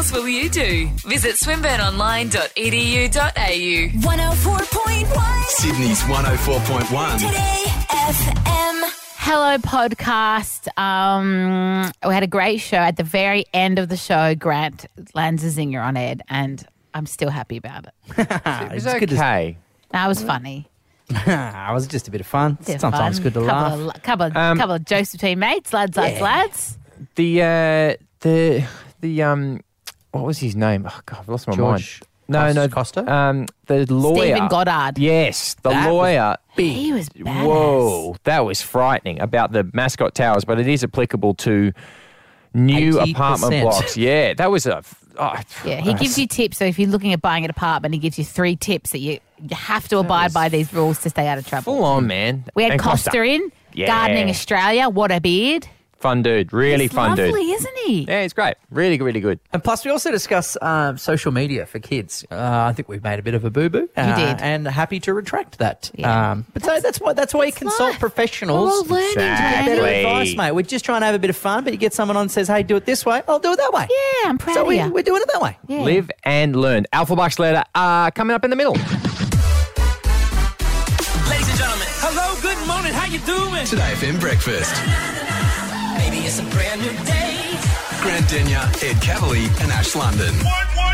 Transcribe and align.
course 0.00 0.12
will 0.12 0.28
you 0.28 0.48
do? 0.48 0.88
Visit 1.04 1.34
swinburneonline.edu.au. 1.34 4.00
104.1 4.00 5.44
Sydney's 5.44 6.00
104.1. 6.04 7.18
Today 7.18 7.64
FM. 7.90 8.90
Hello, 9.18 9.58
podcast. 9.58 10.68
Um, 10.78 11.92
we 12.06 12.14
had 12.14 12.22
a 12.22 12.26
great 12.26 12.62
show. 12.62 12.78
At 12.78 12.96
the 12.96 13.02
very 13.02 13.44
end 13.52 13.78
of 13.78 13.90
the 13.90 13.96
show, 13.98 14.34
Grant 14.34 14.86
lands 15.14 15.44
a 15.44 15.48
zinger 15.48 15.84
on 15.84 15.98
Ed, 15.98 16.22
and 16.30 16.66
I'm 16.94 17.04
still 17.04 17.28
happy 17.28 17.58
about 17.58 17.84
it. 17.84 17.92
It 18.46 18.72
was 18.72 18.86
okay. 18.86 19.58
That 19.90 20.08
was 20.08 20.22
funny. 20.22 20.66
it 21.10 21.74
was 21.74 21.86
just 21.86 22.08
a 22.08 22.10
bit 22.10 22.22
of 22.22 22.26
fun. 22.26 22.54
Bit 22.64 22.76
of 22.76 22.80
Sometimes 22.80 23.18
fun. 23.18 23.22
good 23.24 23.34
to 23.34 23.40
couple 23.44 23.78
laugh. 23.84 23.96
Of, 23.96 24.02
couple, 24.02 24.26
of, 24.28 24.34
Um, 24.36 24.56
couple 24.56 24.76
of 24.76 24.84
jokes 24.86 25.12
between 25.12 25.38
mates, 25.40 25.74
lads, 25.74 25.98
lads, 25.98 26.22
lads. 26.22 26.78
The 27.16 27.42
uh, 27.42 27.94
the 28.20 28.64
the 29.02 29.22
um, 29.24 29.60
what 30.12 30.24
was 30.24 30.38
his 30.38 30.56
name? 30.56 30.86
Oh 30.88 31.00
God, 31.06 31.20
I've 31.20 31.28
lost 31.28 31.48
my 31.48 31.54
George 31.56 32.00
mind. 32.00 32.06
No, 32.28 32.46
Cos- 32.46 32.54
no, 32.54 32.68
Costa? 32.68 33.12
Um, 33.12 33.46
the 33.66 33.92
lawyer, 33.92 34.34
Stephen 34.34 34.48
Goddard. 34.48 34.98
Yes, 34.98 35.54
the 35.62 35.70
That 35.70 35.86
was 35.88 35.92
lawyer. 35.94 36.36
big. 36.54 36.72
He 36.76 36.92
was 36.92 37.08
badass. 37.08 37.44
Whoa, 37.44 38.16
that 38.24 38.44
was 38.44 38.62
frightening 38.62 39.20
about 39.20 39.50
the 39.50 39.68
mascot 39.72 40.14
towers, 40.14 40.44
but 40.44 40.60
it 40.60 40.68
is 40.68 40.84
applicable 40.84 41.34
to 41.34 41.72
new 42.54 42.92
80%. 42.98 43.10
apartment 43.10 43.62
blocks. 43.62 43.96
Yeah, 43.96 44.34
that 44.34 44.50
was 44.50 44.66
a. 44.66 44.82
Oh, 45.18 45.34
Yeah, 45.64 45.80
he 45.80 45.92
gives 45.94 46.16
you 46.18 46.26
tips. 46.28 46.58
So 46.58 46.64
if 46.64 46.78
you're 46.78 46.88
looking 46.88 47.12
at 47.12 47.20
buying 47.20 47.44
an 47.44 47.50
apartment, 47.50 47.94
he 47.94 48.00
gives 48.00 48.16
you 48.16 48.24
three 48.24 48.54
tips 48.54 48.92
that 48.92 49.00
you, 49.00 49.18
you 49.42 49.56
have 49.56 49.88
to 49.88 49.98
abide 49.98 50.32
by 50.32 50.48
these 50.48 50.72
rules 50.72 51.00
to 51.00 51.10
stay 51.10 51.26
out 51.26 51.36
of 51.36 51.46
trouble. 51.48 51.74
full 51.74 51.84
on, 51.84 52.06
man. 52.06 52.44
We 52.54 52.62
had 52.62 52.72
And 52.72 52.80
Costa, 52.80 53.22
in, 53.24 53.50
Yeah. 53.74 53.86
Gardening 53.88 54.30
Australia. 54.30 54.88
What 54.88 55.10
a 55.10 55.20
beard. 55.20 55.66
Fun 56.00 56.22
dude, 56.22 56.50
really 56.54 56.84
He's 56.84 56.92
fun 56.94 57.10
lovely, 57.10 57.30
dude. 57.44 57.56
isn't 57.56 57.76
he? 57.84 58.04
Yeah, 58.08 58.22
he's 58.22 58.32
great. 58.32 58.54
Really, 58.70 58.98
really 58.98 59.20
good. 59.20 59.38
And 59.52 59.62
plus, 59.62 59.84
we 59.84 59.90
also 59.90 60.10
discuss 60.10 60.56
um, 60.62 60.96
social 60.96 61.30
media 61.30 61.66
for 61.66 61.78
kids. 61.78 62.24
Uh, 62.30 62.36
I 62.40 62.72
think 62.72 62.88
we've 62.88 63.04
made 63.04 63.18
a 63.18 63.22
bit 63.22 63.34
of 63.34 63.44
a 63.44 63.50
boo 63.50 63.68
boo. 63.68 63.86
Uh, 63.98 64.16
did. 64.16 64.40
and 64.40 64.66
happy 64.66 64.98
to 65.00 65.12
retract 65.12 65.58
that. 65.58 65.90
Yeah. 65.94 66.30
Um, 66.30 66.46
but 66.54 66.64
so 66.64 66.80
that's 66.80 67.00
why 67.00 67.12
that's 67.12 67.34
why 67.34 67.44
you 67.44 67.52
consult 67.52 67.90
life. 67.90 68.00
professionals. 68.00 68.88
We're 68.88 68.96
all 68.96 69.02
learning, 69.02 69.08
Exactly. 69.10 69.72
Better 69.74 69.82
Danny. 69.82 69.98
advice, 70.04 70.36
mate. 70.36 70.52
We're 70.52 70.62
just 70.62 70.86
trying 70.86 71.02
to 71.02 71.06
have 71.06 71.14
a 71.14 71.18
bit 71.18 71.28
of 71.28 71.36
fun, 71.36 71.64
but 71.64 71.74
you 71.74 71.78
get 71.78 71.92
someone 71.92 72.16
on 72.16 72.22
and 72.22 72.30
says, 72.30 72.48
"Hey, 72.48 72.62
do 72.62 72.76
it 72.76 72.86
this 72.86 73.04
way." 73.04 73.20
I'll 73.28 73.38
do 73.38 73.52
it 73.52 73.58
that 73.58 73.74
way. 73.74 73.86
Yeah, 73.90 74.30
I'm 74.30 74.38
proud 74.38 74.54
So 74.54 74.62
of 74.62 74.68
we, 74.68 74.80
you. 74.80 74.90
we're 74.90 75.02
doing 75.02 75.20
it 75.20 75.28
that 75.34 75.42
way. 75.42 75.58
Yeah. 75.68 75.82
Live 75.82 76.10
and 76.24 76.56
learn. 76.56 76.86
Alpha 76.94 77.14
Bucks 77.14 77.38
letter 77.38 77.62
uh, 77.74 78.10
coming 78.12 78.34
up 78.34 78.42
in 78.44 78.48
the 78.48 78.56
middle. 78.56 78.72
Ladies 78.72 78.88
and 81.50 81.58
gentlemen, 81.58 81.88
hello, 82.00 82.40
good 82.40 82.66
morning, 82.66 82.94
how 82.94 83.04
you 83.04 83.18
doing? 83.20 83.66
Today 83.66 83.92
FM 83.96 84.18
breakfast. 84.18 84.72
Maybe 86.30 86.42
it's 86.42 86.54
a 86.54 86.56
brand 86.56 86.80
new 86.80 86.92
day. 87.04 87.58
Grant 88.02 88.28
Denyer, 88.28 88.84
Ed 88.84 89.02
Cavalier, 89.02 89.50
and 89.60 89.72
Ash 89.72 89.96
London. 89.96 90.32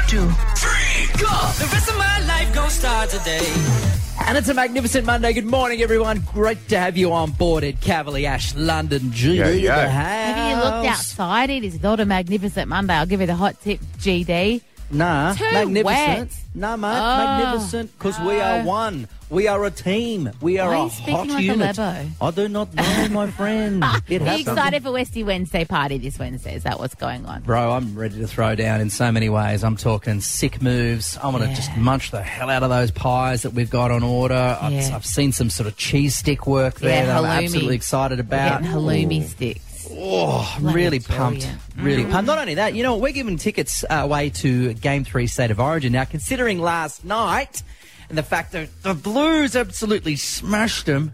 Two, 0.09 0.31
three, 0.57 1.21
go! 1.21 1.29
The 1.59 1.69
rest 1.73 1.91
of 1.91 1.99
my 1.99 2.25
life 2.27 2.55
gonna 2.55 2.71
start 2.71 3.11
today. 3.11 3.45
And 4.27 4.39
it's 4.39 4.49
a 4.49 4.55
magnificent 4.55 5.05
Monday. 5.05 5.35
Good 5.35 5.45
morning, 5.45 5.83
everyone. 5.83 6.25
Great 6.33 6.67
to 6.69 6.79
have 6.79 6.97
you 6.97 7.13
on 7.13 7.33
board 7.33 7.65
Ed 7.65 7.83
Cavalier 7.83 8.31
Ash 8.31 8.55
London 8.55 9.13
G. 9.13 9.37
Yeah, 9.37 9.51
yeah. 9.51 9.89
Have 9.89 10.51
you 10.51 10.65
looked 10.65 10.87
outside? 10.87 11.51
It 11.51 11.65
is 11.65 11.83
not 11.83 12.01
a 12.01 12.07
magnificent 12.07 12.69
Monday. 12.69 12.95
I'll 12.95 13.05
give 13.05 13.21
you 13.21 13.27
the 13.27 13.35
hot 13.35 13.61
tip, 13.61 13.81
GD. 13.99 14.63
Nah, 14.91 15.35
Too 15.35 15.45
magnificent. 15.53 15.85
wet. 15.85 16.29
Nah, 16.55 16.77
mate, 16.77 16.89
Oh, 16.89 17.17
magnificent 17.27 17.99
because 17.99 18.19
we 18.21 18.41
are 18.41 18.63
one. 18.63 19.09
We 19.29 19.49
are 19.49 19.65
a 19.65 19.71
team. 19.73 20.31
We 20.41 20.59
are 20.61 20.69
Why 20.71 20.77
are 20.77 20.81
a 20.81 20.85
you 20.85 20.91
speaking 20.91 21.15
hot 21.17 21.29
like 21.29 21.39
a 21.41 21.43
unit. 21.43 21.77
Lebo? 21.79 22.09
I 22.21 22.31
do 22.31 22.49
not 22.49 22.73
know, 22.73 23.09
my 23.11 23.27
friend. 23.33 23.83
It 23.83 23.85
Are 23.85 24.01
you 24.09 24.19
happens. 24.21 24.47
excited 24.49 24.83
for 24.85 24.93
Westy 24.93 25.25
Wednesday 25.25 25.65
party 25.65 25.99
this 25.99 26.17
Wednesday? 26.19 26.55
Is 26.55 26.63
that 26.63 26.79
what's 26.79 26.95
going 26.95 27.27
on? 27.27 27.43
Bro, 27.43 27.73
I'm 27.73 27.99
ready 27.99 28.19
to 28.21 28.29
throw 28.29 28.55
down 28.55 28.81
in 28.81 28.89
so 28.89 29.11
many 29.11 29.29
ways. 29.29 29.65
I'm 29.65 29.77
talking 29.77 30.21
sick 30.21 30.63
moves. 30.63 31.19
I 31.21 31.27
want 31.29 31.43
to 31.43 31.49
Yeah. 31.51 31.57
just 31.57 31.77
munch 31.77 32.13
the 32.13 32.23
hell 32.23 32.49
out 32.49 32.63
of 32.63 32.71
those 32.71 32.93
pies 32.93 33.43
that 33.43 33.51
we've 33.53 33.69
got 33.69 33.91
on 33.91 34.05
order. 34.05 34.57
I've, 34.61 34.73
Yeah. 34.73 34.95
I've 34.95 35.05
seen 35.05 35.33
some 35.33 35.51
sort 35.51 35.67
of 35.67 35.77
cheese 35.77 36.15
stick 36.15 36.47
work 36.47 36.79
there 36.79 37.01
Yeah, 37.05 37.07
that 37.07 37.25
I'm 37.25 37.43
absolutely 37.45 37.75
excited 37.75 38.19
We're 38.19 38.23
about. 38.23 38.63
getting 38.63 38.77
halloumi 38.77 39.29
sticks. 39.29 39.61
Oh, 39.91 40.55
I'm 40.57 40.67
really 40.73 41.01
pumped. 41.01 41.43
you. 41.45 41.83
Really 41.83 42.05
Mm. 42.05 42.11
pumped. 42.13 42.27
Not 42.27 42.39
only 42.39 42.55
that, 42.55 42.75
you 42.75 42.83
know, 42.83 42.97
we're 42.97 43.13
giving 43.13 43.37
tickets 43.37 43.85
uh, 43.89 43.95
away 43.95 44.31
to 44.31 44.75
Game 44.75 45.05
3 45.05 45.27
State 45.27 45.51
of 45.51 45.61
Origin. 45.61 45.93
Now, 45.93 46.05
considering 46.05 46.59
last 46.61 47.05
night 47.05 47.63
and 48.09 48.17
the 48.17 48.23
fact 48.23 48.53
that 48.53 48.69
the 48.83 48.95
Blues 48.95 49.55
absolutely 49.57 50.17
smashed 50.17 50.87
them, 50.87 51.13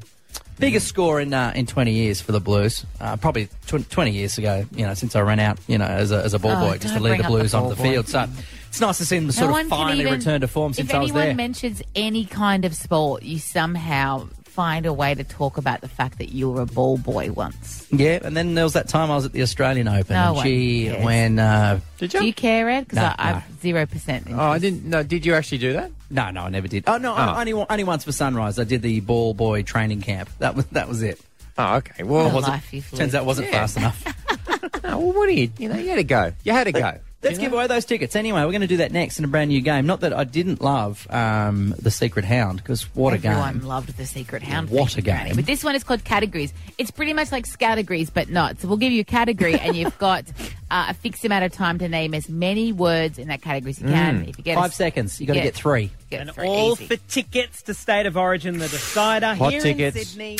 biggest 0.58 0.86
score 0.86 1.20
in 1.20 1.34
uh, 1.34 1.52
in 1.56 1.66
20 1.66 1.92
years 1.92 2.20
for 2.20 2.32
the 2.32 2.40
Blues. 2.40 2.84
Uh, 3.00 3.16
probably 3.16 3.48
tw- 3.66 3.88
20 3.90 4.10
years 4.12 4.38
ago, 4.38 4.64
you 4.74 4.86
know, 4.86 4.94
since 4.94 5.16
I 5.16 5.20
ran 5.22 5.40
out, 5.40 5.58
you 5.66 5.78
know, 5.78 5.86
as 5.86 6.12
a, 6.12 6.22
as 6.22 6.34
a 6.34 6.38
ball 6.38 6.52
Oh, 6.52 6.70
boy, 6.70 6.78
just 6.78 6.94
to 6.94 7.00
lead 7.00 7.18
the 7.18 7.24
up 7.24 7.30
the 7.30 7.36
Blues 7.38 7.54
onto 7.54 7.70
the 7.70 7.74
ball 7.76 7.84
boy. 7.84 7.90
field. 7.92 8.08
So 8.08 8.26
it's 8.68 8.80
nice 8.80 8.98
to 8.98 9.04
see 9.06 9.16
them 9.16 9.26
No 9.26 9.30
sort 9.32 9.60
of 9.60 9.68
finally 9.68 10.00
even- 10.02 10.14
return 10.18 10.40
to 10.42 10.48
form 10.48 10.72
since 10.72 10.88
if 10.90 10.94
I 10.94 10.98
was 11.00 11.10
anyone 11.10 11.36
mentions 11.36 11.82
any 11.96 12.24
kind 12.24 12.64
of 12.64 12.74
sport, 12.76 13.22
you 13.22 13.38
somehow 13.38 14.28
find 14.54 14.84
a 14.86 14.92
way 14.92 15.14
to 15.14 15.24
talk 15.24 15.56
about 15.56 15.80
the 15.80 15.88
fact 15.88 16.18
that 16.18 16.28
you 16.30 16.50
were 16.50 16.60
a 16.60 16.66
ball 16.66 16.98
boy 16.98 17.32
once. 17.32 17.86
yeah, 17.90 18.18
and 18.22 18.36
then 18.36 18.54
there 18.54 18.64
was 18.64 18.74
that 18.74 18.88
time 18.88 19.10
I 19.10 19.16
was 19.16 19.24
at 19.24 19.32
the 19.32 19.42
Australian 19.42 19.88
Open. 19.88 20.14
No 20.14 20.26
and 20.28 20.36
one 20.36 20.46
gee, 20.46 20.84
cares. 20.88 21.04
when. 21.04 21.38
Uh, 21.38 21.80
Did 21.98 22.10
Do 22.10 22.24
you 22.26 22.32
care, 22.34 22.68
Ed? 22.68 22.80
Because 22.88 22.96
No, 22.96 23.14
I, 23.18 23.30
no. 23.32 23.36
I've 23.38 23.60
zero 23.62 23.86
percent. 23.86 24.26
Oh, 24.30 24.38
I 24.38 24.58
didn't. 24.58 24.84
No, 24.84 25.02
did 25.02 25.24
you 25.24 25.34
actually 25.34 25.58
do 25.58 25.72
that? 25.74 25.90
No, 26.10 26.30
no, 26.30 26.42
I 26.42 26.48
never 26.50 26.68
did. 26.68 26.84
Oh 26.86 26.98
no, 26.98 27.14
Oh. 27.16 27.34
only 27.38 27.52
only 27.52 27.84
once 27.84 28.04
for 28.04 28.12
Sunrise. 28.12 28.58
I 28.58 28.64
did 28.64 28.82
the 28.82 29.00
ball 29.00 29.34
boy 29.34 29.62
training 29.62 30.02
camp. 30.02 30.28
That 30.38 30.54
was 30.54 30.66
that 30.66 30.88
was 30.88 31.02
it. 31.02 31.20
Oh, 31.58 31.76
okay. 31.76 32.02
Well, 32.02 32.28
The 32.28 32.34
was 32.34 32.46
it? 32.46 32.50
life 32.50 32.72
you've 32.72 32.88
Turns 32.90 33.00
lived. 33.00 33.14
out 33.16 33.22
it 33.22 33.26
wasn't 33.26 33.46
Yeah. 33.48 33.52
fast 33.52 33.76
enough. 33.78 34.04
Oh, 34.84 34.98
well, 34.98 35.12
what 35.12 35.26
do 35.28 35.32
you? 35.34 35.50
You 35.58 35.68
know, 35.68 35.76
you 35.76 35.88
had 35.88 35.96
to 35.96 36.04
go. 36.04 36.32
You 36.44 36.52
had 36.52 36.64
to 36.64 36.72
go. 36.72 36.98
Let's 37.22 37.38
give 37.38 37.52
away 37.52 37.66
those 37.68 37.84
tickets 37.84 38.16
anyway. 38.16 38.40
We're 38.40 38.50
going 38.50 38.62
to 38.62 38.66
do 38.66 38.78
that 38.78 38.90
next 38.92 39.18
in 39.18 39.24
a 39.24 39.28
brand 39.28 39.50
new 39.50 39.60
game. 39.60 39.86
Not 39.86 40.00
that 40.00 40.12
I 40.12 40.24
didn't 40.24 40.60
love 40.60 41.06
um, 41.10 41.72
the 41.78 41.90
Secret 41.90 42.24
Hound 42.24 42.58
because 42.58 42.82
what 42.94 43.12
a 43.12 43.16
Everyone 43.16 43.58
game! 43.60 43.68
loved 43.68 43.96
the 43.96 44.06
Secret 44.06 44.42
Hound. 44.42 44.70
What 44.70 44.90
Thank 44.92 44.98
a 45.06 45.10
game. 45.26 45.36
But 45.36 45.46
this 45.46 45.62
one 45.62 45.74
is 45.76 45.84
called 45.84 46.02
categories. 46.04 46.52
It's 46.78 46.90
pretty 46.90 47.12
much 47.12 47.30
like 47.30 47.46
categories, 47.58 48.10
but 48.10 48.28
not. 48.28 48.60
So 48.60 48.66
we'll 48.68 48.76
give 48.76 48.92
you 48.92 49.02
a 49.02 49.04
category, 49.04 49.54
and 49.58 49.76
you've 49.76 49.96
got 50.00 50.24
uh, 50.70 50.86
a 50.88 50.94
fixed 50.94 51.24
amount 51.24 51.44
of 51.44 51.52
time 51.52 51.78
to 51.78 51.88
name 51.88 52.12
as 52.14 52.28
many 52.28 52.72
words 52.72 53.18
in 53.18 53.28
that 53.28 53.40
category 53.42 53.70
as 53.70 53.80
you 53.80 53.86
can. 53.88 54.24
If 54.28 54.38
you 54.38 54.44
get 54.44 54.56
Five 54.56 54.72
a, 54.72 54.74
seconds. 54.74 55.20
You 55.20 55.26
got 55.28 55.34
to 55.34 55.38
Yeah. 55.38 55.44
get 55.44 55.54
three. 55.54 55.90
get 56.10 56.22
And 56.22 56.32
three 56.32 56.46
all 56.48 56.72
easy. 56.72 56.86
for 56.86 56.96
tickets 57.08 57.62
to 57.62 57.74
State 57.74 58.06
of 58.06 58.16
Origin, 58.16 58.58
the 58.58 58.68
decider 58.68 59.34
Hot 59.34 59.52
here 59.52 59.60
tickets. 59.60 59.96
in 59.96 60.04
Sydney. 60.04 60.36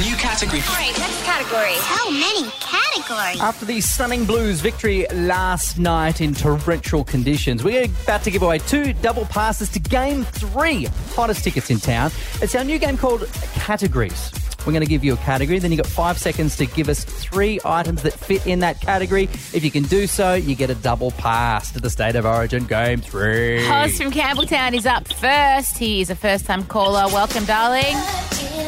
New 0.00 0.14
category. 0.14 0.62
Great, 0.76 0.96
next 0.96 1.24
category. 1.24 1.74
How 1.80 2.08
many 2.08 2.48
categories? 2.60 3.40
After 3.40 3.64
the 3.64 3.80
stunning 3.80 4.24
Blues 4.26 4.60
victory 4.60 5.06
last 5.12 5.76
night 5.76 6.20
in 6.20 6.34
torrential 6.34 7.02
conditions, 7.02 7.64
we're 7.64 7.86
about 7.86 8.22
to 8.22 8.30
give 8.30 8.42
away 8.42 8.58
two 8.58 8.92
double 8.92 9.24
passes 9.24 9.68
to 9.70 9.80
Game 9.80 10.22
3, 10.24 10.84
hottest 11.16 11.42
tickets 11.42 11.70
in 11.70 11.80
town. 11.80 12.12
It's 12.40 12.54
our 12.54 12.62
new 12.62 12.78
game 12.78 12.96
called 12.96 13.28
Categories. 13.54 14.30
We're 14.66 14.72
going 14.72 14.82
to 14.84 14.88
give 14.88 15.04
you 15.04 15.14
a 15.14 15.18
category, 15.18 15.58
then 15.60 15.70
you've 15.72 15.80
got 15.82 15.86
five 15.90 16.18
seconds 16.18 16.56
to 16.56 16.66
give 16.66 16.88
us 16.88 17.04
three 17.04 17.58
items 17.64 18.02
that 18.02 18.12
fit 18.12 18.46
in 18.46 18.58
that 18.58 18.80
category. 18.80 19.24
If 19.54 19.64
you 19.64 19.70
can 19.70 19.84
do 19.84 20.06
so, 20.06 20.34
you 20.34 20.54
get 20.54 20.68
a 20.68 20.74
double 20.74 21.10
pass 21.12 21.70
to 21.72 21.80
the 21.80 21.88
State 21.88 22.16
of 22.16 22.26
Origin 22.26 22.64
Game 22.64 23.00
3. 23.00 23.64
Hoss 23.64 23.96
from 23.96 24.10
Campbelltown 24.10 24.74
is 24.74 24.84
up 24.84 25.08
first. 25.08 25.78
He 25.78 26.00
is 26.00 26.10
a 26.10 26.16
first-time 26.16 26.64
caller. 26.64 27.06
Welcome, 27.12 27.44
darling. 27.46 27.96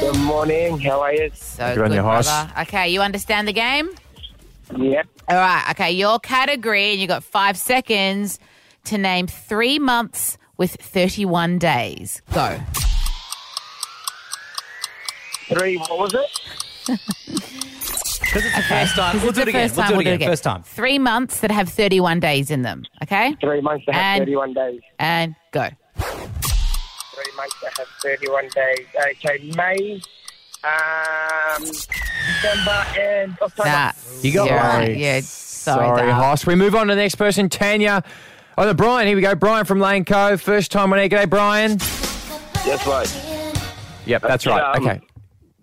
Good 0.00 0.16
morning. 0.20 0.78
How 0.78 1.00
are 1.00 1.12
you? 1.12 1.30
So 1.34 1.74
Good 1.74 1.88
good, 1.88 1.94
you, 1.96 2.02
Hoss. 2.02 2.26
brother. 2.26 2.52
Okay, 2.62 2.88
you 2.88 3.02
understand 3.02 3.46
the 3.48 3.52
game? 3.52 3.90
Yep. 4.76 5.06
All 5.28 5.36
right. 5.36 5.66
Okay, 5.72 5.90
your 5.90 6.18
category, 6.20 6.92
and 6.92 7.00
you 7.00 7.06
got 7.08 7.24
five 7.24 7.58
seconds 7.58 8.38
to 8.84 8.96
name 8.96 9.26
three 9.26 9.78
months 9.78 10.38
with 10.56 10.76
31 10.76 11.58
days. 11.58 12.22
Go. 12.32 12.58
Three. 15.50 15.76
What 15.76 15.98
was 15.98 16.14
it? 16.14 16.26
Because 16.86 18.44
it's 18.44 18.56
the 18.56 18.62
first 18.62 18.94
time. 18.94 19.12
Because 19.16 19.22
We'll 19.22 19.32
do 19.32 19.40
it 19.42 19.48
again. 19.48 19.70
We'll 19.76 19.88
do 19.88 20.00
it 20.00 20.06
again. 20.14 20.28
First 20.28 20.44
time. 20.44 20.62
Three 20.62 20.98
months 20.98 21.40
that 21.40 21.50
have 21.50 21.68
31 21.68 22.20
days 22.20 22.50
in 22.50 22.62
them. 22.62 22.84
Okay? 23.02 23.34
Three 23.40 23.60
months 23.60 23.84
to 23.86 23.92
have 23.92 24.02
And- 24.02 24.20
31 24.22 24.52
days. 24.54 24.80
And 24.98 25.34
go. 25.52 25.68
Three 25.98 27.32
months 27.36 27.56
that 27.62 27.72
have 27.78 27.86
31 28.02 28.48
days. 28.54 28.86
Okay, 29.10 29.50
May, 29.56 30.00
um, 30.64 31.62
December, 31.64 32.86
and 32.98 33.36
October. 33.42 33.68
Nah. 33.68 33.92
You 34.22 34.32
got 34.32 34.48
Zero. 34.48 34.62
one. 34.62 34.98
Yeah. 34.98 35.20
Sorry, 35.22 35.86
Sorry, 35.98 36.10
Hoss. 36.12 36.46
We 36.46 36.54
move 36.54 36.74
on 36.74 36.86
to 36.86 36.94
the 36.94 37.00
next 37.00 37.16
person, 37.16 37.48
Tanya. 37.48 38.02
Oh, 38.56 38.64
no, 38.64 38.74
Brian. 38.74 39.06
Here 39.06 39.16
we 39.16 39.22
go. 39.22 39.34
Brian 39.34 39.64
from 39.64 39.80
Lane 39.80 40.04
Cove. 40.04 40.40
First 40.40 40.70
time 40.70 40.92
on 40.92 40.98
air. 40.98 41.08
G'day, 41.08 41.28
Brian. 41.28 41.78
Yes, 42.64 42.86
mate. 42.86 43.66
Yep, 44.06 44.22
that's 44.22 44.46
right. 44.46 44.76
Um, 44.76 44.86
Okay. 44.86 45.00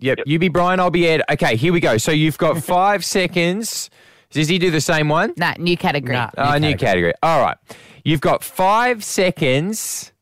Yep, 0.00 0.20
you 0.26 0.38
be 0.38 0.48
Brian, 0.48 0.80
I'll 0.80 0.90
be 0.90 1.06
Ed. 1.08 1.22
Okay, 1.30 1.56
here 1.56 1.72
we 1.72 1.80
go. 1.80 1.98
So 1.98 2.12
you've 2.12 2.38
got 2.38 2.62
five 2.62 3.04
seconds. 3.04 3.90
Does 4.30 4.48
he 4.48 4.58
do 4.58 4.70
the 4.70 4.80
same 4.80 5.08
one? 5.08 5.32
Nah, 5.36 5.54
new 5.58 5.76
category. 5.76 6.14
Nah. 6.14 6.30
Oh, 6.36 6.52
New 6.58 6.68
new 6.70 6.76
category. 6.76 7.14
All 7.22 7.40
right. 7.42 7.56
You've 8.04 8.20
got 8.20 8.44
five 8.44 9.02
seconds. 9.02 10.12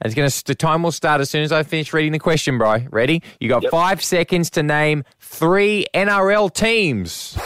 And 0.00 0.06
It's 0.12 0.14
gonna. 0.14 0.30
The 0.46 0.54
time 0.54 0.82
will 0.82 0.92
start 0.92 1.20
as 1.20 1.30
soon 1.30 1.42
as 1.42 1.52
I 1.52 1.62
finish 1.62 1.92
reading 1.92 2.12
the 2.12 2.18
question, 2.18 2.58
bro. 2.58 2.84
Ready? 2.90 3.22
You 3.40 3.48
got 3.48 3.64
five 3.70 4.02
seconds 4.02 4.50
to 4.50 4.62
name 4.62 5.04
three 5.20 5.86
NRL 5.94 6.52
teams. 6.52 7.36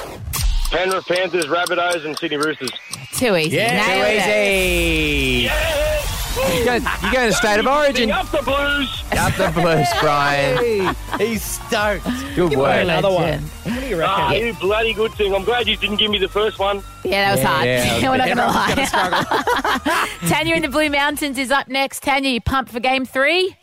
Penrith 0.71 1.07
Panthers, 1.07 1.47
Rabbitohs, 1.47 2.05
and 2.05 2.17
Sydney 2.19 2.37
Roosters. 2.37 2.71
Too 3.15 3.37
easy. 3.37 3.57
Yeah, 3.57 3.85
Too 3.85 3.93
Nailed 3.93 5.51
it. 5.51 6.20
Easy. 6.39 6.59
You 6.59 6.65
go, 6.65 6.75
you 6.75 7.13
go 7.13 7.27
to 7.29 7.33
State 7.33 7.61
of 7.61 7.67
Origin. 7.67 8.11
Up 8.11 8.31
the 8.31 8.43
Blues. 8.43 9.03
Up 9.13 9.35
the 9.37 9.51
blues, 9.61 9.87
Brian. 10.01 10.95
He's 11.19 11.43
stoked. 11.43 12.05
Good 12.35 12.57
work. 12.57 12.83
Another 12.83 13.11
one. 13.11 13.41
What 13.41 13.81
do 13.81 13.87
you 13.87 14.03
Ah, 14.03 14.33
you 14.33 14.55
bloody 14.55 14.93
good 14.95 15.13
thing. 15.13 15.35
I'm 15.35 15.45
glad 15.45 15.67
you 15.69 15.77
didn't 15.77 15.97
give 15.97 16.11
me 16.11 16.19
the 16.19 16.29
first 16.29 16.59
one. 16.59 16.83
Yeah, 17.05 17.35
that 17.35 17.37
was 17.37 17.45
hard. 17.45 17.67
yeah, 17.67 18.11
We're 18.11 18.17
not 18.17 18.27
going 18.27 18.37
to 18.37 18.47
lie. 18.47 19.99
gonna 20.21 20.29
Tanya 20.33 20.55
in 20.57 20.63
the 20.63 20.69
Blue 20.69 20.89
Mountains 20.91 21.39
is 21.39 21.51
up 21.51 21.69
next. 21.69 22.03
Tanya, 22.03 22.31
you 22.31 22.41
pumped 22.41 22.71
for 22.73 22.81
game 22.81 23.05
three? 23.05 23.57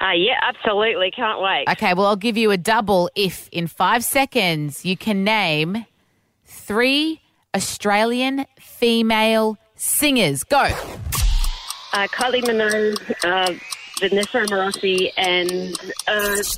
Uh, 0.00 0.10
yeah, 0.12 0.38
absolutely. 0.42 1.10
Can't 1.10 1.40
wait. 1.40 1.64
Okay, 1.68 1.94
well, 1.94 2.06
I'll 2.06 2.16
give 2.16 2.36
you 2.36 2.50
a 2.50 2.56
double 2.56 3.08
if 3.14 3.48
in 3.52 3.66
five 3.66 4.04
seconds 4.04 4.84
you 4.84 4.96
can 4.96 5.24
name 5.24 5.86
three 6.44 7.20
Australian 7.54 8.46
female 8.58 9.56
singers. 9.76 10.42
Go. 10.44 10.68
Uh, 11.94 12.08
Kylie 12.08 12.42
Minogue, 12.42 12.98
uh, 13.24 13.54
Vanessa 14.00 14.38
Amorosi, 14.38 15.12
and. 15.16 15.78
Uh, 16.08 16.42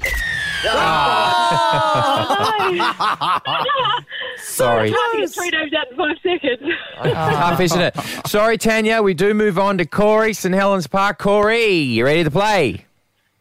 Sorry. 4.39 4.91
I 4.91 5.09
can 5.13 5.21
get 5.21 5.31
three 5.31 5.51
names 5.51 5.73
out 5.75 5.91
in 5.91 5.97
five 5.99 6.17
seconds. 6.23 6.63
Tough, 7.03 7.61
isn't 7.61 7.81
it? 7.83 7.95
Sorry, 8.27 8.57
Tanya. 8.57 9.03
We 9.03 9.13
do 9.13 9.35
move 9.35 9.59
on 9.59 9.77
to 9.77 9.85
Corey, 9.85 10.33
St 10.33 10.55
Helens 10.55 10.87
Park. 10.87 11.19
Corey, 11.19 11.67
you 11.67 12.07
ready 12.07 12.25
to 12.25 12.31
play? 12.31 12.87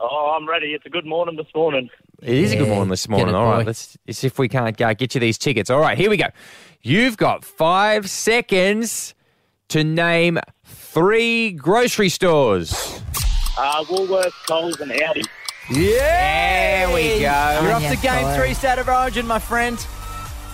Oh, 0.01 0.33
I'm 0.35 0.45
ready. 0.49 0.73
It's 0.73 0.85
a 0.85 0.89
good 0.89 1.05
morning 1.05 1.37
this 1.37 1.47
morning. 1.55 1.89
It 2.21 2.35
is 2.35 2.51
a 2.51 2.57
good 2.57 2.67
morning 2.67 2.89
this 2.89 3.07
morning. 3.07 3.29
it, 3.29 3.35
All 3.35 3.45
right, 3.45 3.65
let's, 3.65 3.97
let's 4.05 4.19
see 4.19 4.27
if 4.27 4.37
we 4.37 4.49
can't 4.49 4.81
uh, 4.81 4.93
get 4.93 5.15
you 5.15 5.21
these 5.21 5.37
tickets. 5.37 5.69
All 5.69 5.79
right, 5.79 5.97
here 5.97 6.09
we 6.09 6.17
go. 6.17 6.27
You've 6.81 7.15
got 7.15 7.45
five 7.45 8.09
seconds 8.09 9.15
to 9.69 9.85
name 9.85 10.39
three 10.95 11.51
grocery 11.51 12.07
stores. 12.07 12.71
Uh, 13.57 13.83
Woolworths, 13.83 14.31
Coles, 14.47 14.79
and 14.79 14.91
Aldi. 14.91 15.25
Yeah, 15.69 16.87
There 16.87 16.95
we 16.95 17.01
go. 17.19 17.19
You're 17.19 17.73
off 17.73 17.81
Yeah, 17.81 17.89
to 17.95 18.01
game 18.01 18.23
Corey. 18.23 18.37
three, 18.37 18.53
State 18.53 18.79
of 18.79 18.87
Origin, 18.87 19.27
my 19.27 19.39
friend. 19.39 19.77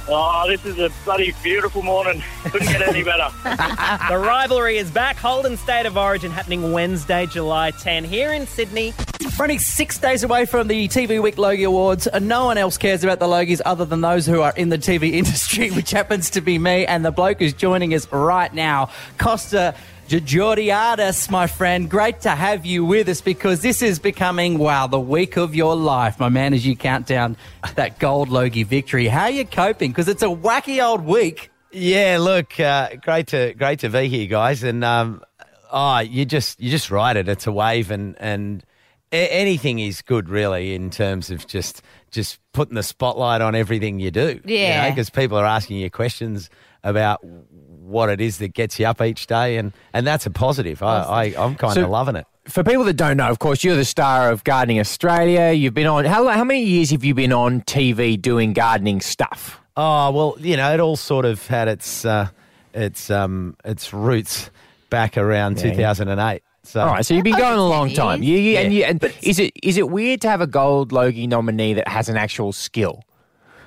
Oh, 0.10 0.46
this 0.50 0.66
is 0.66 0.80
a 0.80 0.90
bloody 1.06 1.32
beautiful 1.44 1.84
morning. 1.84 2.24
Couldn't 2.46 2.68
get 2.70 2.82
any 2.88 3.04
better. 3.04 3.30
The 4.10 4.18
rivalry 4.18 4.78
is 4.78 4.90
back. 4.90 5.16
Holden 5.16 5.58
State 5.58 5.86
of 5.86 5.96
Origin 5.96 6.32
happening 6.32 6.72
Wednesday, 6.72 7.28
July 7.28 7.70
10 7.72 8.04
here 8.04 8.34
in 8.34 8.48
Sydney. 8.48 8.94
We're 9.38 9.46
only 9.46 9.58
six 9.60 10.00
days 10.00 10.24
away 10.24 10.46
from 10.46 10.68
the 10.68 10.88
TV 10.88 11.22
Week 11.22 11.38
Logie 11.38 11.64
Awards, 11.64 12.08
and 12.08 12.28
no 12.28 12.46
one 12.46 12.58
else 12.58 12.78
cares 12.78 13.04
about 13.04 13.20
the 13.20 13.28
Logies 13.28 13.62
other 13.64 13.86
than 13.86 14.02
those 14.02 14.26
who 14.26 14.42
are 14.42 14.54
in 14.58 14.70
the 14.70 14.78
TV 14.78 15.12
industry, 15.14 15.70
which 15.72 15.92
happens 15.92 16.30
to 16.32 16.42
be 16.42 16.58
me. 16.58 16.86
And 16.86 17.06
the 17.06 17.12
bloke 17.12 17.40
who's 17.40 17.54
joining 17.54 17.94
us 17.94 18.12
right 18.12 18.54
now, 18.54 18.90
Costa 19.20 19.76
Georgiadis, 20.20 21.30
my 21.32 21.48
friend. 21.48 21.90
Great 21.90 22.22
to 22.22 22.32
have 22.32 22.66
you 22.66 22.84
with 22.84 23.08
us 23.08 23.22
because 23.22 23.62
this 23.62 23.82
is 23.82 24.00
becoming, 24.00 24.58
wow, 24.58 24.88
the 24.88 25.00
week 25.00 25.38
of 25.38 25.56
your 25.56 25.76
life, 25.76 26.20
my 26.20 26.28
man, 26.28 26.54
as 26.54 26.66
you 26.66 26.76
count 26.76 27.08
down 27.08 27.38
that 27.76 28.00
gold 28.00 28.30
Logie 28.30 28.64
victory. 28.64 29.08
How 29.08 29.24
are 29.24 29.30
you 29.30 29.46
coping? 29.46 29.92
Because 29.92 30.10
it's 30.10 30.24
a 30.24 30.28
wacky 30.28 30.84
old 30.84 31.06
week. 31.06 31.50
Yeah, 31.72 32.18
look, 32.20 32.60
uh, 32.60 32.96
great 33.02 33.28
to 33.28 33.54
great 33.54 33.80
to 33.80 33.90
be 33.90 34.10
here, 34.10 34.28
guys. 34.28 34.64
And 34.64 34.84
um, 34.84 35.24
oh, 35.72 36.00
you 36.00 36.26
just 36.26 36.60
you 36.60 36.70
just 36.70 36.92
ride 36.92 37.16
it. 37.16 37.30
It's 37.30 37.48
a 37.48 37.52
wave, 37.52 37.92
and 37.92 38.16
and 38.20 38.66
a- 39.12 39.28
anything 39.32 39.80
is 39.80 40.02
good, 40.02 40.30
really, 40.30 40.74
in 40.76 40.90
terms 40.90 41.30
of 41.32 41.48
just 41.48 41.82
just 42.12 42.40
putting 42.54 42.76
the 42.76 42.84
spotlight 42.84 43.42
on 43.42 43.56
everything 43.56 44.00
you 44.00 44.12
do. 44.12 44.40
Yeah. 44.46 44.90
because 44.90 45.10
people 45.10 45.38
are 45.38 45.46
asking 45.46 45.78
you 45.78 45.90
questions 45.90 46.50
about 46.84 47.20
what 47.24 48.10
it 48.10 48.20
is 48.22 48.38
that 48.40 48.54
gets 48.54 48.80
you 48.80 48.86
up 48.86 49.02
each 49.02 49.28
day, 49.28 49.58
and 49.58 49.74
and 49.94 50.06
that's 50.08 50.26
a 50.26 50.32
positive. 50.32 50.82
I, 50.84 51.04
I 51.04 51.24
I'm 51.38 51.56
kind 51.56 51.78
of 51.78 51.84
So- 51.86 51.90
loving 51.90 52.16
it. 52.16 52.26
For 52.48 52.64
people 52.64 52.84
that 52.86 52.94
don't 52.98 53.18
know, 53.18 53.30
of 53.30 53.38
course, 53.38 53.64
you're 53.64 53.76
the 53.76 53.86
star 53.86 54.32
of 54.32 54.44
Gardening 54.44 54.80
Australia. 54.80 55.52
You've 55.52 55.76
been 55.76 55.86
on, 55.86 56.06
how, 56.06 56.28
how 56.28 56.44
many 56.44 56.64
years 56.64 56.90
have 56.90 57.04
you 57.04 57.14
been 57.14 57.32
on 57.32 57.62
TV 57.62 58.20
doing 58.20 58.54
gardening 58.54 59.00
stuff? 59.00 59.62
Oh 59.78 60.10
well, 60.10 60.36
you 60.40 60.58
know, 60.58 60.74
it 60.74 60.80
all 60.80 60.96
sort 60.96 61.26
of 61.26 61.46
had 61.46 61.68
its 61.68 62.04
uh, 62.04 62.30
its 62.74 63.12
um, 63.12 63.56
its 63.64 63.94
roots 63.94 64.50
back 64.90 65.18
around 65.18 65.58
Yeah. 65.62 65.72
2008. 65.76 66.42
So 66.64 66.80
All 66.82 66.88
right, 66.88 67.06
so 67.06 67.14
you've 67.16 67.24
been 67.24 67.38
going 67.38 67.58
a 67.58 67.68
long 67.68 67.92
time. 67.94 68.22
You, 68.22 68.38
you, 68.38 68.58
and, 68.58 68.72
you, 68.74 68.82
Yeah. 68.82 68.90
and 68.92 69.04
is 69.24 69.40
it 69.40 69.52
is 69.64 69.78
it 69.78 69.90
weird 69.90 70.22
to 70.22 70.30
have 70.30 70.42
a 70.42 70.48
gold 70.48 70.92
Logie 70.92 71.26
nominee 71.28 71.74
that 71.74 71.88
has 71.88 72.08
an 72.08 72.18
actual 72.18 72.52
skill? 72.54 73.04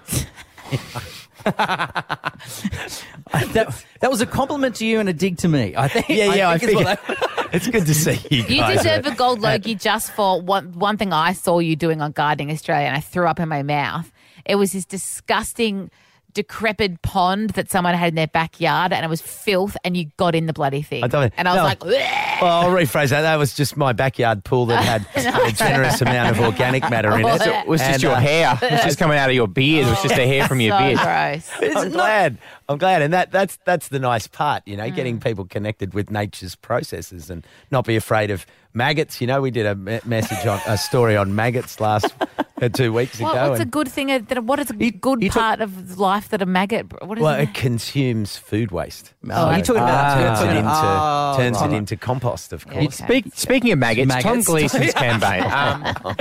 That, 3.53 3.85
that 4.01 4.11
was 4.11 4.21
a 4.21 4.27
compliment 4.27 4.77
to 4.77 4.87
you 4.87 5.01
and 5.01 5.09
a 5.09 5.13
dig 5.13 5.37
to 5.39 5.49
me. 5.49 5.75
I 5.77 5.89
think. 5.89 6.09
Yeah, 6.09 6.35
yeah, 6.35 6.49
I 6.51 6.59
think 6.59 6.71
is 6.73 6.77
what 6.85 6.99
figured. 7.01 7.19
that- 7.19 7.49
it's 7.55 7.67
good 7.69 7.87
to 7.87 7.95
see 7.95 8.19
you 8.31 8.43
You 8.45 8.61
guys. 8.61 8.79
deserve 8.79 9.07
a 9.07 9.11
uh, 9.11 9.15
gold 9.15 9.41
Logie 9.41 9.75
just 9.75 10.13
for 10.13 10.41
one, 10.41 10.73
one 10.73 10.97
thing 10.97 11.13
I 11.13 11.33
saw 11.33 11.59
you 11.59 11.77
doing 11.77 12.01
on 12.01 12.13
Gardening 12.13 12.51
Australia 12.51 12.87
and 12.87 12.97
I 12.97 13.01
threw 13.01 13.27
up 13.27 13.39
in 13.41 13.49
my 13.49 13.63
mouth. 13.63 14.11
It 14.45 14.55
was 14.57 14.73
this 14.73 14.85
disgusting, 14.85 15.91
decrepit 16.35 17.01
pond 17.03 17.51
that 17.51 17.71
someone 17.71 17.95
had 17.95 18.09
in 18.11 18.15
their 18.17 18.27
backyard 18.27 18.93
and 18.93 19.05
it 19.05 19.09
was 19.09 19.21
filth 19.23 19.77
and 19.85 19.97
you 19.97 20.07
got 20.17 20.35
in 20.35 20.47
the 20.47 20.53
bloody 20.53 20.83
thing. 20.83 21.03
I 21.05 21.07
don't- 21.07 21.33
and 21.37 21.49
I 21.49 21.55
was 21.55 21.63
like, 21.63 21.79
"Bleh." 21.81 22.43
Well, 22.43 22.53
I'll 22.63 22.71
rephrase 22.71 23.11
that. 23.11 23.23
That 23.23 23.37
was 23.37 23.55
just 23.55 23.77
my 23.77 23.93
backyard 23.93 24.45
pool 24.45 24.67
that 24.67 24.85
had 24.85 25.07
a 25.47 25.53
generous 25.53 26.01
amount 26.03 26.37
of 26.37 26.45
organic 26.45 26.83
matter 26.91 27.17
in 27.17 27.25
Oh, 27.25 27.35
it. 27.35 27.39
that- 27.39 27.65
It 27.65 27.69
was 27.69 27.81
just 27.81 27.93
And, 27.95 28.03
your 28.03 28.13
uh, 28.13 28.21
hair. 28.21 28.59
It 28.61 28.73
was 28.73 28.83
just 28.83 28.99
coming 28.99 29.17
out 29.19 29.31
of 29.31 29.35
your 29.37 29.49
beard. 29.49 29.87
It 29.87 29.91
was 29.91 30.03
just 30.03 30.17
the 30.17 30.27
hair 30.27 30.47
from 30.49 30.61
your 30.61 30.77
so 30.79 30.85
beard. 30.85 30.99
gross. 30.99 31.77
I'm 31.77 31.91
glad. 31.91 32.39
I'm 32.69 32.79
glad, 32.79 33.03
and 33.03 33.13
that 33.13 33.31
that's 33.31 33.59
that's 33.65 33.89
the 33.89 33.99
nice 33.99 34.27
part, 34.27 34.63
you 34.67 34.77
know, 34.77 34.85
Mm. 34.85 34.95
getting 34.97 35.21
people 35.21 35.45
connected 35.45 35.93
with 35.95 36.11
nature's 36.11 36.55
processes 36.57 37.29
and 37.31 37.47
not 37.71 37.85
be 37.85 37.95
afraid 37.95 38.31
of 38.31 38.47
maggots. 38.73 39.21
You 39.21 39.27
know, 39.27 39.43
we 39.43 39.51
did 39.51 39.67
a 39.67 39.75
message 40.07 40.47
on 40.47 40.59
a 40.67 40.79
story 40.79 41.15
on 41.17 41.35
maggots 41.35 41.79
last 41.79 42.07
uh, 42.63 42.69
two 42.71 42.91
weeks 42.93 43.21
What, 43.21 43.33
ago. 43.33 43.51
what's 43.51 43.61
a 43.61 43.67
good 43.67 43.89
thing? 43.89 44.07
That, 44.07 44.45
what 44.45 44.59
is 44.61 44.71
a 44.71 44.73
good 44.75 45.23
you 45.23 45.29
took- 45.29 45.43
part 45.43 45.61
of 45.61 45.99
life 45.99 46.24
that 46.29 46.43
a 46.43 46.47
maggot? 46.47 46.87
What 47.07 47.19
is 47.19 47.23
well, 47.23 47.39
it? 47.39 47.45
it 47.51 47.55
consumes 47.55 48.37
food 48.37 48.71
waste. 48.71 49.13
Oh, 49.31 49.51
you're 49.51 49.65
talking 49.65 49.83
about 49.83 50.19
turns 50.19 50.41
it 50.41 50.57
into 50.57 50.71
oh, 50.71 51.35
turns 51.37 51.61
right. 51.61 51.71
it 51.73 51.77
into 51.77 51.97
compost, 51.97 52.53
of 52.53 52.67
course. 52.67 53.01
Okay. 53.01 53.21
Speak, 53.21 53.35
speaking 53.35 53.73
of 53.73 53.79
maggots, 53.79 54.13
Tom 54.15 54.23
Maggots. 54.23 54.47
Gleeson's 54.47 54.95
campaign. 54.95 55.43
Um, 55.43 56.15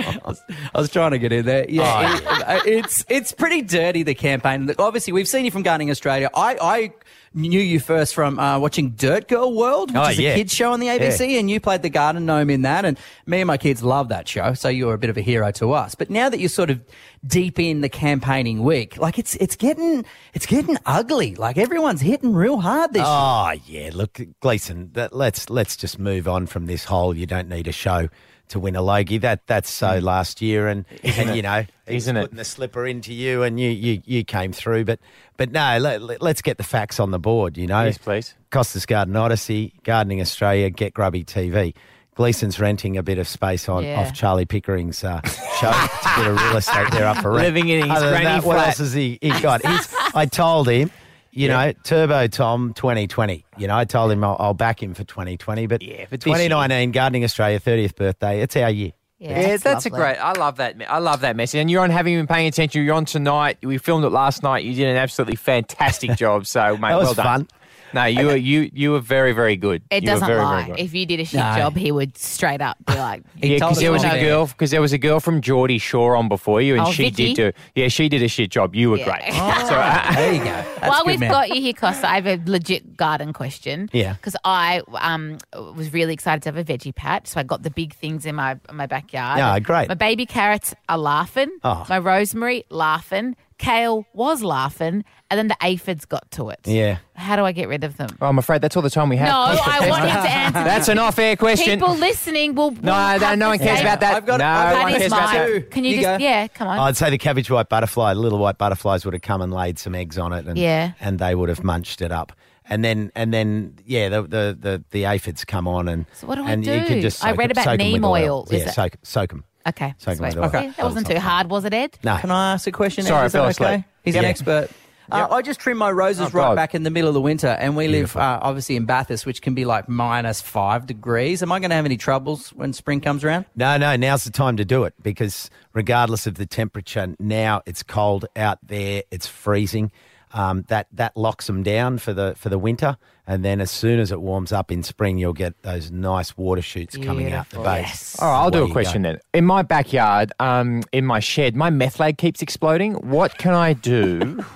I 0.74 0.80
was 0.80 0.90
trying 0.90 1.12
to 1.12 1.20
get 1.20 1.32
in 1.32 1.46
there. 1.46 1.66
Yeah, 1.70 2.20
Oh. 2.38 2.52
it- 2.66 2.74
it's 2.84 3.06
it's 3.10 3.32
pretty 3.32 3.62
dirty 3.62 4.04
the 4.04 4.16
campaign. 4.16 4.66
Look, 4.66 4.80
Obviously, 4.80 5.14
we've 5.14 5.28
seen 5.28 5.46
you 5.46 5.52
from 5.52 5.64
Gardening 5.64 5.90
Australia. 5.92 6.30
I, 6.34 6.58
I 6.62 6.94
knew 7.34 7.60
you 7.60 7.80
first 7.80 8.14
from 8.14 8.38
uh, 8.40 8.60
watching 8.60 8.92
Dirt 8.92 9.28
Girl 9.28 9.54
World, 9.54 9.92
which 9.92 9.98
Oh, 10.00 10.10
is 10.10 10.20
a 10.20 10.22
yeah. 10.22 10.36
kids 10.36 10.54
show 10.54 10.72
on 10.72 10.80
the 10.80 10.88
ABC, 10.88 11.40
and 11.40 11.50
you 11.50 11.60
played 11.60 11.82
the 11.82 11.90
garden 11.90 12.26
gnome 12.26 12.50
in 12.50 12.62
that. 12.64 12.86
And 12.86 12.98
me 13.26 13.42
and 13.42 13.48
my 13.48 13.58
kids 13.58 13.84
love 13.84 14.10
that 14.10 14.28
show, 14.28 14.54
so 14.54 14.70
you 14.70 14.86
were 14.88 14.94
a 14.94 14.98
bit 14.98 15.10
of 15.10 15.18
a 15.18 15.22
hero 15.22 15.52
to 15.52 15.72
us. 15.74 15.96
But 15.96 16.10
now 16.10 16.30
that 16.30 16.40
you're 16.40 16.50
sort 16.50 16.70
of 16.70 16.82
deep 17.26 17.60
in 17.60 17.82
the 17.82 17.90
campaigning 17.90 18.64
week, 18.64 18.98
like 18.98 19.18
it's 19.18 19.36
it's 19.36 19.56
getting 19.56 20.06
it's 20.34 20.46
getting 20.46 20.78
ugly. 20.86 21.36
Like 21.36 21.58
everyone's 21.58 22.02
hitting 22.02 22.34
real 22.34 22.60
hard 22.60 22.94
this 22.94 23.00
year. 23.02 23.08
Oh 23.08 23.52
yeah, 23.66 23.90
look, 23.94 24.20
Gleeson. 24.40 24.92
That, 24.94 25.14
let's 25.14 25.50
let's 25.50 25.76
just 25.76 26.00
move 26.00 26.28
on 26.28 26.46
from 26.48 26.66
this 26.66 26.86
whole. 26.86 27.16
You 27.16 27.26
don't 27.26 27.50
need 27.50 27.68
a 27.68 27.72
show 27.72 28.10
to 28.50 28.60
win 28.60 28.76
a 28.76 28.82
Logie. 28.82 29.18
That 29.18 29.48
that's 29.48 29.70
so 29.72 30.00
last 30.00 30.42
year, 30.42 30.68
and 30.68 30.86
and 31.04 31.36
you 31.36 31.42
know, 31.42 31.66
he's 31.88 32.04
Isn't 32.04 32.18
it? 32.18 32.22
putting 32.22 32.38
the 32.38 32.46
slipper 32.46 32.86
into 32.88 33.14
you, 33.14 33.44
and 33.44 33.60
you 33.60 33.70
you 33.70 34.02
you 34.06 34.24
came 34.24 34.52
through. 34.54 34.86
But 34.86 35.00
but 35.38 35.52
no, 35.52 35.78
let, 35.80 36.22
us 36.22 36.42
get 36.42 36.58
the 36.58 36.64
facts 36.64 37.00
on 37.00 37.12
the 37.12 37.20
board. 37.20 37.58
You 37.58 37.68
know, 37.68 37.84
Yes, 37.84 37.98
please. 37.98 38.36
Costas 38.52 38.86
Garden 38.86 39.16
Odyssey, 39.16 39.74
Gardening 39.84 40.22
Australia, 40.22 40.70
Get 40.70 40.94
Grubby 40.94 41.24
TV. 41.24 41.74
Gleeson's 42.16 42.60
renting 42.60 42.96
a 42.96 43.02
bit 43.02 43.18
of 43.18 43.28
space 43.28 43.68
on 43.68 43.84
Yeah. 43.84 44.00
off 44.02 44.14
Charlie 44.14 44.46
Pickering's 44.46 45.04
uh, 45.04 45.20
show. 45.24 45.72
It's 45.74 46.06
a 46.06 46.16
bit 46.20 46.28
of 46.28 46.40
real 46.40 46.58
estate 46.58 46.92
there 46.92 47.08
up 47.08 47.18
for 47.18 47.32
rent. 47.32 47.42
Living 47.56 47.70
in 47.70 47.82
his 47.90 47.98
Other 47.98 48.10
granny 48.12 48.26
that, 48.26 48.44
what 48.44 48.60
else 48.60 48.78
has 48.78 48.94
he, 48.94 49.18
he 49.20 49.30
got? 49.42 49.66
He's, 49.66 49.92
I 50.14 50.28
told 50.28 50.70
him, 50.70 50.92
you 51.32 51.48
know, 51.48 51.74
Turbo 51.84 52.28
Tom 52.28 52.76
2020. 52.76 53.44
You 53.58 53.66
know, 53.66 53.76
I 53.76 53.86
told 53.86 54.12
him 54.12 54.24
I'll, 54.24 54.38
I'll 54.40 54.54
back 54.54 54.84
him 54.84 54.94
for 54.94 55.04
2020. 55.04 55.66
But 55.66 55.82
Yeah, 55.82 56.06
but 56.08 56.22
this 56.22 56.28
year- 56.28 56.36
2019, 56.50 56.92
Gardening 56.92 57.24
Australia 57.24 57.60
30th 57.60 57.96
birthday, 57.96 58.42
it's 58.42 58.56
our 58.58 58.70
year. 58.70 58.92
Yeah, 59.30 59.58
that's, 59.58 59.86
a 59.86 59.90
great. 59.90 60.18
I 60.18 60.34
love 60.34 60.58
that. 60.58 60.76
I 60.90 61.00
love 61.00 61.22
that 61.22 61.36
message. 61.36 61.60
And 61.60 61.72
you're 61.72 61.82
on. 61.82 61.90
Having 61.90 62.18
been 62.20 62.28
paying 62.28 62.48
attention, 62.48 62.84
you're 62.84 62.94
on 62.96 63.06
tonight. 63.06 63.58
We 63.64 63.78
filmed 63.78 64.04
it 64.04 64.10
last 64.10 64.44
night. 64.44 64.66
You 64.66 64.74
did 64.74 64.88
an 64.90 64.98
absolutely 64.98 65.38
fantastic 65.38 66.16
job. 66.18 66.46
So, 66.46 66.76
mate, 66.78 66.90
That 66.90 66.98
was 66.98 67.06
well 67.06 67.14
done. 67.14 67.26
fun. 67.26 67.48
No, 67.94 68.06
you 68.06 68.26
were 68.28 68.36
you 68.36 68.70
you 68.74 68.92
were 68.92 69.00
very 69.00 69.34
very 69.34 69.56
good. 69.56 69.84
It 69.92 70.04
You 70.04 70.10
were 70.10 70.14
doesn't 70.16 70.28
very, 70.28 70.40
lie. 70.42 70.64
Very 70.66 70.78
good. 70.78 70.80
if 70.86 70.94
you 70.94 71.06
did 71.06 71.20
a 71.20 71.26
shit 71.26 71.40
No. 71.40 71.56
job, 71.56 71.76
he 71.78 71.92
would 71.92 72.18
straight 72.18 72.62
up 72.62 72.78
be 72.86 72.94
like, 72.96 73.24
He 73.36 73.54
yeah, 73.54 73.60
told 73.60 73.72
because 73.72 73.78
us 73.78 73.82
there 73.84 73.92
was 73.92 74.04
all 74.04 74.12
a 74.12 74.14
about 74.16 74.22
girl. 74.26 74.48
Because 74.48 74.72
there 74.72 74.82
was 74.82 74.94
a 74.94 74.98
girl 74.98 75.20
from 75.20 75.42
Geordie 75.42 75.78
Shore 75.78 76.16
on 76.16 76.28
before 76.28 76.62
you, 76.62 76.74
and 76.76 76.84
Oh, 76.88 76.92
she 76.92 77.04
Vicky? 77.10 77.34
did 77.34 77.54
do. 77.54 77.60
Yeah, 77.82 77.88
she 77.90 78.10
did 78.10 78.24
a 78.24 78.28
shit 78.28 78.50
job. 78.52 78.74
You 78.76 78.90
were 78.92 78.98
Yeah. 78.98 79.06
great. 79.06 79.34
Oh. 79.34 79.64
So, 79.68 79.76
uh, 79.76 80.14
There 80.16 80.34
you 80.34 80.40
go. 80.40 80.46
That's 80.46 80.80
While 80.90 81.04
good, 81.04 81.08
we've 81.08 81.20
man. 81.22 81.32
got 81.32 81.50
you 81.56 81.62
here, 81.62 81.74
Costa, 81.74 82.10
I 82.10 82.16
have 82.16 82.28
a 82.28 82.40
legit 82.50 82.98
garden 82.98 83.32
question. 83.34 83.90
Yeah. 83.94 84.14
Because 84.14 84.36
I 84.44 84.82
um, 85.00 85.38
was 85.54 85.94
really 85.94 86.14
excited 86.14 86.42
to 86.44 86.50
have 86.52 86.58
a 86.58 86.64
veggie 86.64 86.94
patch, 86.94 87.28
so 87.28 87.40
I 87.40 87.44
got 87.44 87.64
the 87.64 87.70
big 87.70 87.94
things 87.94 88.26
in 88.26 88.36
my 88.36 88.58
my 88.72 88.86
backyard. 88.88 89.38
Yeah, 89.38 89.58
great. 89.60 89.88
My 89.88 89.96
baby 89.96 90.26
carrots 90.26 90.74
are 90.90 90.98
laughing. 90.98 91.50
Oh. 91.64 91.86
My 91.90 91.98
rosemary 92.00 92.66
laughing. 92.70 93.36
Kale 93.64 94.06
was 94.14 94.44
laughing, 94.44 95.06
and 95.30 95.38
then 95.38 95.48
the 95.48 95.56
aphids 95.62 96.06
got 96.06 96.30
to 96.32 96.50
it. 96.50 96.60
Yeah. 96.66 96.98
How 97.16 97.36
do 97.36 97.46
I 97.46 97.52
get 97.54 97.68
rid 97.70 97.84
of 97.84 97.96
them? 97.98 98.10
Oh, 98.22 98.28
I'm 98.28 98.38
afraid 98.38 98.62
that's 98.62 98.76
all 98.76 98.82
the 98.82 98.90
time 98.90 99.08
we 99.10 99.16
have. 99.18 99.30
No, 99.30 99.40
I 99.40 99.88
want 99.90 100.04
him 100.04 100.12
to 100.12 100.30
answer. 100.30 100.64
That's 100.64 100.88
an 100.90 101.00
off-air 101.00 101.36
question. 101.38 101.80
People 101.80 101.96
listening 101.96 102.56
will. 102.56 102.72
will 102.72 102.84
No, 102.84 102.94
have 102.94 103.22
no, 103.22 103.36
no 103.36 103.46
to 103.46 103.50
one 103.52 103.60
cares 103.60 103.78
say- 103.80 103.84
about 103.86 104.00
that. 104.02 104.16
I've 104.16 104.26
got- 104.26 104.40
no 104.40 104.46
I've 104.46 104.74
got 104.76 104.84
one 104.84 104.92
That 104.92 104.98
cares 105.00 105.02
is 105.04 105.08
about 105.14 105.32
that. 105.34 105.50
mine. 105.52 105.66
Can 105.72 105.84
you, 105.86 105.90
You 105.92 106.02
just? 106.02 106.20
go. 106.20 106.24
Yeah, 106.26 106.48
come 106.48 106.68
on. 106.68 106.80
I'd 106.80 106.98
say 106.98 107.10
the 107.10 107.18
cabbage 107.18 107.50
white 107.50 107.70
butterfly, 107.70 108.14
the 108.14 108.20
little 108.20 108.40
white 108.40 108.58
butterflies 108.58 109.06
would 109.06 109.14
have 109.14 109.22
come 109.24 109.42
and 109.42 109.54
laid 109.54 109.80
some 109.80 109.96
eggs 109.96 110.18
on 110.18 110.34
it, 110.34 110.46
and 110.46 110.58
Yeah. 110.58 110.92
and 111.00 111.18
they 111.20 111.34
would 111.34 111.50
have 111.50 111.64
munched 111.64 112.02
it 112.02 112.12
up. 112.12 112.34
And 112.70 112.84
then 112.84 113.12
and 113.16 113.34
then 113.34 113.76
yeah, 113.86 114.08
the 114.10 114.22
the 114.24 114.58
the, 114.60 114.84
the 114.92 115.06
aphids 115.06 115.44
come 115.46 115.68
on 115.68 115.88
and 115.90 116.06
So 116.14 116.28
what 116.28 116.36
do 116.36 116.46
I 116.46 116.52
and 116.52 116.66
you 116.66 116.80
do? 116.80 116.86
can 116.86 117.02
just 117.02 117.24
I 117.24 117.30
soak 117.32 117.38
read 117.40 117.46
'em- 117.46 117.52
about 117.52 117.64
soak 117.66 117.72
'em 117.74 117.78
with 117.80 117.94
neem 117.94 118.06
oil. 118.06 118.48
Is 118.50 118.62
Yeah, 118.62 118.68
it- 118.70 118.74
soak 118.74 118.96
soak 119.04 119.30
them. 119.32 119.44
Okay, 119.68 119.94
Soak 119.98 120.12
'em 120.14 120.18
sweet. 120.18 120.28
with 120.36 120.38
oil. 120.56 120.62
See, 120.62 120.68
that 120.70 120.84
wasn't 120.84 121.08
too 121.08 121.20
hard, 121.20 121.50
was 121.50 121.66
it, 121.66 121.74
Ed? 121.74 121.98
No, 122.04 122.18
Can 122.18 122.32
I 122.32 122.54
ask 122.54 122.68
a 122.68 122.72
question? 122.72 123.04
Sorry, 123.06 123.20
Ed? 123.20 123.24
I 123.24 123.26
Is 123.26 123.32
that 123.34 123.38
fell 123.40 123.46
okay? 123.68 123.74
asleep. 123.76 123.86
He's 124.04 124.16
Yep. 124.16 124.24
an 124.24 124.30
expert. 124.30 124.70
Uh, 125.12 125.28
I 125.30 125.42
just 125.42 125.60
trim 125.60 125.78
my 125.78 125.92
roses 125.92 126.22
Oh, 126.28 126.30
right 126.30 126.48
God. 126.48 126.56
back 126.56 126.74
in 126.74 126.84
the 126.84 126.90
middle 126.90 127.10
of 127.10 127.14
the 127.14 127.22
winter, 127.22 127.50
and 127.60 127.76
we 127.76 127.90
live 127.90 128.16
uh, 128.16 128.40
obviously 128.42 128.78
in 128.78 128.86
Bathurst, 128.86 129.26
which 129.26 129.42
can 129.42 129.54
be 129.54 129.66
like 129.66 129.90
minus 129.90 130.40
five 130.42 130.86
degrees. 130.88 131.44
Am 131.44 131.52
I 131.52 131.60
going 131.60 131.70
to 131.72 131.76
have 131.76 131.86
any 131.86 131.98
troubles 131.98 132.50
when 132.54 132.72
spring 132.72 133.02
comes 133.02 133.24
around? 133.24 133.46
No, 133.56 133.78
no, 133.78 133.96
now's 133.98 134.24
the 134.24 134.32
time 134.32 134.56
to 134.58 134.66
do 134.66 134.86
it 134.86 134.94
because 135.04 135.50
regardless 135.74 136.26
of 136.26 136.36
the 136.36 136.46
temperature, 136.46 137.16
now 137.20 137.62
it's 137.66 137.84
cold 137.84 138.26
out 138.38 138.60
there, 138.64 139.04
it's 139.12 139.28
freezing. 139.28 139.92
Um, 140.36 140.66
that 140.70 140.88
that 140.94 141.16
locks 141.16 141.46
them 141.46 141.62
down 141.62 142.00
for 142.00 142.12
the 142.12 142.34
for 142.36 142.50
the 142.50 142.58
winter, 142.58 142.98
and 143.28 143.46
then 143.46 143.62
as 143.62 143.70
soon 143.70 144.00
as 144.00 144.12
it 144.12 144.20
warms 144.20 144.52
up 144.52 144.72
in 144.72 144.82
spring, 144.82 145.20
you'll 145.20 145.34
get 145.34 145.62
those 145.62 145.92
nice 145.92 146.36
water 146.36 146.62
shoots 146.64 146.98
coming 146.98 147.32
out 147.32 147.50
the 147.52 147.58
Beautiful. 147.58 147.64
base. 147.64 148.20
All 148.20 148.28
right, 148.32 148.40
I'll 148.40 148.50
do 148.50 148.64
a 148.64 148.72
question 148.72 149.04
go. 149.04 149.10
then. 149.12 149.20
In 149.36 149.46
my 149.46 149.62
backyard, 149.62 150.32
um, 150.40 150.82
in 150.92 151.06
my 151.06 151.20
shed, 151.20 151.56
my 151.56 151.70
meth 151.70 152.00
lab 152.00 152.18
keeps 152.18 152.42
exploding. 152.42 152.96
What 153.08 153.38
can 153.38 153.54
I 153.54 153.74
do? 153.74 154.44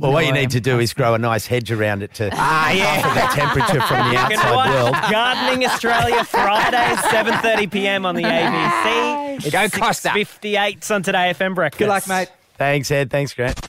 Well, 0.00 0.12
what 0.12 0.26
you 0.26 0.32
need 0.32 0.50
to 0.50 0.60
do 0.60 0.80
is 0.80 0.92
grow 0.94 1.14
a 1.14 1.18
nice 1.18 1.46
hedge 1.46 1.70
around 1.70 2.02
it 2.02 2.12
to 2.14 2.30
Ah, 2.32 2.72
yeah. 2.72 3.02
buffer 3.02 3.14
the 3.14 3.26
temperature 3.40 3.80
from 3.86 3.98
the 4.08 4.12
You 4.12 4.18
can 4.18 4.32
outside 4.38 4.70
world. 4.74 4.94
Gardening 5.10 5.68
Australia 5.68 6.24
Friday, 6.24 6.76
7.30 6.96 7.70
p.m. 7.70 8.06
on 8.06 8.16
the 8.16 8.22
ABC. 8.22 9.36
It's 9.44 9.50
Go 9.50 9.68
Costa. 9.68 10.08
6.58 10.08 10.90
on 10.92 11.02
Today 11.02 11.32
FM 11.38 11.54
Breakfast. 11.54 11.78
Good 11.78 11.88
luck, 11.90 12.08
mate. 12.08 12.28
Thanks, 12.56 12.90
Ed. 12.90 13.10
Thanks, 13.10 13.34
Grant. 13.34 13.60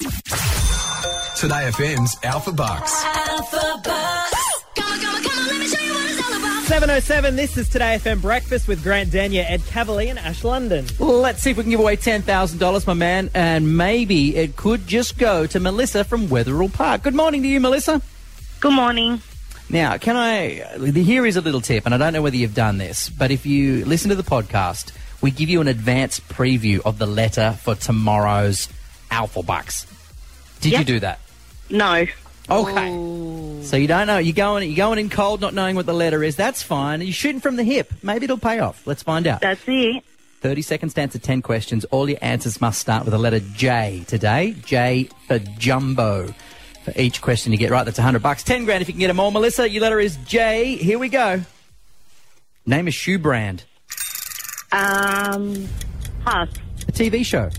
Today 1.40 1.72
FM's 1.72 2.18
Alpha 2.22 2.52
Bucks. 2.52 3.02
Alpha 3.06 3.82
Bucks. 3.82 4.64
Come 4.76 4.92
on, 4.92 5.00
come 5.00 5.16
on, 5.16 5.24
come 5.24 5.40
on, 5.40 5.48
let 5.48 5.58
me 5.58 5.68
show 5.70 5.82
you 5.82 5.94
what 5.94 6.12
it's 6.12 6.22
all 6.22 6.38
about. 6.38 6.64
7.07, 6.66 7.36
this 7.38 7.58
is 7.58 7.70
Today 7.70 7.98
FM 7.98 8.22
Breakfast 8.22 8.68
with 8.68 8.84
Grant 8.84 9.10
Denyer, 9.10 9.46
Ed 9.48 9.66
Cavalier 9.68 10.10
and 10.10 10.20
Ash 10.20 10.44
London. 10.44 10.86
Let's 11.00 11.42
see 11.42 11.52
if 11.52 11.58
we 11.58 11.64
can 11.64 11.70
give 11.70 11.80
away 11.80 11.96
$10,000, 11.96 12.88
my 12.88 12.94
man, 12.94 13.30
and 13.34 13.78
maybe 13.78 14.36
it 14.36 14.58
could 14.58 14.86
just 14.86 15.18
go 15.18 15.48
to 15.48 15.62
Melissa 15.62 16.04
from 16.04 16.28
Wetherill 16.28 16.74
Park. 16.74 17.04
Good 17.04 17.16
morning 17.16 17.42
to 17.44 17.48
you, 17.48 17.62
Melissa. 17.62 18.02
Good 18.60 18.74
morning. 18.74 19.22
Now, 19.70 19.96
can 19.98 20.18
I? 20.18 20.78
Here 20.92 21.26
is 21.26 21.38
a 21.38 21.42
little 21.42 21.62
tip, 21.62 21.86
and 21.86 21.96
I 21.96 21.98
don't 21.98 22.12
know 22.12 22.22
whether 22.22 22.36
you've 22.36 22.54
done 22.54 22.80
this, 22.80 23.08
but 23.08 23.32
if 23.32 23.46
you 23.46 23.86
listen 23.86 24.10
to 24.10 24.16
the 24.16 24.24
podcast, 24.24 24.92
we 25.22 25.32
give 25.32 25.48
you 25.48 25.62
an 25.62 25.70
advance 25.70 26.20
preview 26.20 26.82
of 26.84 26.98
the 26.98 27.08
letter 27.08 27.58
for 27.62 27.76
tomorrow's 27.76 28.68
Alpha 29.10 29.42
Bucks. 29.42 29.88
Did 30.60 30.74
you 30.74 30.84
do 30.84 31.00
that? 31.00 31.22
No. 31.70 32.06
Okay. 32.50 33.64
So 33.64 33.78
you 33.78 33.88
don't 33.88 34.08
know. 34.08 34.18
You're 34.18 34.34
going. 34.34 34.68
You're 34.68 34.78
going 34.78 34.98
in 34.98 35.10
cold, 35.10 35.42
not 35.42 35.54
knowing 35.54 35.76
what 35.76 35.86
the 35.86 35.94
letter 35.94 36.24
is. 36.24 36.36
That's 36.36 36.64
fine. 36.64 37.02
You're 37.02 37.14
shooting 37.14 37.42
from 37.42 37.58
the 37.58 37.64
hip. 37.64 37.94
Maybe 38.02 38.24
it'll 38.24 38.38
pay 38.38 38.60
off. 38.60 38.86
Let's 38.88 39.04
find 39.04 39.28
out. 39.28 39.42
That's 39.42 39.62
it. 39.68 40.04
30 40.42 40.62
seconds 40.62 40.94
to 40.94 41.02
answer 41.02 41.20
10 41.20 41.42
questions. 41.42 41.86
All 41.86 42.10
your 42.10 42.18
answers 42.22 42.62
must 42.62 42.80
start 42.80 43.04
with 43.04 43.12
the 43.12 43.18
letter 43.20 43.40
J 43.40 44.04
today. 44.08 44.56
J 44.66 45.10
for 45.28 45.40
jumbo. 45.40 46.34
For 46.84 46.94
each 46.96 47.22
question 47.22 47.52
you 47.52 47.58
get 47.58 47.72
right, 47.72 47.84
that's 47.84 47.98
100 47.98 48.24
bucks. 48.24 48.42
10 48.44 48.66
grand 48.66 48.82
if 48.82 48.88
you 48.88 48.94
can 48.94 49.00
get 49.00 49.08
them 49.08 49.20
all. 49.20 49.32
Melissa, 49.32 49.70
your 49.70 49.82
letter 49.82 50.00
is 50.00 50.16
J. 50.26 50.76
Here 50.78 50.98
we 50.98 51.10
go. 51.10 51.42
Name 52.66 52.88
a 52.88 52.92
shoe 52.92 53.20
brand. 53.20 53.64
Um, 54.72 55.68
pass. 56.24 56.48
A 56.88 56.92
TV 56.92 57.26
show. 57.26 57.50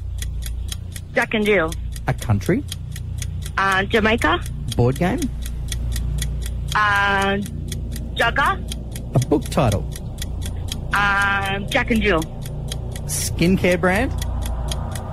Jack 1.14 1.34
and 1.34 1.44
Jill. 1.44 1.72
A 2.06 2.14
country. 2.14 2.64
Uh, 3.56 3.84
Jamaica. 3.84 4.40
Board 4.76 4.98
game. 4.98 5.20
Uh, 6.74 7.36
Jugger. 8.14 9.14
A 9.14 9.18
book 9.26 9.44
title. 9.44 9.84
Uh, 10.92 11.58
Jack 11.60 11.90
and 11.90 12.02
Jill. 12.02 12.22
Skincare 13.06 13.80
brand. 13.80 14.12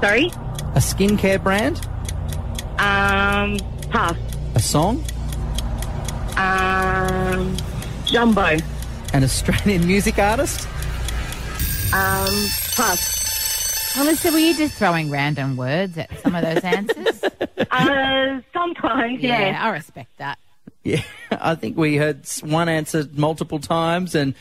Sorry. 0.02 0.28
A 0.76 0.80
skincare 0.80 1.42
brand. 1.42 1.78
Um, 2.80 3.58
pass. 3.90 4.16
A 4.56 4.60
song. 4.60 5.04
Um, 6.38 7.56
Jumbo. 8.06 8.58
An 9.14 9.24
Australian 9.24 9.88
music 9.88 10.20
artist. 10.20 10.68
Um, 11.94 12.48
pass. 12.76 13.96
Melissa, 13.98 14.32
were 14.32 14.38
you 14.38 14.56
just 14.56 14.76
throwing 14.76 15.10
random 15.10 15.58
words 15.58 15.98
at 15.98 16.16
some 16.20 16.36
of 16.36 16.44
those 16.44 16.64
answers? 16.64 17.24
Uh, 17.78 18.42
sometimes, 18.54 19.22
yeah. 19.22 19.58
I 19.62 19.70
respect 19.70 20.18
that. 20.18 20.38
Yeah, 20.84 21.02
I 21.32 21.56
think 21.56 21.78
we 21.78 21.98
heard 21.98 22.26
one 22.42 22.70
answer 22.70 23.06
multiple 23.14 23.60
times 23.60 24.16
and 24.16 24.34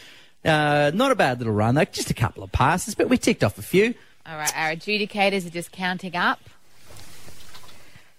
uh, 0.45 0.91
not 0.95 1.11
a 1.11 1.15
bad 1.17 1.39
little 1.39 1.53
run. 1.55 1.75
Like 1.75 1.93
just 1.93 2.11
a 2.11 2.15
couple 2.15 2.43
of 2.43 2.53
passes, 2.53 2.95
but 2.95 3.09
we 3.09 3.19
ticked 3.19 3.43
off 3.45 3.59
a 3.59 3.63
few. 3.63 3.95
All 4.29 4.37
right, 4.37 4.53
our 4.57 4.71
adjudicators 4.71 5.47
are 5.47 5.51
just 5.51 5.73
counting 5.73 6.17
up. 6.17 6.41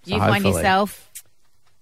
You've 0.04 0.18
So 0.20 0.28
won 0.28 0.32
hopefully- 0.42 0.54
yourself 0.54 1.04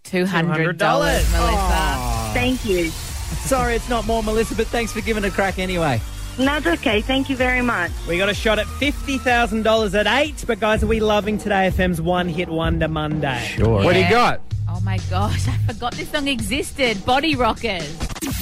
two 0.05 0.27
hundred 0.27 0.79
dollars, 0.79 1.25
$200. 1.27 1.33
Melissa. 1.33 2.33
Thank 2.35 2.65
you. 2.65 2.91
Sorry, 2.91 3.75
it's 3.75 3.89
not 3.89 4.07
more, 4.07 4.23
Melissa, 4.23 4.55
but 4.55 4.67
thanks 4.69 4.93
for 4.93 5.01
giving 5.01 5.25
it 5.25 5.29
a 5.29 5.31
crack 5.33 5.59
anyway. 5.59 6.01
That's 6.37 6.67
okay. 6.67 7.01
Thank 7.01 7.31
you 7.31 7.37
very 7.37 7.63
much. 7.63 7.91
We 8.07 8.19
got 8.19 8.29
a 8.29 8.35
shot 8.35 8.59
at 8.59 8.67
$50,000 8.67 9.95
at 9.95 10.07
8, 10.07 10.45
but 10.47 10.61
guys, 10.61 10.83
are 10.83 10.87
we 10.87 11.01
loving 11.01 11.39
Today 11.39 11.71
FM's 11.73 12.01
One 12.01 12.29
Hit 12.29 12.49
Wonder 12.49 12.89
Monday? 12.89 13.43
Sure. 13.55 13.83
What 13.83 13.95
do 13.95 14.01
you 14.01 14.11
got? 14.11 14.43
Oh 14.69 14.81
my 14.81 14.99
gosh, 15.09 15.49
I 15.49 15.57
forgot 15.59 15.95
this 15.95 16.11
song 16.11 16.29
existed. 16.29 17.05
Body 17.07 17.37
Rockers. 17.37 17.91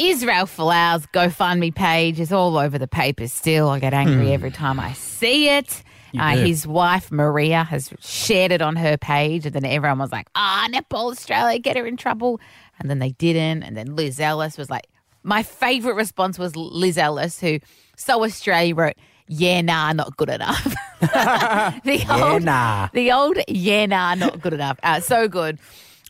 Israel 0.01 0.47
Folau's 0.47 1.07
GoFundMe 1.07 1.73
page 1.73 2.19
is 2.19 2.33
all 2.33 2.59
over 2.59 2.79
the 2.79 2.89
papers 2.89 3.33
still. 3.33 3.69
I 3.69 3.79
get 3.79 3.95
angry 3.95 4.33
every 4.33 4.51
time 4.51 4.81
I 4.81 4.93
see 4.95 5.49
it. 5.49 5.83
Uh, 6.19 6.37
his 6.37 6.67
wife, 6.67 7.11
Maria, 7.13 7.63
has 7.65 7.93
shared 8.01 8.53
it 8.53 8.63
on 8.63 8.77
her 8.77 8.97
page, 8.97 9.47
and 9.47 9.55
then 9.55 9.65
everyone 9.65 9.99
was 9.99 10.13
like, 10.13 10.29
ah, 10.35 10.69
Netball 10.71 11.13
Australia, 11.13 11.59
get 11.59 11.77
her 11.77 11.87
in 11.87 11.97
trouble. 11.97 12.41
And 12.79 12.91
then 12.91 12.99
they 12.99 13.11
didn't. 13.11 13.63
And 13.63 13.77
then 13.77 13.95
Liz 13.97 14.19
Ellis 14.21 14.57
was 14.57 14.71
like, 14.71 14.87
my 15.23 15.43
favourite 15.43 15.97
response 15.97 16.39
was 16.39 16.55
Liz 16.55 16.99
Ellis, 16.99 17.41
who 17.41 17.59
So 17.97 18.25
Australia 18.25 18.75
wrote, 18.75 18.97
yeah, 19.27 19.61
nah, 19.63 19.93
not 19.93 20.17
good 20.17 20.29
enough. 20.29 20.65
the 21.01 22.05
old, 22.11 22.43
nah. 22.43 22.89
The 22.93 23.13
old, 23.13 23.39
yeah, 23.49 23.87
nah, 23.87 24.15
not 24.15 24.41
good 24.41 24.53
enough. 24.53 24.79
Uh, 24.83 25.01
so 25.01 25.29
good. 25.29 25.59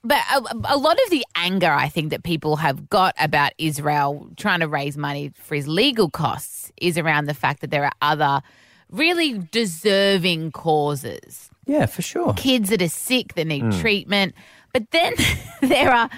But 0.02 0.18
a, 0.34 0.42
a 0.64 0.76
lot 0.76 0.98
of 1.04 1.10
the 1.10 1.24
anger 1.34 1.70
I 1.70 1.88
think 1.88 2.10
that 2.10 2.24
people 2.24 2.56
have 2.56 2.90
got 2.90 3.14
about 3.18 3.52
Israel 3.56 4.28
trying 4.36 4.60
to 4.60 4.68
raise 4.68 4.98
money 4.98 5.32
for 5.34 5.54
his 5.54 5.66
legal 5.66 6.10
costs 6.10 6.70
is 6.76 6.98
around 6.98 7.26
the 7.26 7.34
fact 7.34 7.62
that 7.62 7.70
there 7.70 7.84
are 7.84 7.92
other 8.02 8.42
really 8.90 9.38
deserving 9.50 10.52
causes. 10.52 11.50
Yeah, 11.66 11.86
for 11.86 12.02
sure. 12.02 12.34
Kids 12.34 12.68
that 12.68 12.82
are 12.82 12.88
sick 12.88 13.34
that 13.34 13.46
need 13.46 13.72
treatment. 13.80 14.34
But 14.74 14.90
then 14.90 15.14
there 15.62 15.90
are 15.90 16.10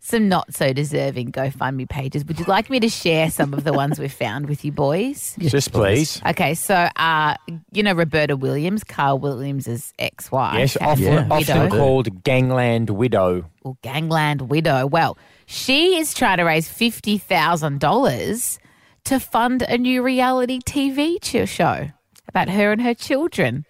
some 0.00 0.28
not 0.28 0.54
so 0.54 0.72
deserving 0.72 1.32
GoFundMe 1.32 1.88
pages. 1.88 2.24
Would 2.24 2.38
you 2.38 2.44
like 2.46 2.70
me 2.70 2.80
to 2.80 2.88
share 2.88 3.30
some 3.30 3.52
of 3.52 3.64
the 3.64 3.72
ones 3.72 3.98
we've 3.98 4.12
found 4.12 4.48
with 4.48 4.64
you 4.64 4.72
boys? 4.72 5.34
Just 5.40 5.72
please. 5.72 6.22
Okay, 6.24 6.54
so 6.54 6.88
uh, 6.96 7.34
you 7.72 7.82
know 7.82 7.92
Roberta 7.94 8.36
Williams, 8.36 8.84
Carl 8.84 9.18
Williams' 9.18 9.92
ex-wife, 9.98 10.58
Yes, 10.58 10.76
often, 10.80 11.28
widow, 11.28 11.34
often 11.58 11.70
called 11.70 12.22
Gangland 12.24 12.90
Widow. 12.90 13.44
or 13.62 13.76
Gangland 13.82 14.42
widow. 14.42 14.86
Well, 14.86 15.18
she 15.46 15.96
is 15.96 16.14
trying 16.14 16.38
to 16.38 16.44
raise 16.44 16.68
fifty 16.68 17.18
thousand 17.18 17.80
dollars 17.80 18.58
to 19.04 19.18
fund 19.18 19.62
a 19.62 19.78
new 19.78 20.02
reality 20.02 20.60
TV 20.60 21.18
show 21.46 21.90
about 22.28 22.48
her 22.48 22.72
and 22.72 22.82
her 22.82 22.94
children. 22.94 23.64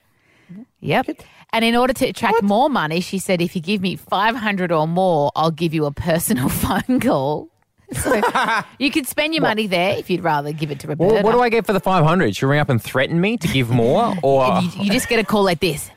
Yep. 0.81 1.23
And 1.53 1.65
in 1.65 1.75
order 1.75 1.93
to 1.95 2.07
attract 2.07 2.43
more 2.43 2.69
money, 2.69 3.01
she 3.01 3.19
said, 3.19 3.41
if 3.41 3.57
you 3.57 3.63
give 3.63 3.81
me 3.81 3.97
500 3.97 4.71
or 4.71 4.87
more, 4.87 5.33
I'll 5.35 5.51
give 5.51 5.73
you 5.73 5.87
a 5.87 5.91
personal 5.91 6.49
phone 6.49 7.01
call. 7.01 7.49
So 7.93 8.21
you 8.79 8.91
could 8.91 9.07
spend 9.07 9.35
your 9.35 9.43
money 9.43 9.67
there 9.67 9.97
if 9.97 10.11
you'd 10.11 10.23
rather 10.23 10.53
give 10.53 10.71
it 10.71 10.81
to 10.81 10.89
Roberta. 10.89 11.15
Well, 11.15 11.23
what 11.23 11.33
do 11.33 11.41
I 11.41 11.49
get 11.49 11.65
for 11.65 11.73
the 11.73 11.81
500? 11.81 12.37
Should 12.37 12.47
I 12.47 12.51
ring 12.51 12.61
up 12.61 12.69
and 12.69 12.83
threaten 12.83 13.19
me 13.21 13.39
to 13.39 13.49
give 13.49 13.71
more? 13.71 14.15
Or 14.23 14.61
You, 14.61 14.85
you 14.85 14.91
just 14.91 15.09
get 15.09 15.19
a 15.21 15.25
call 15.25 15.43
like 15.43 15.61
this. 15.61 15.91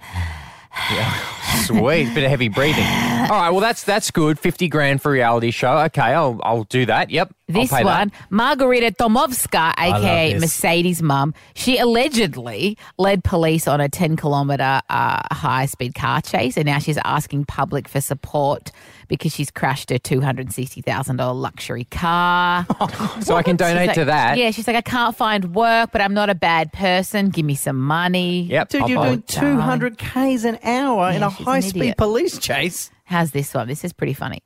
sweet, 1.66 2.14
bit 2.14 2.24
of 2.24 2.30
heavy 2.30 2.48
breathing. 2.48 2.86
All 2.86 3.30
right, 3.30 3.50
well 3.50 3.60
that's 3.60 3.84
that's 3.84 4.10
good. 4.10 4.40
50 4.40 4.70
grand 4.70 5.02
for 5.02 5.12
reality 5.12 5.52
show. 5.52 5.78
Okay, 5.80 6.02
I'll 6.02 6.40
I'll 6.44 6.64
do 6.64 6.86
that. 6.86 7.10
Yep. 7.10 7.34
This 7.54 7.70
pay 7.70 7.84
that. 7.84 8.00
one, 8.00 8.12
Margarita 8.30 8.92
Tomovska, 8.92 9.74
aka. 9.78 10.38
Mercedes' 10.40 11.02
mum, 11.02 11.34
she 11.54 11.78
allegedly 11.78 12.78
led 12.98 13.24
police 13.24 13.68
on 13.68 13.82
a 13.82 13.90
10 13.90 14.16
kilometre 14.16 14.82
uh, 14.90 15.22
high 15.32 15.66
speed 15.66 15.96
car 15.96 16.22
chase, 16.22 16.58
and 16.58 16.66
now 16.66 16.80
she's 16.80 16.98
asking 17.04 17.46
public 17.46 17.88
for 17.88 18.02
support 18.02 18.72
because 19.08 19.34
she's 19.34 19.52
crashed 19.52 19.92
a 19.92 20.00
$260,000 20.00 21.36
luxury 21.36 21.84
car. 21.86 22.66
So 23.22 23.36
I 23.36 23.44
can 23.44 23.56
donate 23.56 23.90
She's 23.90 23.96
to 23.96 24.06
that. 24.06 24.38
Yeah, 24.38 24.52
she's 24.52 24.68
like, 24.68 24.76
I 24.76 24.82
can't 24.82 25.16
find 25.16 25.54
work, 25.54 25.92
but 25.92 26.02
I'm 26.02 26.14
not 26.14 26.30
a 26.30 26.36
bad 26.36 26.72
person. 26.74 27.30
Give 27.30 27.46
me 27.46 27.56
some 27.56 27.80
money. 27.80 28.44
Yep. 28.44 28.70
Dude, 28.70 28.82
I'll 28.82 28.90
you're 28.90 29.04
doing 29.04 29.20
it. 29.20 29.28
200 29.28 29.98
k's 29.98 30.46
an 30.46 30.58
hour 30.64 31.12
in 31.12 31.22
a 31.24 31.30
high 31.30 31.60
speed 31.60 31.96
police 31.98 32.40
chase. 32.40 32.90
How's 33.04 33.32
this 33.32 33.54
one? 33.54 33.68
This 33.68 33.84
is 33.84 33.94
pretty 33.94 34.14
funny. 34.14 34.42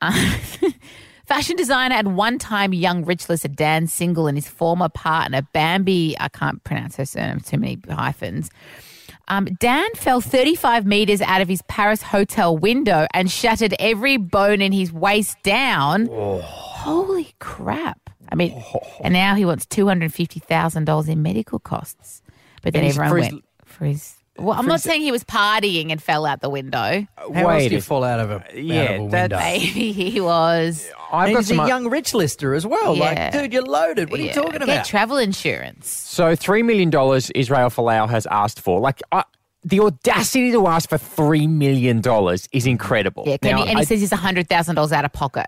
Uh, 0.00 0.12
fashion 1.26 1.56
designer 1.56 1.94
and 1.94 2.16
one 2.16 2.38
time 2.38 2.72
young 2.72 3.04
rich 3.04 3.28
lister 3.28 3.48
Dan 3.48 3.86
Single 3.86 4.26
and 4.26 4.36
his 4.36 4.48
former 4.48 4.88
partner 4.88 5.42
Bambi, 5.52 6.16
I 6.18 6.28
can't 6.28 6.62
pronounce 6.64 6.96
her 6.96 7.04
surname, 7.04 7.40
too 7.40 7.58
many 7.58 7.78
hyphens. 7.88 8.50
Um, 9.28 9.46
Dan 9.58 9.88
fell 9.94 10.20
35 10.20 10.84
meters 10.84 11.22
out 11.22 11.40
of 11.40 11.48
his 11.48 11.62
Paris 11.62 12.02
hotel 12.02 12.56
window 12.56 13.06
and 13.14 13.30
shattered 13.30 13.74
every 13.78 14.18
bone 14.18 14.60
in 14.60 14.70
his 14.72 14.92
waist 14.92 15.36
down. 15.42 16.08
Holy 16.42 17.34
crap. 17.38 17.98
I 18.30 18.34
mean, 18.34 18.62
and 19.02 19.14
now 19.14 19.34
he 19.34 19.44
wants 19.46 19.64
$250,000 19.66 21.08
in 21.08 21.22
medical 21.22 21.58
costs. 21.58 22.22
But 22.62 22.72
then 22.74 22.84
everyone 22.84 23.08
for 23.10 23.16
his- 23.18 23.32
went 23.32 23.44
for 23.64 23.84
his. 23.86 24.14
Well, 24.36 24.58
I'm 24.58 24.66
not 24.66 24.80
saying 24.80 25.02
he 25.02 25.12
was 25.12 25.22
partying 25.24 25.92
and 25.92 26.02
fell 26.02 26.26
out 26.26 26.40
the 26.40 26.50
window. 26.50 27.06
How 27.16 27.24
else 27.26 27.46
Wait 27.46 27.68
do 27.68 27.74
you 27.74 27.78
a- 27.78 27.82
fall 27.82 28.02
out 28.02 28.18
of 28.18 28.30
a, 28.32 28.34
out 28.36 28.54
Yeah, 28.56 28.82
of 28.92 29.06
a 29.06 29.08
that's- 29.10 29.30
window? 29.30 29.38
Maybe 29.38 29.92
he 29.92 30.20
was. 30.20 30.90
I've 31.12 31.26
and 31.28 31.34
got 31.34 31.40
he's 31.40 31.48
some. 31.48 31.60
a 31.60 31.68
young 31.68 31.88
rich 31.88 32.12
lister 32.14 32.54
as 32.54 32.66
well. 32.66 32.96
Yeah. 32.96 33.30
Like, 33.30 33.32
dude, 33.32 33.52
you're 33.52 33.62
loaded. 33.62 34.10
What 34.10 34.18
are 34.18 34.22
you 34.22 34.28
Yeah, 34.30 34.34
talking 34.34 34.52
Get 34.52 34.62
about? 34.62 34.84
travel 34.86 35.18
insurance. 35.18 35.88
So 35.88 36.34
three 36.34 36.64
million 36.64 36.90
dollars 36.90 37.30
Israel 37.30 37.70
Folau 37.70 38.08
has 38.10 38.26
asked 38.26 38.60
for. 38.60 38.80
Like 38.80 39.00
I, 39.12 39.22
the 39.62 39.78
audacity 39.80 40.50
to 40.50 40.66
ask 40.66 40.88
for 40.88 40.98
three 40.98 41.46
million 41.46 42.00
dollars 42.00 42.48
is 42.52 42.66
incredible. 42.66 43.22
Yeah, 43.26 43.36
can 43.36 43.52
Now, 43.52 43.56
he, 43.58 43.68
and 43.70 43.78
he 43.78 43.82
I- 43.82 43.84
says 43.84 44.00
he's 44.00 44.12
hundred 44.12 44.48
thousand 44.48 44.74
dollars 44.74 44.90
out 44.92 45.04
of 45.04 45.12
pocket. 45.12 45.46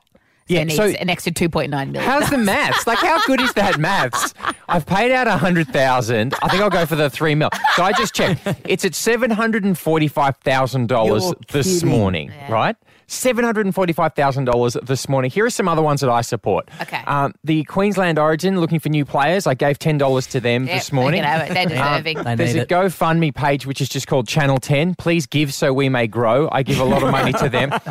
So 0.48 0.54
Yeah, 0.54 0.58
he 0.60 0.64
needs 0.66 0.76
so- 0.76 0.84
an 0.84 1.10
extra 1.10 1.32
two 1.32 1.48
point 1.48 1.70
nine 1.70 1.90
million. 1.90 2.08
How's 2.08 2.30
the 2.30 2.38
maths? 2.38 2.86
Like, 2.86 2.98
how 2.98 3.20
good 3.26 3.40
is 3.40 3.52
that 3.54 3.78
maths? 3.78 4.32
I've 4.68 4.86
paid 4.86 5.10
out 5.10 5.26
a 5.26 5.36
hundred 5.36 5.66
thousand. 5.68 6.34
I 6.42 6.48
think 6.48 6.62
I'll 6.62 6.70
go 6.70 6.86
for 6.86 6.94
the 6.96 7.10
three 7.10 7.34
mil. 7.34 7.50
So 7.74 7.82
I 7.82 7.92
just 7.92 8.14
checked. 8.14 8.46
It's 8.64 8.84
at 8.84 8.94
seven 8.94 9.30
hundred 9.32 9.64
and 9.64 9.76
forty-five 9.76 10.36
thousand 10.38 10.88
dollars 10.88 11.32
this 11.50 11.80
kidding. 11.80 11.88
morning, 11.88 12.32
right? 12.48 12.76
Seven 13.08 13.44
hundred 13.44 13.66
and 13.66 13.74
forty-five 13.74 14.14
thousand 14.14 14.46
dollars 14.46 14.76
this 14.82 15.08
morning. 15.08 15.30
Here 15.30 15.44
are 15.46 15.50
some 15.50 15.68
other 15.68 15.82
ones 15.82 16.00
that 16.00 16.10
I 16.10 16.22
support. 16.22 16.68
Okay. 16.82 17.02
Um, 17.06 17.34
the 17.44 17.62
Queensland 17.64 18.18
Origin 18.18 18.60
looking 18.60 18.80
for 18.80 18.88
new 18.88 19.04
players. 19.04 19.46
I 19.46 19.54
gave 19.54 19.78
ten 19.78 19.96
dollars 19.96 20.26
to 20.28 20.40
them 20.40 20.66
Yep, 20.66 20.74
this 20.76 20.88
they 20.90 20.96
morning. 20.96 21.22
can 21.22 21.30
have 21.40 21.50
it. 21.50 21.54
They're 21.54 21.66
deserving. 21.66 22.24
They 22.24 22.34
There's 22.34 22.54
a 22.56 22.62
it. 22.62 22.68
GoFundMe 22.68 23.32
page 23.34 23.64
which 23.64 23.80
is 23.80 23.88
just 23.88 24.06
called 24.08 24.26
Channel 24.26 24.58
10. 24.58 24.96
Please 24.96 25.26
give 25.26 25.54
so 25.54 25.72
we 25.72 25.88
may 25.88 26.06
grow. 26.08 26.48
I 26.50 26.62
give 26.64 26.80
a 26.80 26.84
lot 26.84 27.02
of 27.04 27.10
money 27.10 27.32
to 27.34 27.48
them. 27.48 27.72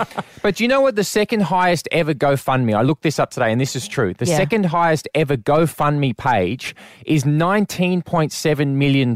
But 0.41 0.60
you 0.60 0.67
know 0.67 0.79
what? 0.81 0.95
The 0.95 1.03
second 1.03 1.41
highest 1.41 1.88
ever 1.91 2.13
GoFundMe, 2.13 2.75
I 2.75 2.84
looked 2.84 3.01
this 3.01 3.17
up 3.17 3.31
today 3.31 3.51
and 3.51 3.60
this 3.60 3.75
is 3.75 3.88
true. 3.88 4.13
The 4.13 4.25
Yeah. 4.27 4.38
second 4.38 4.67
highest 4.67 5.07
ever 5.15 5.38
GoFundMe 5.38 6.15
page 6.15 6.75
is 7.03 7.24
$19.7 7.24 8.67
million. 8.75 9.15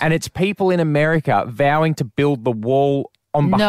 And 0.00 0.14
it's 0.14 0.28
people 0.28 0.70
in 0.70 0.80
America 0.80 1.44
vowing 1.48 1.94
to 1.96 2.04
build 2.04 2.44
the 2.44 2.50
wall 2.52 3.10
on 3.34 3.50
behalf 3.50 3.60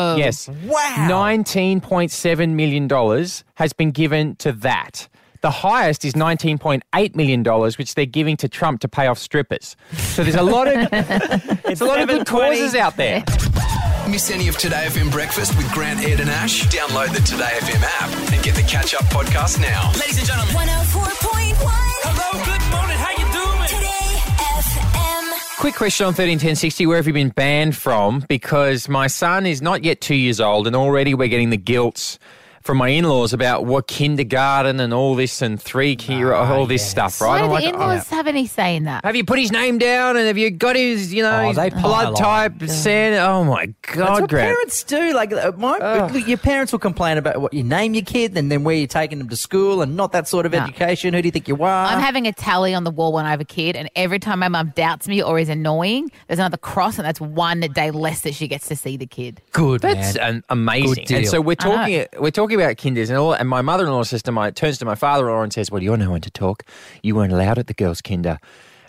of. 0.00 0.18
No. 0.18 0.24
Yes. 0.24 0.48
Wow. 0.48 1.08
$19.7 1.10 2.48
million 2.50 3.26
has 3.54 3.72
been 3.72 3.90
given 3.90 4.36
to 4.36 4.52
that. 4.52 5.08
The 5.42 5.50
highest 5.50 6.04
is 6.04 6.12
$19.8 6.12 7.16
million, 7.16 7.42
which 7.76 7.94
they're 7.96 8.06
giving 8.06 8.36
to 8.36 8.48
Trump 8.48 8.80
to 8.82 8.88
pay 8.88 9.08
off 9.08 9.18
strippers. 9.18 9.76
So 9.96 10.22
there's 10.22 10.36
a 10.36 10.42
lot 10.42 10.68
of, 10.68 10.88
it's 11.64 11.80
a 11.80 11.84
lot 11.84 12.00
of 12.00 12.08
good 12.08 12.26
causes 12.26 12.76
out 12.76 12.96
there. 12.96 13.24
Miss 14.08 14.30
any 14.30 14.48
of 14.48 14.56
Today 14.58 14.86
FM 14.88 15.10
breakfast 15.10 15.56
with 15.56 15.70
Grant, 15.72 16.00
Ed, 16.04 16.20
and 16.20 16.30
Ash? 16.30 16.64
Download 16.66 17.12
the 17.12 17.20
Today 17.20 17.50
FM 17.60 17.82
app 17.82 18.32
and 18.32 18.42
get 18.42 18.54
the 18.54 18.62
catch 18.62 18.94
up 18.94 19.04
podcast 19.06 19.60
now. 19.60 19.90
Ladies 19.92 20.18
and 20.18 20.26
gentlemen, 20.26 20.54
104.1 20.54 21.91
Quick 25.58 25.76
question 25.76 26.04
on 26.04 26.08
131060 26.08 26.86
Where 26.86 26.96
have 26.96 27.06
you 27.06 27.12
been 27.12 27.28
banned 27.28 27.76
from? 27.76 28.24
Because 28.28 28.88
my 28.88 29.06
son 29.06 29.46
is 29.46 29.62
not 29.62 29.84
yet 29.84 30.00
two 30.00 30.16
years 30.16 30.40
old, 30.40 30.66
and 30.66 30.74
already 30.74 31.14
we're 31.14 31.28
getting 31.28 31.50
the 31.50 31.56
guilt 31.56 32.18
from 32.62 32.78
my 32.78 32.88
in 32.88 33.04
laws 33.04 33.32
about 33.32 33.64
what 33.66 33.86
kindergarten 33.88 34.80
and 34.80 34.92
all 34.94 35.14
this 35.14 35.42
and 35.42 35.60
three 35.60 35.96
key, 35.96 36.24
all 36.24 36.66
this 36.66 36.88
stuff, 36.88 37.20
right? 37.20 37.28
Why 37.28 37.40
I'm 37.40 37.48
do 37.48 37.52
like, 37.54 37.64
in-laws 37.74 38.08
have 38.08 38.26
any 38.26 38.46
say 38.46 38.76
in 38.76 38.84
that? 38.84 39.04
Have 39.04 39.16
you 39.16 39.24
put 39.24 39.38
his 39.38 39.50
name 39.52 39.78
down 39.78 40.16
and 40.16 40.26
have 40.26 40.38
you 40.38 40.50
got 40.50 40.76
his, 40.76 41.12
you 41.12 41.22
know, 41.22 41.40
Oh, 41.42 41.48
his 41.48 41.56
they 41.56 41.70
blood 41.70 41.82
pile 41.82 42.14
type, 42.14 42.62
on. 42.62 42.68
sand? 42.68 43.16
Oh 43.16 43.44
my 43.44 43.66
That's 43.66 43.96
God, 43.96 44.20
what 44.22 44.30
Grant. 44.30 44.46
parents 44.54 44.84
do. 44.84 45.12
Like, 45.12 45.32
uh, 45.32 45.52
my, 45.56 46.08
your 46.26 46.38
parents 46.38 46.72
will 46.72 46.78
complain 46.78 47.18
about 47.18 47.40
what 47.40 47.52
you 47.54 47.62
name 47.62 47.94
your 47.94 48.04
kid 48.04 48.36
and 48.36 48.50
then 48.50 48.64
where 48.64 48.74
you're 48.76 48.86
taking 48.86 49.18
them 49.18 49.28
to 49.28 49.36
school 49.36 49.82
and 49.82 49.96
not 49.96 50.12
that 50.12 50.28
sort 50.28 50.46
of 50.46 50.52
No. 50.52 50.60
education. 50.60 51.14
Who 51.14 51.22
do 51.22 51.28
you 51.28 51.32
think 51.32 51.48
you 51.48 51.62
are? 51.62 51.86
I'm 51.86 52.00
having 52.00 52.26
a 52.26 52.32
tally 52.32 52.74
on 52.74 52.84
the 52.84 52.90
wall 52.90 53.12
when 53.12 53.24
I 53.26 53.30
have 53.30 53.40
a 53.40 53.44
kid, 53.44 53.76
and 53.76 53.90
every 53.96 54.18
time 54.18 54.38
my 54.40 54.48
mum 54.48 54.72
doubts 54.76 55.08
me 55.08 55.22
or 55.22 55.38
is 55.38 55.48
annoying, 55.48 56.10
there's 56.28 56.38
another 56.38 56.56
cross, 56.56 56.98
and 56.98 57.06
that's 57.06 57.20
one 57.20 57.60
day 57.60 57.90
less 57.90 58.20
that 58.22 58.34
she 58.34 58.46
gets 58.48 58.68
to 58.68 58.76
see 58.76 58.96
the 58.96 59.06
kid. 59.06 59.40
good, 59.52 59.80
That's 59.80 60.16
man. 60.16 60.36
an 60.36 60.44
amazing. 60.48 60.82
Good 60.82 60.98
And 60.98 61.22
deal. 61.24 61.30
so 61.30 61.40
we're 61.40 61.56
I 61.60 61.64
know. 61.68 61.76
talking 61.76 62.06
we're 62.20 62.30
talking 62.30 62.51
about 62.54 62.76
kinders 62.76 63.10
and 63.10 63.18
all 63.18 63.32
and 63.32 63.48
my 63.48 63.62
mother 63.62 63.84
in 63.86 63.90
law 63.92 64.02
sister 64.02 64.32
my 64.32 64.50
turns 64.50 64.78
to 64.78 64.84
my 64.84 64.94
father 64.94 65.28
in 65.28 65.34
law 65.34 65.42
and 65.42 65.52
says, 65.52 65.70
Well, 65.70 65.82
you're 65.82 65.96
no 65.96 66.10
one 66.10 66.20
to 66.22 66.30
talk. 66.30 66.64
You 67.02 67.14
weren't 67.14 67.32
allowed 67.32 67.58
at 67.58 67.66
the 67.66 67.74
girls' 67.74 68.00
kinder. 68.02 68.38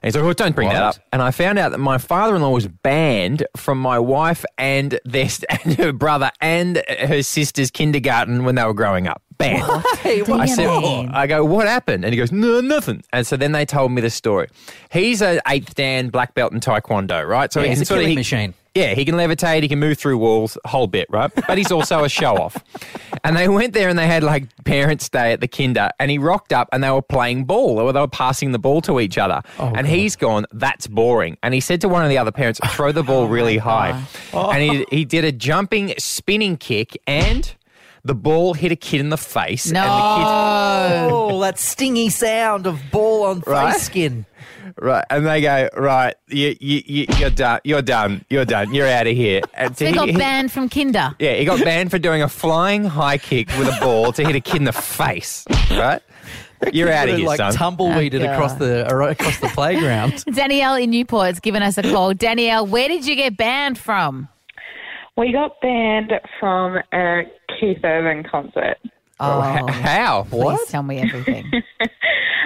And 0.01 0.07
he's 0.09 0.15
like, 0.15 0.23
Well, 0.25 0.33
don't 0.33 0.55
bring 0.55 0.69
that 0.69 0.81
up. 0.81 0.95
And 1.11 1.21
I 1.21 1.31
found 1.31 1.57
out 1.59 1.71
that 1.71 1.77
my 1.79 1.97
father 1.97 2.35
in 2.35 2.41
law 2.41 2.49
was 2.51 2.67
banned 2.67 3.45
from 3.55 3.77
my 3.79 3.99
wife 3.99 4.43
and 4.57 4.99
their 5.05 5.27
and 5.49 5.75
her 5.77 5.93
brother 5.93 6.31
and 6.41 6.83
her 6.99 7.21
sister's 7.23 7.71
kindergarten 7.71 8.43
when 8.43 8.55
they 8.55 8.63
were 8.63 8.73
growing 8.73 9.07
up. 9.07 9.21
Banned. 9.37 9.63
Hey, 9.99 10.21
what- 10.21 10.39
I 10.41 10.45
said, 10.45 10.67
mean? 10.81 11.09
I 11.09 11.25
go, 11.25 11.43
what 11.43 11.67
happened? 11.67 12.03
And 12.05 12.13
he 12.13 12.17
goes, 12.19 12.31
no, 12.31 12.61
nothing. 12.61 13.01
And 13.11 13.25
so 13.25 13.35
then 13.35 13.51
they 13.51 13.65
told 13.65 13.91
me 13.91 13.99
the 14.01 14.09
story. 14.11 14.47
He's 14.91 15.21
a 15.21 15.41
eighth 15.47 15.73
dan 15.75 16.09
black 16.09 16.35
belt 16.35 16.53
in 16.53 16.59
Taekwondo, 16.59 17.27
right? 17.27 17.51
So 17.51 17.61
Yeah, 17.61 17.69
he's 17.69 17.77
can 17.77 17.81
a 17.83 17.85
sort 17.85 18.01
of 18.01 18.07
he- 18.07 18.15
machine. 18.15 18.53
Yeah, 18.75 18.95
he 18.95 19.05
can 19.05 19.13
levitate, 19.15 19.61
he 19.61 19.67
can 19.67 19.79
move 19.79 19.99
through 19.99 20.17
walls, 20.17 20.57
a 20.65 20.67
whole 20.67 20.87
bit, 20.87 21.07
right? 21.11 21.31
But 21.47 21.59
he's 21.59 21.71
also 21.71 22.03
a 22.03 22.09
show 22.09 22.35
off. 22.37 22.57
And 23.25 23.37
they 23.37 23.47
went 23.47 23.73
there 23.73 23.87
and 23.87 23.97
they 23.97 24.07
had 24.07 24.21
like 24.21 24.47
parents' 24.65 25.07
day 25.07 25.31
at 25.31 25.39
the 25.39 25.47
kinder, 25.47 25.89
and 25.97 26.11
he 26.11 26.17
rocked 26.17 26.51
up 26.51 26.67
and 26.73 26.83
they 26.83 26.91
were 26.91 27.01
playing 27.01 27.45
ball, 27.45 27.79
or 27.79 27.93
they 27.93 27.99
were 28.01 28.07
passing 28.07 28.51
the 28.51 28.59
ball 28.59 28.81
to 28.81 28.99
each 28.99 29.17
other. 29.17 29.41
and 29.59 29.87
he's 29.87 30.17
gone, 30.17 30.45
that's 30.51 30.87
boring. 30.87 31.37
And 31.41 31.53
he 31.53 31.61
said 31.61 31.79
to 31.81 31.87
one 31.87 32.03
of 32.03 32.09
the 32.09 32.17
other 32.17 32.33
parents, 32.33 32.59
throw 32.75 32.91
the 32.91 33.01
ball 33.03 33.29
really 33.29 33.57
high. 33.57 34.03
And 34.33 34.61
he, 34.61 34.85
he 34.89 35.05
did 35.05 35.23
a 35.23 35.31
jumping, 35.31 35.93
spinning 35.99 36.57
kick, 36.57 36.97
and 37.07 37.55
the 38.03 38.15
ball 38.15 38.55
hit 38.55 38.73
a 38.73 38.75
kid 38.75 38.99
in 38.99 39.07
the 39.07 39.17
face. 39.17 39.67
And 39.67 39.77
the 39.77 39.81
kid, 39.81 41.07
Oh, 41.13 41.39
that 41.41 41.57
stingy 41.59 42.09
sound 42.09 42.67
of 42.67 42.81
ball 42.91 43.23
on 43.27 43.37
face 43.41 43.47
Right? 43.47 43.79
skin. 43.79 44.25
Right, 44.77 45.03
and 45.09 45.25
they 45.25 45.41
go, 45.41 45.69
right, 45.77 46.15
you, 46.27 46.55
you, 46.59 46.81
you, 46.85 47.05
you're 47.17 47.29
done, 47.29 47.59
you're 47.63 47.81
done, 47.81 48.25
you're 48.29 48.45
done, 48.45 48.73
you're 48.73 48.87
out 48.87 49.07
of 49.07 49.15
here. 49.15 49.41
And 49.53 49.77
so 49.77 49.85
They 49.85 49.91
he- 49.91 49.97
got 49.97 50.09
he- 50.09 50.17
banned 50.17 50.51
from 50.51 50.69
kinder. 50.69 51.15
Yeah, 51.19 51.33
he 51.33 51.45
got 51.45 51.63
banned 51.63 51.91
for 51.91 51.99
doing 51.99 52.21
a 52.21 52.29
flying 52.29 52.83
high 52.85 53.17
kick 53.17 53.49
with 53.57 53.67
a 53.67 53.77
ball 53.79 54.11
to 54.13 54.23
hit 54.25 54.35
a 54.35 54.39
kid 54.41 54.57
in 54.57 54.63
the 54.65 54.71
face. 54.73 55.45
Right? 55.71 56.01
You're 56.71 56.91
out 56.91 57.09
of 57.09 57.17
here, 57.17 57.27
like 57.27 57.37
son. 57.39 57.53
tumbleweeded 57.53 58.21
Oh, 58.23 58.31
across 58.33 58.53
the 58.53 58.87
across 58.87 59.37
the 59.41 59.49
playground. 59.49 60.23
Danielle 60.33 60.75
in 60.75 60.91
Newport's 60.91 61.41
given 61.41 61.61
us 61.61 61.77
a 61.77 61.83
call. 61.83 62.13
Danielle, 62.13 62.65
where 62.65 62.87
did 62.87 63.05
you 63.05 63.15
get 63.17 63.35
banned 63.35 63.77
from? 63.77 64.29
We 65.17 65.33
got 65.33 65.59
banned 65.61 66.13
from 66.39 66.77
a 66.93 67.23
Keith 67.59 67.79
Urban 67.83 68.23
concert. 68.23 68.77
Oh, 69.23 69.67
How? 69.71 70.27
please 70.29 70.65
tell 70.67 70.83
me 70.83 70.99
everything. 70.99 71.51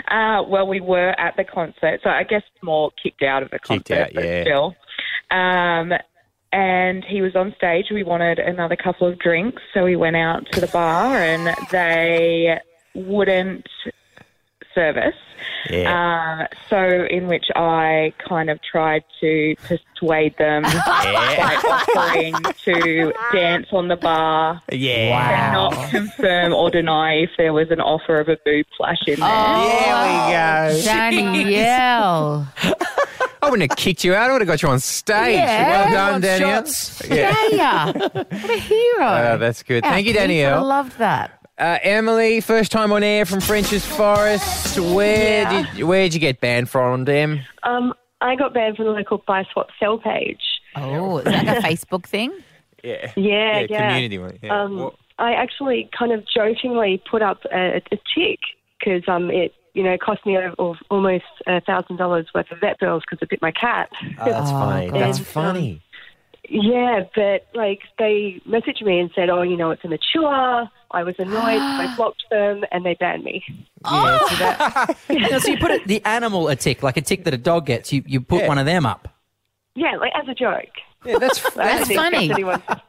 Uh, 0.09 0.41
well, 0.47 0.65
we 0.65 0.79
were 0.79 1.09
at 1.19 1.35
the 1.35 1.43
concert, 1.43 1.99
so 2.01 2.09
I 2.09 2.23
guess 2.23 2.43
more 2.61 2.91
kicked 3.03 3.23
out 3.23 3.43
of 3.43 3.49
the 3.49 3.59
Kicked 3.59 3.89
concert, 3.89 3.99
out, 3.99 4.13
but 4.13 4.23
yeah. 4.23 4.43
still. 4.43 4.75
Um, 5.31 5.91
and 6.53 7.03
he 7.03 7.21
was 7.21 7.35
on 7.35 7.53
stage. 7.57 7.87
We 7.91 8.03
wanted 8.03 8.39
another 8.39 8.77
couple 8.77 9.05
of 9.07 9.19
drinks, 9.19 9.61
so 9.73 9.83
we 9.83 9.97
went 9.97 10.15
out 10.15 10.49
to 10.53 10.61
the 10.61 10.67
bar, 10.67 11.17
and 11.17 11.53
they 11.71 12.57
wouldn't 12.95 13.67
service. 14.77 15.15
Yeah. 15.69 16.47
Uh, 16.49 16.55
so, 16.69 17.07
in 17.09 17.27
which 17.27 17.45
I 17.55 18.13
kind 18.27 18.49
of 18.49 18.59
tried 18.61 19.03
to 19.21 19.55
persuade 19.63 20.37
them 20.37 20.63
by 20.85 21.57
offering 21.67 22.35
to 22.63 23.13
dance 23.33 23.67
on 23.71 23.87
the 23.87 23.95
bar 23.95 24.61
yeah. 24.71 25.45
and 25.45 25.53
not 25.53 25.89
confirm 25.89 26.53
or 26.53 26.69
deny 26.69 27.15
if 27.15 27.31
there 27.37 27.53
was 27.53 27.71
an 27.71 27.81
offer 27.81 28.19
of 28.19 28.29
a 28.29 28.37
boob 28.45 28.65
flash 28.77 29.01
in 29.07 29.19
there. 29.19 29.29
There 29.29 30.67
we 30.67 30.73
go. 30.75 30.81
Danielle. 30.85 32.47
I 33.41 33.49
wouldn't 33.49 33.71
have 33.71 33.77
kicked 33.77 34.03
you 34.03 34.13
out. 34.13 34.29
I 34.29 34.33
would 34.33 34.41
have 34.41 34.47
got 34.47 34.61
you 34.61 34.69
on 34.69 34.79
stage. 34.79 35.35
Yeah. 35.35 35.69
well 35.69 35.93
done, 35.93 36.11
One 36.13 36.21
Danielle. 36.21 36.65
Yeah. 37.09 37.35
Yeah. 37.51 37.91
What 37.91 38.49
a 38.49 38.59
hero. 38.59 39.05
Uh, 39.05 39.37
that's 39.37 39.63
good. 39.63 39.83
Our 39.85 39.91
Thank 39.91 40.07
you, 40.07 40.13
kids 40.13 40.23
Danielle. 40.23 40.55
would've 40.55 40.67
loved 40.67 40.97
that. 40.99 41.36
Uh, 41.57 41.79
Emily, 41.81 42.39
first 42.39 42.71
time 42.71 42.91
on 42.91 43.01
air 43.03 43.25
from 43.25 43.39
French's 43.41 43.83
Forest. 43.85 44.79
Where 44.79 45.41
Yeah. 45.41 45.65
did 45.73 45.83
where'd 45.83 46.13
you 46.13 46.19
get 46.19 46.39
banned 46.39 46.69
from, 46.69 47.03
Dem? 47.05 47.41
Um, 47.63 47.93
I 48.21 48.35
got 48.35 48.53
banned 48.53 48.77
from 48.77 48.85
the 48.85 48.91
local 48.91 49.23
buy 49.25 49.43
swap 49.51 49.69
sell 49.79 49.97
page. 49.97 50.41
Oh, 50.75 51.17
is 51.17 51.23
that 51.25 51.57
a 51.57 51.61
Facebook 51.61 52.05
thing? 52.05 52.31
Yeah. 52.83 53.11
Yeah, 53.17 53.65
yeah. 53.69 53.87
community 53.89 54.17
one. 54.19 54.37
Yeah. 54.41 54.61
Um, 54.63 54.91
I 55.17 55.33
actually 55.33 55.89
kind 55.97 56.11
of 56.13 56.23
jokingly 56.27 57.01
put 57.09 57.23
up 57.23 57.39
a, 57.51 57.77
a 57.91 57.97
tick 58.15 58.39
because 58.79 59.01
um, 59.09 59.31
it 59.31 59.53
you 59.73 59.81
know 59.83 59.97
cost 59.97 60.23
me 60.27 60.37
over, 60.37 60.53
almost 60.91 61.25
a 61.47 61.59
thousand 61.59 61.97
dollars 61.97 62.27
worth 62.35 62.49
of 62.51 62.59
vet 62.59 62.79
bills 62.79 63.01
because 63.03 63.19
it 63.23 63.29
bit 63.29 63.41
my 63.41 63.51
cat. 63.51 63.89
Oh, 64.19 64.25
that's 64.25 64.51
funny. 64.51 64.89
That's 64.91 65.17
And, 65.17 65.27
funny. 65.27 65.81
Yeah, 66.47 67.01
but 67.15 67.47
like 67.55 67.79
they 67.97 68.41
messaged 68.47 68.83
me 68.83 68.99
and 68.99 69.09
said, 69.15 69.29
"Oh, 69.31 69.41
you 69.41 69.57
know, 69.57 69.71
it's 69.71 69.83
immature." 69.83 70.69
I 70.91 71.03
was 71.03 71.15
annoyed. 71.17 71.61
I 71.61 71.93
blocked 71.97 72.23
them, 72.29 72.63
and 72.71 72.85
they 72.85 72.95
banned 72.95 73.23
me. 73.23 73.43
Yeah, 73.83 74.19
so, 74.19 74.35
that, 74.35 74.97
so 75.41 75.51
you 75.51 75.57
put 75.57 75.71
it, 75.71 75.87
the 75.87 76.03
animal 76.05 76.47
a 76.47 76.55
tick, 76.55 76.83
like 76.83 76.97
a 76.97 77.01
tick 77.01 77.23
that 77.25 77.33
a 77.33 77.37
dog 77.37 77.65
gets. 77.65 77.91
You 77.91 78.03
you 78.05 78.21
put 78.21 78.47
one 78.47 78.57
of 78.57 78.65
them 78.65 78.85
up. 78.85 79.07
Yeah, 79.75 79.95
like 79.97 80.11
as 80.15 80.27
a 80.27 80.33
joke. 80.33 80.73
Yeah, 81.05 81.19
that's 81.19 81.39
That's 81.55 81.93
funny. 81.93 82.31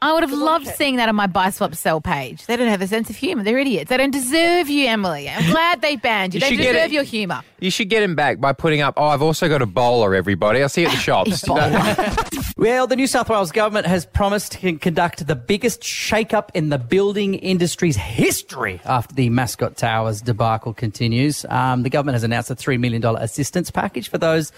I 0.03 0.13
would 0.13 0.23
have 0.23 0.33
loved 0.33 0.67
seeing 0.67 0.97
that 0.97 1.09
on 1.09 1.15
my 1.15 1.27
buy 1.27 1.51
swap 1.51 1.75
sell 1.75 2.01
page. 2.01 2.47
They 2.47 2.57
don't 2.57 2.69
have 2.69 2.81
a 2.83 2.87
sense 2.87 3.11
of 3.11 3.17
humour. 3.17 3.43
They're 3.43 3.59
idiots. 3.59 3.91
They 3.91 3.97
don't 3.97 4.11
deserve 4.11 4.69
you, 4.69 4.89
Emily. 4.89 5.29
I'm 5.29 5.51
glad 5.51 5.83
they 5.83 5.97
banned 5.97 6.35
you. 6.35 6.39
You 6.39 6.41
they 6.41 6.49
should 6.49 6.59
get 6.63 6.73
deserve 6.73 6.93
your 6.93 7.03
humour. 7.05 7.43
You 7.61 7.71
should 7.71 7.89
get 7.89 8.03
him 8.03 8.15
back 8.15 8.41
by 8.41 8.53
putting 8.53 8.81
up. 8.81 8.95
Oh, 8.97 9.07
I've 9.07 9.23
also 9.23 9.49
got 9.49 9.63
a 9.63 9.67
bowler. 9.67 10.15
Everybody, 10.15 10.63
I'll 10.63 10.69
see 10.69 10.83
you 10.83 10.89
at 10.89 10.93
the 10.95 10.99
shops. 11.01 11.45
Well, 12.59 12.89
the 12.89 12.97
New 12.97 13.07
South 13.07 13.29
Wales 13.29 13.53
government 13.53 13.87
has 13.87 14.05
promised 14.05 14.51
to 14.53 14.77
conduct 14.79 15.25
the 15.25 15.37
biggest 15.37 15.85
shake-up 15.85 16.51
in 16.55 16.71
the 16.71 16.79
building 16.79 17.35
industry's 17.35 17.97
history 17.97 18.81
after 18.85 19.15
the 19.15 19.29
Mascot 19.31 19.77
Towers 19.77 20.21
debacle 20.21 20.75
continues. 20.75 21.47
Um, 21.49 21.85
the 21.85 21.89
government 21.89 22.15
has 22.15 22.25
announced 22.25 22.51
a 22.51 22.57
$3 22.57 22.81
million 22.81 23.05
assistance 23.05 23.71
package 23.71 24.09
for 24.09 24.19
those 24.19 24.51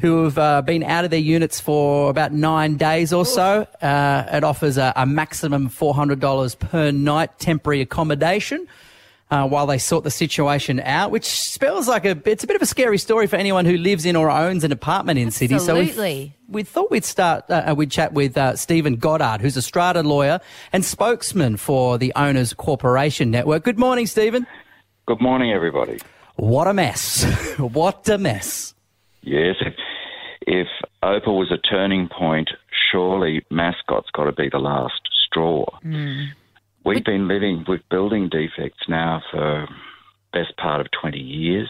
who 0.00 0.24
have 0.24 0.38
uh, 0.38 0.62
been 0.62 0.82
out 0.82 1.04
of 1.04 1.10
their 1.10 1.20
units 1.20 1.60
for 1.60 2.08
about 2.08 2.32
nine 2.32 2.78
days 2.78 2.91
or 3.12 3.24
so. 3.24 3.66
Uh, 3.80 4.24
it 4.32 4.44
offers 4.44 4.76
a, 4.76 4.92
a 4.96 5.06
maximum 5.06 5.68
$400 5.70 6.58
per 6.58 6.90
night 6.90 7.38
temporary 7.38 7.80
accommodation. 7.80 8.66
Uh, 9.30 9.48
while 9.48 9.66
they 9.66 9.78
sort 9.78 10.04
the 10.04 10.10
situation 10.10 10.78
out, 10.80 11.10
which 11.10 11.24
spells 11.24 11.88
like 11.88 12.04
a 12.04 12.20
it's 12.26 12.44
a 12.44 12.46
bit 12.46 12.54
of 12.54 12.60
a 12.60 12.66
scary 12.66 12.98
story 12.98 13.26
for 13.26 13.36
anyone 13.36 13.64
who 13.64 13.78
lives 13.78 14.04
in 14.04 14.14
or 14.14 14.30
owns 14.30 14.62
an 14.62 14.72
apartment 14.72 15.18
in 15.18 15.30
Sydney. 15.30 15.58
So 15.58 15.72
we've- 15.72 15.88
Absolutely. 15.88 16.36
we 16.50 16.62
thought 16.64 16.90
we'd 16.90 17.02
start, 17.02 17.48
uh, 17.48 17.74
we'd 17.74 17.90
chat 17.90 18.12
with 18.12 18.36
uh, 18.36 18.56
Stephen 18.56 18.96
Goddard, 18.96 19.40
who's 19.40 19.56
a 19.56 19.62
strata 19.62 20.02
lawyer 20.02 20.38
and 20.70 20.84
spokesman 20.84 21.56
for 21.56 21.96
the 21.96 22.12
Owners 22.14 22.52
Corporation 22.52 23.30
Network. 23.30 23.64
Good 23.64 23.78
morning, 23.78 24.06
Stephen. 24.06 24.46
Good 25.06 25.22
morning, 25.22 25.50
everybody. 25.50 25.98
What 26.36 26.66
a 26.66 26.74
mess. 26.74 27.24
what 27.58 28.06
a 28.10 28.18
mess. 28.18 28.74
Yes, 29.22 29.56
if, 29.62 29.74
if 30.42 30.68
Opal 31.02 31.38
was 31.38 31.50
a 31.50 31.56
turning 31.56 32.06
point, 32.08 32.50
surely 33.02 33.42
mascot's 33.50 34.10
got 34.12 34.24
to 34.24 34.32
be 34.32 34.48
the 34.48 34.58
last 34.58 35.00
straw. 35.26 35.64
Hmm. 35.82 36.24
We've 36.84 37.04
been 37.04 37.26
living 37.28 37.64
with 37.66 37.80
building 37.90 38.28
defects 38.28 38.88
now 38.88 39.22
for 39.30 39.66
best 40.32 40.56
part 40.56 40.80
of 40.80 40.88
20 41.00 41.18
years. 41.18 41.68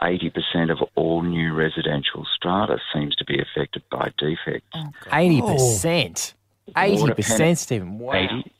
80% 0.00 0.70
of 0.70 0.78
all 0.96 1.22
new 1.22 1.54
residential 1.54 2.26
strata 2.34 2.78
seems 2.92 3.14
to 3.16 3.24
be 3.24 3.40
affected 3.40 3.82
by 3.90 4.10
defects. 4.18 4.66
Oh, 4.74 4.90
Eighty 5.12 5.40
percent. 5.40 6.34
Oh. 6.76 6.82
Eighty 6.82 7.00
Water 7.00 7.14
percent, 7.14 7.38
pen- 7.40 7.56
Stephen. 7.56 7.98
Wow. 7.98 8.12
80. 8.14 8.52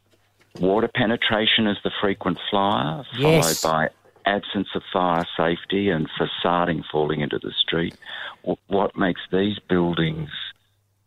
Water 0.60 0.88
penetration 0.94 1.66
is 1.66 1.76
the 1.82 1.90
frequent 2.00 2.38
flyer, 2.50 3.04
Yes. 3.18 3.60
followed 3.62 3.74
by 3.74 3.90
absence 4.30 4.68
of 4.76 4.82
fire 4.92 5.26
safety 5.36 5.90
and 5.90 6.08
facading 6.16 6.84
falling 6.90 7.20
into 7.20 7.38
the 7.40 7.52
street. 7.52 7.94
W- 8.42 8.56
What 8.68 8.96
makes 8.96 9.20
these 9.32 9.58
buildings 9.68 10.30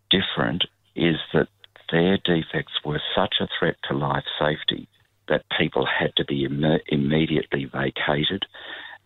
different 0.10 0.66
is 0.66 0.66
that 0.66 0.68
their 0.68 0.77
defects 2.28 2.74
were 2.86 3.02
such 3.16 3.36
a 3.40 3.48
threat 3.58 3.78
to 3.90 3.98
life 3.98 4.26
safety 4.40 4.88
that 5.30 5.46
people 5.58 5.86
had 5.86 6.16
to 6.18 6.26
be 6.26 6.48
imme- 6.48 6.82
immediately 6.88 7.66
vacated. 7.66 8.46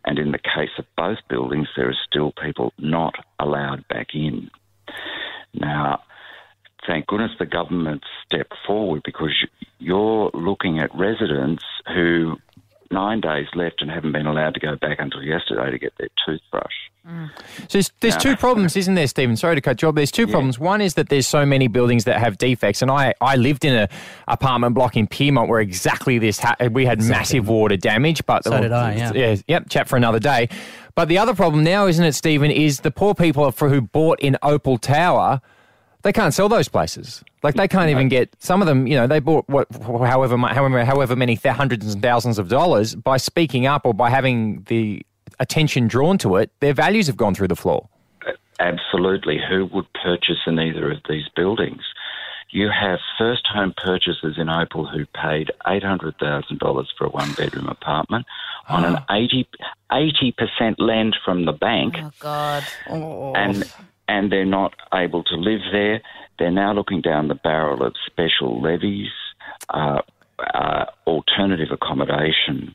And 0.03 0.17
in 0.17 0.31
the 0.31 0.39
case 0.39 0.71
of 0.77 0.85
both 0.97 1.19
buildings, 1.29 1.67
there 1.75 1.89
are 1.89 2.05
still 2.09 2.31
people 2.31 2.73
not 2.77 3.13
allowed 3.39 3.87
back 3.87 4.07
in. 4.13 4.49
Now, 5.53 6.01
thank 6.87 7.07
goodness 7.07 7.31
the 7.37 7.45
government 7.45 8.03
stepped 8.25 8.55
forward 8.65 9.01
because 9.05 9.33
you're 9.79 10.31
looking 10.33 10.79
at 10.79 10.93
residents 10.95 11.63
who 11.87 12.37
nine 12.91 13.21
days 13.21 13.47
left 13.55 13.81
and 13.81 13.89
haven't 13.89 14.11
been 14.11 14.25
allowed 14.27 14.53
to 14.53 14.59
go 14.59 14.75
back 14.75 14.97
until 14.99 15.21
yesterday 15.23 15.71
to 15.71 15.77
get 15.79 15.93
their 15.97 16.09
toothbrush. 16.25 16.73
Mm. 17.07 17.29
So 17.37 17.65
there's, 17.71 17.91
there's 18.01 18.13
Yeah. 18.15 18.19
two 18.19 18.35
problems, 18.35 18.75
isn't 18.77 18.93
there, 18.93 19.07
Stephen? 19.07 19.35
Sorry 19.35 19.55
to 19.55 19.61
cut 19.61 19.81
you 19.81 19.87
off. 19.87 19.95
There's 19.95 20.11
two 20.11 20.27
problems. 20.27 20.59
One 20.59 20.81
is 20.81 20.93
that 20.95 21.09
there's 21.09 21.27
so 21.27 21.45
many 21.45 21.67
buildings 21.67 22.03
that 22.03 22.19
have 22.19 22.37
defects, 22.37 22.81
and 22.81 22.91
I, 22.91 23.13
I 23.21 23.37
lived 23.37 23.65
in 23.65 23.75
a 23.75 23.89
apartment 24.27 24.75
block 24.75 24.95
in 24.95 25.07
Pyrmont 25.07 25.47
where 25.47 25.59
exactly 25.61 26.19
this 26.19 26.39
ha- 26.39 26.55
we 26.71 26.85
had 26.85 27.01
massive 27.01 27.47
water 27.47 27.77
damage. 27.77 28.23
But 28.25 28.43
So 28.43 28.59
did 28.61 28.71
I, 28.71 28.93
yeah. 29.13 29.35
yep, 29.47 29.69
chat 29.69 29.87
for 29.87 29.95
another 29.95 30.19
day. 30.19 30.49
But 30.93 31.07
the 31.07 31.17
other 31.17 31.33
problem 31.33 31.63
now, 31.63 31.87
isn't 31.87 32.03
it, 32.05 32.13
Stephen, 32.13 32.51
is 32.51 32.81
the 32.81 32.91
poor 32.91 33.15
people 33.15 33.49
for 33.51 33.69
who 33.69 33.81
bought 33.81 34.19
in 34.19 34.37
Opal 34.43 34.77
Tower. 34.77 35.41
They 36.03 36.11
can't 36.13 36.33
sell 36.33 36.49
those 36.49 36.67
places. 36.67 37.23
Like 37.43 37.55
they 37.55 37.67
can't 37.67 37.89
even 37.89 38.07
get 38.07 38.35
some 38.39 38.61
of 38.61 38.67
them. 38.67 38.85
You 38.87 38.95
know, 38.95 39.07
they 39.07 39.19
bought 39.19 39.47
what, 39.49 39.67
however, 39.81 40.37
however, 40.37 40.85
however 40.85 41.15
many 41.15 41.35
th- 41.35 41.55
hundreds 41.55 41.93
and 41.93 42.01
thousands 42.01 42.37
of 42.37 42.49
dollars 42.49 42.95
by 42.95 43.17
speaking 43.17 43.65
up 43.65 43.85
or 43.85 43.93
by 43.93 44.09
having 44.09 44.63
the 44.67 45.03
attention 45.39 45.87
drawn 45.87 46.17
to 46.19 46.35
it. 46.35 46.51
Their 46.59 46.73
values 46.73 47.07
have 47.07 47.17
gone 47.17 47.33
through 47.33 47.47
the 47.47 47.55
floor. 47.55 47.89
Absolutely. 48.59 49.39
Who 49.49 49.65
would 49.73 49.91
purchase 49.93 50.37
in 50.45 50.59
either 50.59 50.91
of 50.91 50.99
these 51.09 51.27
buildings? 51.35 51.81
You 52.51 52.69
have 52.69 52.99
first 53.17 53.47
home 53.47 53.73
purchasers 53.75 54.37
in 54.37 54.49
Opal 54.49 54.85
who 54.85 55.05
paid 55.05 55.51
$800,000 55.65 56.85
for 56.97 57.05
a 57.05 57.09
one 57.09 57.31
bedroom 57.33 57.67
apartment 57.69 58.25
on 58.67 58.85
an 58.85 58.97
ah. 58.97 59.15
80, 59.15 59.47
80% 59.91 60.75
lend 60.77 61.17
from 61.23 61.45
the 61.45 61.53
bank. 61.53 61.95
Oh, 61.97 62.11
God. 62.19 62.63
and 62.87 63.71
and 64.07 64.29
they're 64.29 64.45
not 64.45 64.73
able 64.93 65.23
to 65.23 65.35
live 65.35 65.61
there. 65.71 66.01
They're 66.41 66.49
now 66.49 66.73
looking 66.73 67.01
down 67.01 67.27
the 67.27 67.35
barrel 67.35 67.85
of 67.85 67.93
special 68.07 68.59
levies, 68.63 69.11
uh, 69.69 70.01
uh, 70.55 70.85
alternative 71.05 71.67
accommodation. 71.71 72.73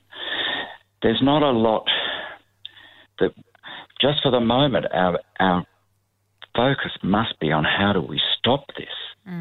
There's 1.03 1.21
not 1.21 1.43
a 1.43 1.51
lot 1.51 1.85
that, 3.19 3.33
just 4.01 4.23
for 4.23 4.31
the 4.31 4.39
moment, 4.39 4.87
our 4.95 5.19
our 5.41 5.67
focus 6.55 6.93
must 7.03 7.41
be 7.41 7.51
on 7.51 7.65
how 7.65 7.93
do 7.93 8.01
we 8.01 8.21
stop 8.39 8.67
this. 8.79 8.87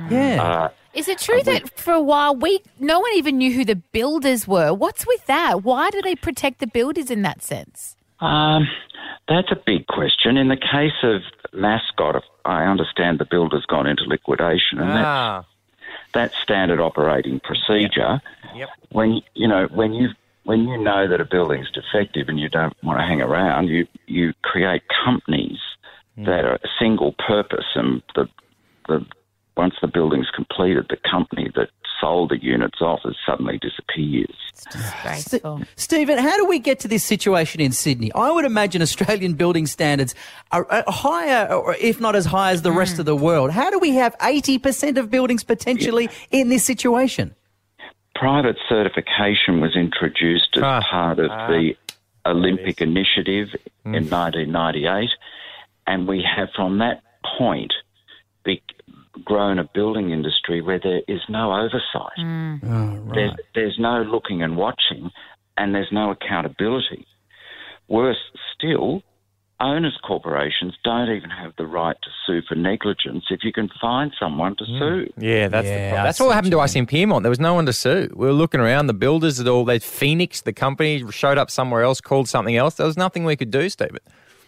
Yeah. 0.09 0.41
Uh, 0.41 0.69
Is 0.95 1.07
it 1.07 1.19
true 1.19 1.43
that 1.43 1.77
for 1.77 1.93
a 1.93 2.01
while 2.01 2.35
we 2.35 2.61
no 2.79 2.99
one 2.99 3.11
even 3.13 3.37
knew 3.37 3.53
who 3.53 3.63
the 3.63 3.75
builders 3.75 4.47
were? 4.47 4.73
What's 4.73 5.05
with 5.05 5.27
that? 5.27 5.63
Why 5.63 5.91
do 5.91 6.01
they 6.01 6.15
protect 6.15 6.61
the 6.61 6.67
builders 6.67 7.11
in 7.11 7.21
that 7.21 7.43
sense? 7.43 7.95
Um, 8.19 8.67
that's 9.27 9.51
a 9.51 9.61
big 9.63 9.85
question. 9.85 10.35
In 10.35 10.47
the 10.47 10.57
case 10.57 10.97
of 11.03 11.21
Mascot, 11.55 12.23
I 12.43 12.63
understand 12.65 13.19
the 13.19 13.25
builder's 13.25 13.65
gone 13.65 13.87
into 13.87 14.03
liquidation, 14.03 14.79
and 14.79 14.89
that's 14.89 15.05
Ah, 15.05 15.45
that's 16.13 16.35
standard 16.41 16.79
operating 16.79 17.39
procedure. 17.39 18.21
Yep. 18.55 18.69
When 18.89 19.21
you 19.33 19.47
know 19.47 19.67
when 19.71 19.93
you 19.93 20.09
when 20.43 20.67
you 20.67 20.77
know 20.77 21.07
that 21.07 21.19
a 21.19 21.25
building's 21.25 21.69
defective 21.71 22.29
and 22.29 22.39
you 22.39 22.49
don't 22.49 22.75
want 22.83 22.99
to 22.99 23.03
hang 23.05 23.21
around, 23.21 23.67
you 23.67 23.87
you 24.07 24.33
create 24.43 24.83
companies 25.03 25.59
that 26.17 26.45
are 26.45 26.59
single 26.79 27.13
purpose, 27.13 27.65
and 27.75 28.01
the 28.15 28.29
the 28.87 29.05
once 29.57 29.75
the 29.81 29.87
building's 29.87 30.29
completed, 30.35 30.85
the 30.89 30.97
company 31.09 31.49
that 31.55 31.69
sold 32.01 32.29
the 32.29 32.41
units 32.43 32.81
off 32.81 32.99
has 33.05 33.15
suddenly 33.25 33.57
disappears. 33.57 34.35
Disgraceful. 34.71 35.61
Stephen, 35.77 36.17
how 36.17 36.35
do 36.35 36.45
we 36.45 36.59
get 36.59 36.79
to 36.81 36.87
this 36.87 37.03
situation 37.05 37.61
in 37.61 37.71
Sydney? 37.71 38.11
I 38.13 38.31
would 38.31 38.43
imagine 38.45 38.81
Australian 38.81 39.33
building 39.33 39.65
standards 39.65 40.13
are 40.51 40.67
uh, 40.69 40.83
higher, 40.91 41.53
or 41.53 41.75
if 41.79 42.01
not 42.01 42.15
as 42.15 42.25
high 42.25 42.51
as 42.51 42.63
the 42.63 42.71
rest 42.71 42.99
of 42.99 43.05
the 43.05 43.15
world. 43.15 43.51
How 43.51 43.69
do 43.69 43.79
we 43.79 43.91
have 43.95 44.17
80% 44.17 44.97
of 44.97 45.09
buildings 45.09 45.43
potentially 45.43 46.09
in 46.31 46.49
this 46.49 46.63
situation? 46.63 47.35
private 48.17 48.55
certification 48.69 49.59
was 49.59 49.75
introduced 49.75 50.55
as 50.55 50.63
Ah. 50.63 50.81
part 50.89 51.19
of 51.19 51.29
Ah. 51.29 51.47
the 51.47 51.75
Olympic 52.25 52.79
Initiative 52.79 53.53
Hmm. 53.83 53.93
in 53.93 54.07
1998, 54.09 55.09
and 55.85 56.07
we 56.07 56.21
have 56.23 56.47
from 56.55 56.77
that 56.77 57.01
point 57.37 57.73
be- 58.45 58.63
grown 59.23 59.59
a 59.59 59.69
building 59.73 60.11
industry 60.11 60.61
where 60.61 60.79
there 60.79 61.01
is 61.07 61.21
no 61.29 61.53
oversight. 61.53 62.17
Mm. 62.19 62.59
Ah, 62.63 63.13
there's, 63.13 63.31
there's 63.53 63.79
no 63.79 64.03
looking 64.03 64.41
and 64.41 64.57
watching, 64.57 65.11
and 65.57 65.73
there's 65.73 65.91
no 65.91 66.11
accountability. 66.11 67.05
Worse 67.87 68.17
still, 68.55 69.03
owners 69.59 69.97
corporations 70.03 70.73
don't 70.83 71.09
even 71.09 71.29
have 71.29 71.53
the 71.57 71.65
right 71.65 71.95
to 72.03 72.09
sue 72.25 72.41
for 72.47 72.55
negligence 72.55 73.25
if 73.29 73.43
you 73.43 73.53
can 73.53 73.69
find 73.79 74.11
someone 74.19 74.55
to 74.57 74.65
sue. 74.65 75.09
Yeah, 75.17 75.47
that's 75.47 75.67
the 75.67 75.73
Yeah, 75.73 75.89
problem. 75.89 76.05
That's 76.05 76.19
what 76.19 76.27
what 76.27 76.35
happened 76.35 76.51
to 76.51 76.59
us 76.59 76.75
in 76.75 76.85
Pyrmont. 76.85 77.21
There 77.21 77.29
was 77.29 77.39
no 77.39 77.53
one 77.53 77.65
to 77.67 77.73
sue. 77.73 78.09
We 78.15 78.27
were 78.27 78.33
looking 78.33 78.59
around. 78.59 78.87
The 78.87 78.93
builders 78.93 79.39
at 79.39 79.47
all. 79.47 79.63
They 79.65 79.79
Phoenix, 79.79 80.41
the 80.41 80.53
company, 80.53 81.03
showed 81.11 81.37
up 81.37 81.49
somewhere 81.49 81.83
else, 81.83 82.01
called 82.01 82.27
something 82.27 82.55
else. 82.55 82.75
There 82.75 82.87
was 82.87 82.97
nothing 82.97 83.23
we 83.23 83.35
could 83.35 83.51
do, 83.51 83.69
Stephen. 83.69 83.99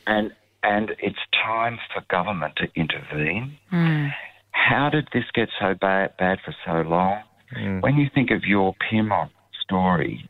And 0.06 0.32
and 0.64 0.96
it's 1.00 1.20
time 1.32 1.80
for 1.94 2.04
government 2.10 2.56
to 2.58 2.68
intervene. 2.76 3.58
Mm. 3.72 4.12
How 4.58 4.90
did 4.90 5.08
this 5.14 5.24
get 5.34 5.50
so 5.60 5.74
bad, 5.80 6.16
bad 6.18 6.40
for 6.44 6.54
so 6.66 6.82
long? 6.90 7.22
When 7.82 7.96
you 7.98 8.10
think 8.14 8.32
of 8.32 8.44
your 8.44 8.76
Pyrmont 8.92 9.30
story, 9.64 10.28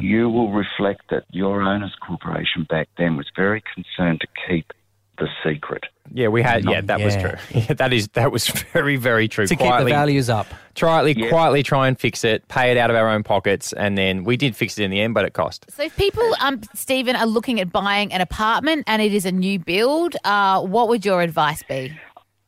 you 0.00 0.28
will 0.30 0.52
reflect 0.52 1.02
that 1.10 1.24
your 1.30 1.62
owners 1.62 1.94
corporation 2.06 2.66
back 2.68 2.88
then 2.96 3.16
was 3.16 3.26
very 3.36 3.62
concerned 3.74 4.20
to 4.22 4.26
keep 4.48 4.72
the 5.18 5.28
secret. 5.44 5.84
Yeah, 6.12 6.28
we 6.28 6.42
had. 6.42 6.64
Yeah, 6.64 6.80
that 6.82 7.00
was 7.00 7.14
true. 7.16 7.34
Yeah, 7.54 7.74
that 7.74 7.92
is 7.92 8.08
that 8.14 8.32
was 8.32 8.48
very 8.72 8.96
very 8.96 9.28
true. 9.28 9.46
To 9.46 9.54
keep 9.54 9.58
the 9.60 9.66
Quietly- 9.66 9.92
values 9.92 10.28
up. 10.30 10.46
Try, 10.74 11.02
Yeah. 11.06 11.28
quietly 11.28 11.62
try 11.62 11.86
and 11.86 11.98
fix 11.98 12.24
it, 12.24 12.46
pay 12.48 12.72
it 12.72 12.76
out 12.78 12.90
of 12.90 12.96
our 12.96 13.08
own 13.10 13.22
pockets, 13.22 13.72
and 13.74 13.96
then 13.96 14.24
we 14.24 14.36
did 14.36 14.56
fix 14.56 14.76
it 14.78 14.82
in 14.84 14.90
the 14.90 15.00
end, 15.00 15.14
but 15.14 15.24
it 15.24 15.32
cost. 15.34 15.66
So 15.70 15.84
if 15.84 15.96
people, 15.96 16.28
um, 16.40 16.62
Stephen, 16.74 17.14
are 17.14 17.26
looking 17.26 17.60
at 17.60 17.70
buying 17.70 18.12
an 18.12 18.20
apartment 18.20 18.84
and 18.88 19.00
it 19.00 19.12
is 19.14 19.24
a 19.24 19.30
new 19.32 19.58
build, 19.60 20.16
uh, 20.24 20.60
what 20.62 20.88
would 20.88 21.04
your 21.04 21.20
advice 21.22 21.62
be? 21.62 21.92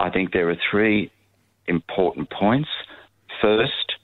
I 0.00 0.10
think 0.10 0.32
there 0.32 0.50
are 0.50 0.56
three 0.70 1.10
important 1.68 2.30
points. 2.30 2.68
First, 3.40 3.94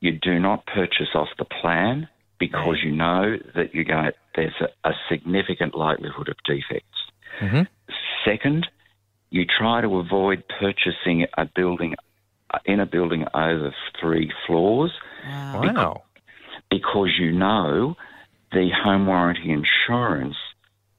you 0.00 0.12
do 0.12 0.38
not 0.38 0.66
purchase 0.66 1.08
off 1.14 1.28
the 1.38 1.44
plan 1.44 2.08
because 2.38 2.78
you 2.82 2.90
know 2.92 3.36
that 3.54 3.74
you're 3.74 3.84
going. 3.84 4.10
There's 4.34 4.54
a, 4.60 4.88
a 4.88 4.92
significant 5.08 5.74
likelihood 5.74 6.28
of 6.28 6.36
defects. 6.44 6.86
Mm-hmm. 7.40 7.62
Second, 8.24 8.66
you 9.30 9.44
try 9.46 9.80
to 9.80 9.98
avoid 9.98 10.44
purchasing 10.60 11.26
a 11.36 11.46
building 11.46 11.94
in 12.64 12.80
a 12.80 12.86
building 12.86 13.24
over 13.32 13.72
three 14.00 14.32
floors 14.46 14.90
Wow. 15.24 16.02
because 16.70 17.10
you 17.18 17.30
know 17.30 17.96
the 18.52 18.70
home 18.82 19.06
warranty 19.06 19.50
insurance 19.52 20.36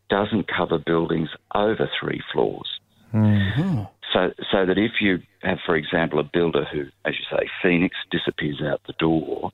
doesn't 0.09 0.47
cover 0.47 0.77
buildings 0.77 1.29
over 1.53 1.89
three 1.99 2.21
floors. 2.31 2.67
Hmm. 3.11 3.37
Oh. 3.57 3.89
So, 4.13 4.31
so 4.51 4.65
that 4.65 4.77
if 4.77 4.93
you 4.99 5.19
have, 5.41 5.59
for 5.65 5.75
example, 5.75 6.19
a 6.19 6.23
builder 6.23 6.65
who, 6.71 6.85
as 7.05 7.15
you 7.17 7.25
say, 7.37 7.49
Phoenix 7.61 7.95
disappears 8.09 8.61
out 8.61 8.81
the 8.85 8.93
door, 8.93 9.51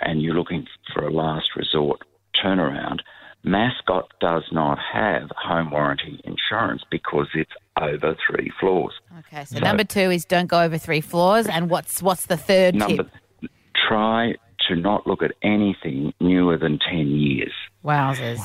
and 0.00 0.22
you're 0.22 0.34
looking 0.34 0.66
for 0.92 1.04
a 1.04 1.10
last 1.10 1.48
resort 1.56 2.00
turnaround, 2.42 3.00
Mascot 3.42 4.12
does 4.20 4.44
not 4.52 4.78
have 4.78 5.30
home 5.36 5.70
warranty 5.70 6.20
insurance 6.24 6.82
because 6.90 7.28
it's 7.34 7.52
over 7.80 8.16
three 8.26 8.50
floors. 8.60 8.92
Okay, 9.20 9.44
so 9.44 9.58
number 9.58 9.84
two 9.84 10.10
is 10.10 10.24
don't 10.24 10.46
go 10.46 10.60
over 10.62 10.78
three 10.78 11.00
floors, 11.00 11.46
and 11.46 11.70
what's 11.70 12.02
what's 12.02 12.26
the 12.26 12.36
third 12.36 12.74
Number, 12.74 13.04
tip? 13.04 13.50
try 13.74 14.34
to 14.68 14.76
not 14.76 15.06
look 15.06 15.22
at 15.22 15.32
anything 15.42 16.12
newer 16.20 16.58
than 16.58 16.78
10 16.78 17.08
years. 17.08 17.52
Wowzers! 17.84 18.40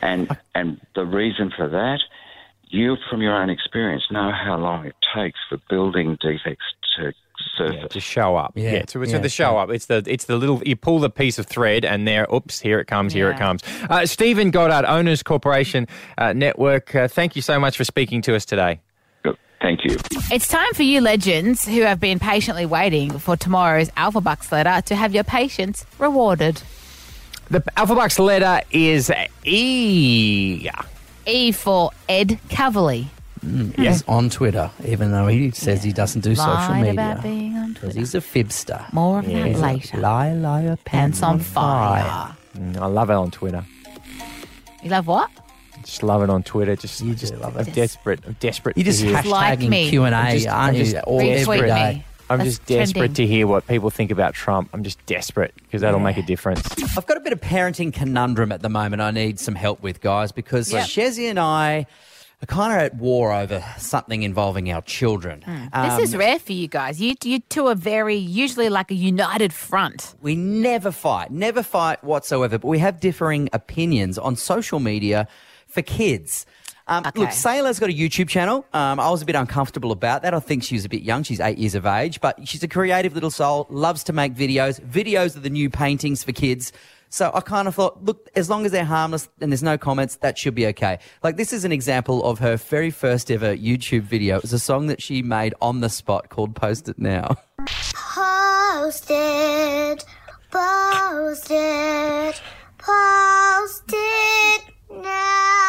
And 0.00 0.36
and 0.54 0.80
the 0.94 1.04
reason 1.04 1.52
for 1.54 1.68
that, 1.68 1.98
you 2.70 2.96
from 3.08 3.22
your 3.22 3.34
own 3.34 3.50
experience 3.50 4.04
know 4.10 4.30
how 4.32 4.56
long 4.56 4.86
it 4.86 4.94
takes 5.14 5.38
for 5.48 5.58
building 5.68 6.16
defects 6.20 6.64
to 6.96 7.12
surface. 7.56 7.92
to 7.92 8.00
show 8.00 8.36
up. 8.36 8.52
Yeah, 8.54 8.72
Yeah, 8.72 8.82
so 8.88 9.02
it's 9.02 9.12
yeah, 9.12 9.18
the 9.18 9.28
show 9.28 9.58
up. 9.58 9.70
It's 9.70 9.86
the 9.86 10.02
it's 10.06 10.24
the 10.26 10.36
little 10.36 10.62
you 10.64 10.76
pull 10.76 10.98
the 10.98 11.10
piece 11.10 11.38
of 11.38 11.46
thread 11.46 11.84
and 11.84 12.06
there, 12.06 12.26
oops, 12.32 12.60
here 12.60 12.80
it 12.80 12.86
comes, 12.86 13.12
here 13.12 13.30
it 13.30 13.38
comes. 13.38 13.62
Uh, 13.88 14.06
Stephen 14.06 14.50
Goddard, 14.50 14.86
Owners 14.86 15.22
Corporation 15.22 15.86
uh, 16.16 16.32
Network. 16.32 16.94
Uh, 16.94 17.08
thank 17.08 17.36
you 17.36 17.42
so 17.42 17.58
much 17.58 17.76
for 17.76 17.84
speaking 17.84 18.22
to 18.22 18.34
us 18.34 18.44
today. 18.44 18.80
Thank 19.60 19.84
you. 19.84 19.96
It's 20.30 20.46
time 20.46 20.72
for 20.74 20.84
you 20.84 21.00
legends 21.00 21.66
who 21.66 21.82
have 21.82 21.98
been 21.98 22.20
patiently 22.20 22.64
waiting 22.64 23.18
for 23.18 23.36
tomorrow's 23.36 23.90
Alpha 23.96 24.20
Bucks 24.20 24.52
letter 24.52 24.80
to 24.86 24.94
have 24.94 25.12
your 25.12 25.24
patience 25.24 25.84
rewarded. 25.98 26.62
The 27.50 27.64
Alpha 27.76 27.96
Bucks 27.96 28.20
letter 28.20 28.64
is 28.70 29.10
E. 29.44 30.68
E 31.28 31.52
for 31.52 31.90
Ed 32.08 32.38
Cavalier. 32.48 33.04
Yes, 33.78 34.02
on 34.08 34.30
Twitter, 34.30 34.70
even 34.84 35.12
though 35.12 35.28
he 35.28 35.52
says 35.52 35.84
he 35.84 35.92
doesn't 35.92 36.22
do 36.22 36.34
social 36.34 36.52
Lied 36.54 36.74
media. 36.82 36.92
about 36.92 37.22
being 37.22 37.56
on 37.56 37.74
Twitter. 37.74 37.98
he's 37.98 38.14
a 38.14 38.18
fibster. 38.18 38.92
More 38.92 39.20
of 39.20 39.26
that 39.26 39.46
He's 39.46 39.58
a 39.60 39.62
later. 39.62 39.98
Lie, 39.98 40.32
liar, 40.32 40.76
Pants 40.84 41.22
on 41.22 41.38
fire. 41.38 42.34
Mm, 42.56 42.76
I 42.78 42.86
love 42.86 43.10
it 43.10 43.14
on 43.14 43.30
Twitter. 43.30 43.64
You 44.82 44.90
love 44.90 45.06
what? 45.06 45.30
Just 45.84 46.02
love 46.02 46.22
it 46.22 46.30
on 46.30 46.42
Twitter. 46.42 46.74
Just, 46.74 47.00
You 47.00 47.14
just 47.14 47.32
do 47.34 47.38
love 47.40 47.56
I'm 47.56 47.66
it. 47.68 47.74
desperate. 47.74 48.20
I'm 48.26 48.36
desperate. 48.40 48.76
You 48.76 48.82
to 48.84 48.90
just 48.90 49.02
hear. 49.02 49.14
hashtagging 49.14 49.30
Like 49.30 49.60
me. 49.60 49.88
Q 49.88 50.04
and 50.04 50.14
I'm 50.14 50.26
A, 50.26 50.32
just- 50.32 50.48
aren't 50.48 50.68
I'm 50.70 50.74
you? 50.74 50.84
just 50.84 50.96
All, 51.04 51.20
Retweet 51.20 51.36
every 51.38 51.60
me. 51.62 51.66
day. 51.68 52.04
I'm 52.30 52.38
That's 52.38 52.50
just 52.50 52.66
desperate 52.66 52.98
trending. 53.00 53.14
to 53.14 53.26
hear 53.26 53.46
what 53.46 53.66
people 53.66 53.90
think 53.90 54.10
about 54.10 54.34
Trump. 54.34 54.68
I'm 54.72 54.82
just 54.84 55.04
desperate 55.06 55.54
because 55.56 55.80
that'll 55.80 56.00
make 56.00 56.16
a 56.18 56.22
difference. 56.22 56.62
I've 56.96 57.06
got 57.06 57.16
a 57.16 57.20
bit 57.20 57.32
of 57.32 57.40
parenting 57.40 57.92
conundrum 57.92 58.52
at 58.52 58.60
the 58.62 58.68
moment. 58.68 59.00
I 59.02 59.10
need 59.10 59.40
some 59.40 59.54
help 59.54 59.82
with 59.82 60.00
guys 60.00 60.30
because 60.32 60.72
Yep. 60.72 60.84
Chezzi 60.86 61.30
and 61.30 61.38
I 61.38 61.86
are 62.42 62.46
kind 62.46 62.72
of 62.72 62.78
at 62.78 62.94
war 62.96 63.32
over 63.32 63.64
something 63.78 64.22
involving 64.22 64.70
our 64.70 64.82
children. 64.82 65.42
Um, 65.72 65.88
This 65.98 66.10
is 66.10 66.16
rare 66.16 66.38
for 66.38 66.52
you 66.52 66.68
guys. 66.68 67.00
You 67.00 67.14
you 67.24 67.40
two 67.40 67.66
are 67.66 67.74
very 67.74 68.14
usually 68.16 68.68
like 68.68 68.90
a 68.90 68.94
united 68.94 69.52
front. 69.52 70.14
We 70.20 70.36
never 70.36 70.92
fight, 70.92 71.30
never 71.32 71.62
fight 71.62 72.04
whatsoever, 72.04 72.58
but 72.58 72.68
we 72.68 72.78
have 72.78 73.00
differing 73.00 73.48
opinions 73.52 74.18
on 74.18 74.36
social 74.36 74.78
media 74.80 75.26
for 75.66 75.82
kids. 75.82 76.46
Um, 76.88 77.04
Okay. 77.06 77.20
Look, 77.20 77.32
Sailor's 77.32 77.78
got 77.78 77.90
a 77.90 77.92
YouTube 77.92 78.28
channel. 78.28 78.66
Um, 78.72 78.98
I 78.98 79.10
was 79.10 79.22
a 79.22 79.26
bit 79.26 79.36
uncomfortable 79.36 79.92
about 79.92 80.22
that. 80.22 80.34
I 80.34 80.40
think 80.40 80.62
she's 80.64 80.84
a 80.84 80.88
bit 80.88 81.02
young. 81.02 81.22
She's 81.22 81.38
eight 81.40 81.58
years 81.58 81.74
of 81.74 81.86
age, 81.86 82.20
but 82.20 82.48
she's 82.48 82.62
a 82.62 82.68
creative 82.68 83.14
little 83.14 83.30
soul, 83.30 83.66
loves 83.70 84.02
to 84.04 84.12
make 84.12 84.34
videos. 84.34 84.80
Videos 84.80 85.36
are 85.36 85.40
the 85.40 85.50
new 85.50 85.68
paintings 85.70 86.24
for 86.24 86.32
kids. 86.32 86.72
So 87.10 87.30
I 87.32 87.40
kind 87.40 87.68
of 87.68 87.74
thought, 87.74 88.04
look, 88.04 88.28
as 88.36 88.50
long 88.50 88.66
as 88.66 88.72
they're 88.72 88.84
harmless 88.84 89.30
and 89.40 89.50
there's 89.50 89.62
no 89.62 89.78
comments, 89.78 90.16
that 90.16 90.36
should 90.36 90.54
be 90.54 90.66
okay. 90.68 90.98
Like, 91.22 91.36
this 91.38 91.54
is 91.54 91.64
an 91.64 91.72
example 91.72 92.22
of 92.24 92.38
her 92.40 92.56
very 92.58 92.90
first 92.90 93.30
ever 93.30 93.56
YouTube 93.56 94.02
video. 94.02 94.36
It 94.36 94.42
was 94.42 94.52
a 94.52 94.58
song 94.58 94.88
that 94.88 95.00
she 95.00 95.22
made 95.22 95.54
on 95.62 95.80
the 95.80 95.88
spot 95.88 96.28
called 96.28 96.54
Post 96.54 96.88
It 96.88 96.98
Now. 96.98 97.36
Post 97.94 99.06
it, 99.10 100.04
post 100.50 101.50
it, 101.50 102.40
post 102.78 103.84
it 103.88 104.62
now. 104.90 105.67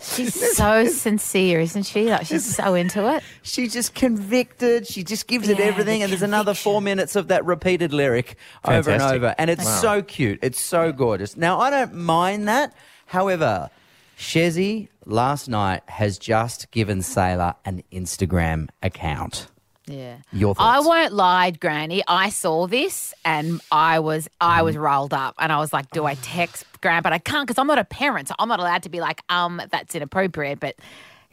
She's 0.00 0.56
so 0.56 0.86
sincere, 0.86 1.60
isn't 1.60 1.82
she? 1.84 2.04
Like 2.10 2.26
she's 2.26 2.54
so 2.54 2.74
into 2.74 3.12
it. 3.16 3.22
She's 3.42 3.72
just 3.72 3.94
convicted. 3.94 4.86
She 4.86 5.02
just 5.02 5.26
gives 5.26 5.48
it 5.48 5.58
Yeah, 5.58 5.64
everything. 5.66 5.98
the 5.98 6.04
And 6.04 6.12
there's 6.12 6.22
another 6.22 6.54
four 6.54 6.80
minutes 6.80 7.16
of 7.16 7.28
that 7.28 7.44
repeated 7.44 7.92
lyric 7.92 8.36
over 8.64 8.76
and 8.76 8.84
Fantastic. 8.84 9.16
over. 9.16 9.34
And 9.38 9.50
it's 9.50 9.64
Wow. 9.64 9.80
so 9.80 10.02
cute. 10.02 10.38
It's 10.42 10.60
so 10.60 10.92
gorgeous. 10.92 11.36
Now, 11.36 11.58
I 11.60 11.70
don't 11.70 11.94
mind 11.94 12.46
that. 12.48 12.72
However, 13.06 13.70
Chezzi 14.18 14.88
last 15.06 15.48
night 15.48 15.82
has 15.88 16.18
just 16.18 16.70
given 16.70 17.02
Sailor 17.02 17.54
an 17.64 17.82
Instagram 17.92 18.68
account. 18.82 19.48
Yeah. 19.90 20.16
Your 20.32 20.54
thoughts? 20.54 20.64
I 20.66 20.74
thoughts? 20.76 20.86
won't 20.88 21.12
lie, 21.12 21.50
Granny. 21.52 22.02
I 22.06 22.30
saw 22.30 22.66
this 22.66 23.14
and 23.24 23.60
I 23.70 23.98
was 24.00 24.28
I 24.40 24.62
was 24.62 24.76
rolled 24.76 25.12
up 25.14 25.34
and 25.38 25.52
I 25.52 25.58
was 25.58 25.72
like, 25.72 25.90
do 25.90 26.04
I 26.06 26.14
text 26.22 26.64
Gran? 26.80 27.02
But 27.02 27.12
I 27.12 27.18
can't 27.18 27.46
because 27.46 27.58
I'm 27.58 27.66
not 27.66 27.78
a 27.78 27.84
parent, 27.84 28.28
so 28.28 28.34
I'm 28.38 28.48
not 28.48 28.60
allowed 28.60 28.82
to 28.84 28.88
be 28.88 29.00
like, 29.00 29.22
um, 29.28 29.60
that's 29.70 29.94
inappropriate. 29.94 30.60
But 30.60 30.76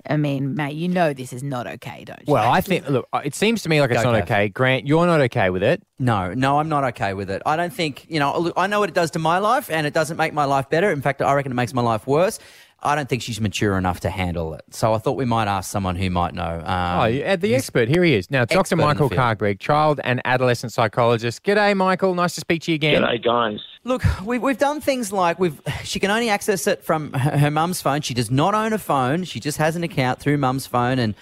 I 0.09 0.15
mean, 0.15 0.55
mate, 0.55 0.75
you 0.75 0.87
know 0.87 1.11
this 1.13 1.33
is 1.33 1.43
not 1.43 1.67
okay, 1.67 2.05
don't 2.05 2.19
you? 2.25 2.33
Well, 2.33 2.49
I 2.49 2.61
think, 2.61 2.87
look, 2.87 3.07
it 3.25 3.35
seems 3.35 3.63
to 3.63 3.69
me 3.69 3.81
like 3.81 3.91
it's 3.91 4.03
Go, 4.03 4.11
not 4.11 4.19
Gav. 4.19 4.23
okay. 4.31 4.47
Grant, 4.49 4.87
you're 4.87 5.05
not 5.05 5.19
okay 5.21 5.49
with 5.49 5.63
it. 5.63 5.83
No, 5.99 6.33
no, 6.33 6.59
I'm 6.59 6.69
not 6.69 6.83
okay 6.85 7.13
with 7.13 7.29
it. 7.29 7.41
I 7.45 7.57
don't 7.57 7.73
think, 7.73 8.05
you 8.07 8.19
know, 8.19 8.37
look, 8.39 8.53
I 8.55 8.67
know 8.67 8.79
what 8.79 8.89
it 8.89 8.95
does 8.95 9.11
to 9.11 9.19
my 9.19 9.39
life 9.39 9.69
and 9.69 9.85
it 9.85 9.93
doesn't 9.93 10.15
make 10.15 10.33
my 10.33 10.45
life 10.45 10.69
better. 10.69 10.91
In 10.91 11.01
fact, 11.01 11.21
I 11.21 11.33
reckon 11.33 11.51
it 11.51 11.55
makes 11.55 11.73
my 11.73 11.81
life 11.81 12.07
worse. 12.07 12.39
I 12.83 12.95
don't 12.95 13.09
think 13.09 13.23
she's 13.23 13.41
mature 13.41 13.75
enough 13.77 14.01
to 14.01 14.09
handle 14.09 14.53
it. 14.53 14.61
So 14.69 14.93
I 14.93 14.99
thought 14.99 15.17
we 15.17 15.25
might 15.25 15.47
ask 15.47 15.69
someone 15.71 15.95
who 15.95 16.09
might 16.11 16.35
know. 16.35 16.61
Um, 16.63 16.99
Oh, 16.99 17.35
the 17.37 17.55
expert. 17.55 17.89
Here 17.89 18.03
he 18.03 18.13
is. 18.13 18.29
Now, 18.29 18.45
Dr. 18.45 18.59
expert 18.59 18.75
in 18.75 18.77
the 18.79 18.85
Michael 18.85 19.09
field. 19.09 19.17
Carr-Gregg, 19.17 19.59
child 19.59 19.99
and 20.03 20.21
adolescent 20.25 20.73
psychologist. 20.73 21.43
G'day, 21.43 21.75
Michael. 21.75 22.13
Nice 22.13 22.35
to 22.35 22.41
speak 22.41 22.61
to 22.63 22.71
you 22.71 22.75
again. 22.75 23.01
G'day, 23.01 23.23
guys. 23.23 23.59
Look, 23.83 24.03
we've, 24.23 24.41
we've 24.41 24.57
done 24.57 24.79
things 24.81 25.11
like 25.11 25.39
we've. 25.39 25.59
She 25.83 25.99
can 25.99 26.11
only 26.11 26.29
access 26.29 26.67
it 26.67 26.83
from 26.83 27.13
her, 27.13 27.37
her 27.37 27.51
mum's 27.51 27.81
phone. 27.81 28.01
She 28.01 28.13
does 28.13 28.29
not 28.29 28.53
own 28.53 28.73
a 28.73 28.77
phone. 28.77 29.23
She 29.23 29.39
just 29.39 29.57
has 29.57 29.75
an 29.75 29.83
account 29.83 30.19
through 30.19 30.37
mum's 30.37 30.67
phone, 30.67 30.99
and 30.99 31.15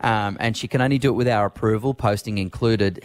um, 0.00 0.36
and 0.38 0.56
she 0.56 0.68
can 0.68 0.80
only 0.80 0.98
do 0.98 1.08
it 1.10 1.14
with 1.16 1.28
our 1.28 1.46
approval, 1.46 1.92
posting 1.92 2.38
included. 2.38 3.02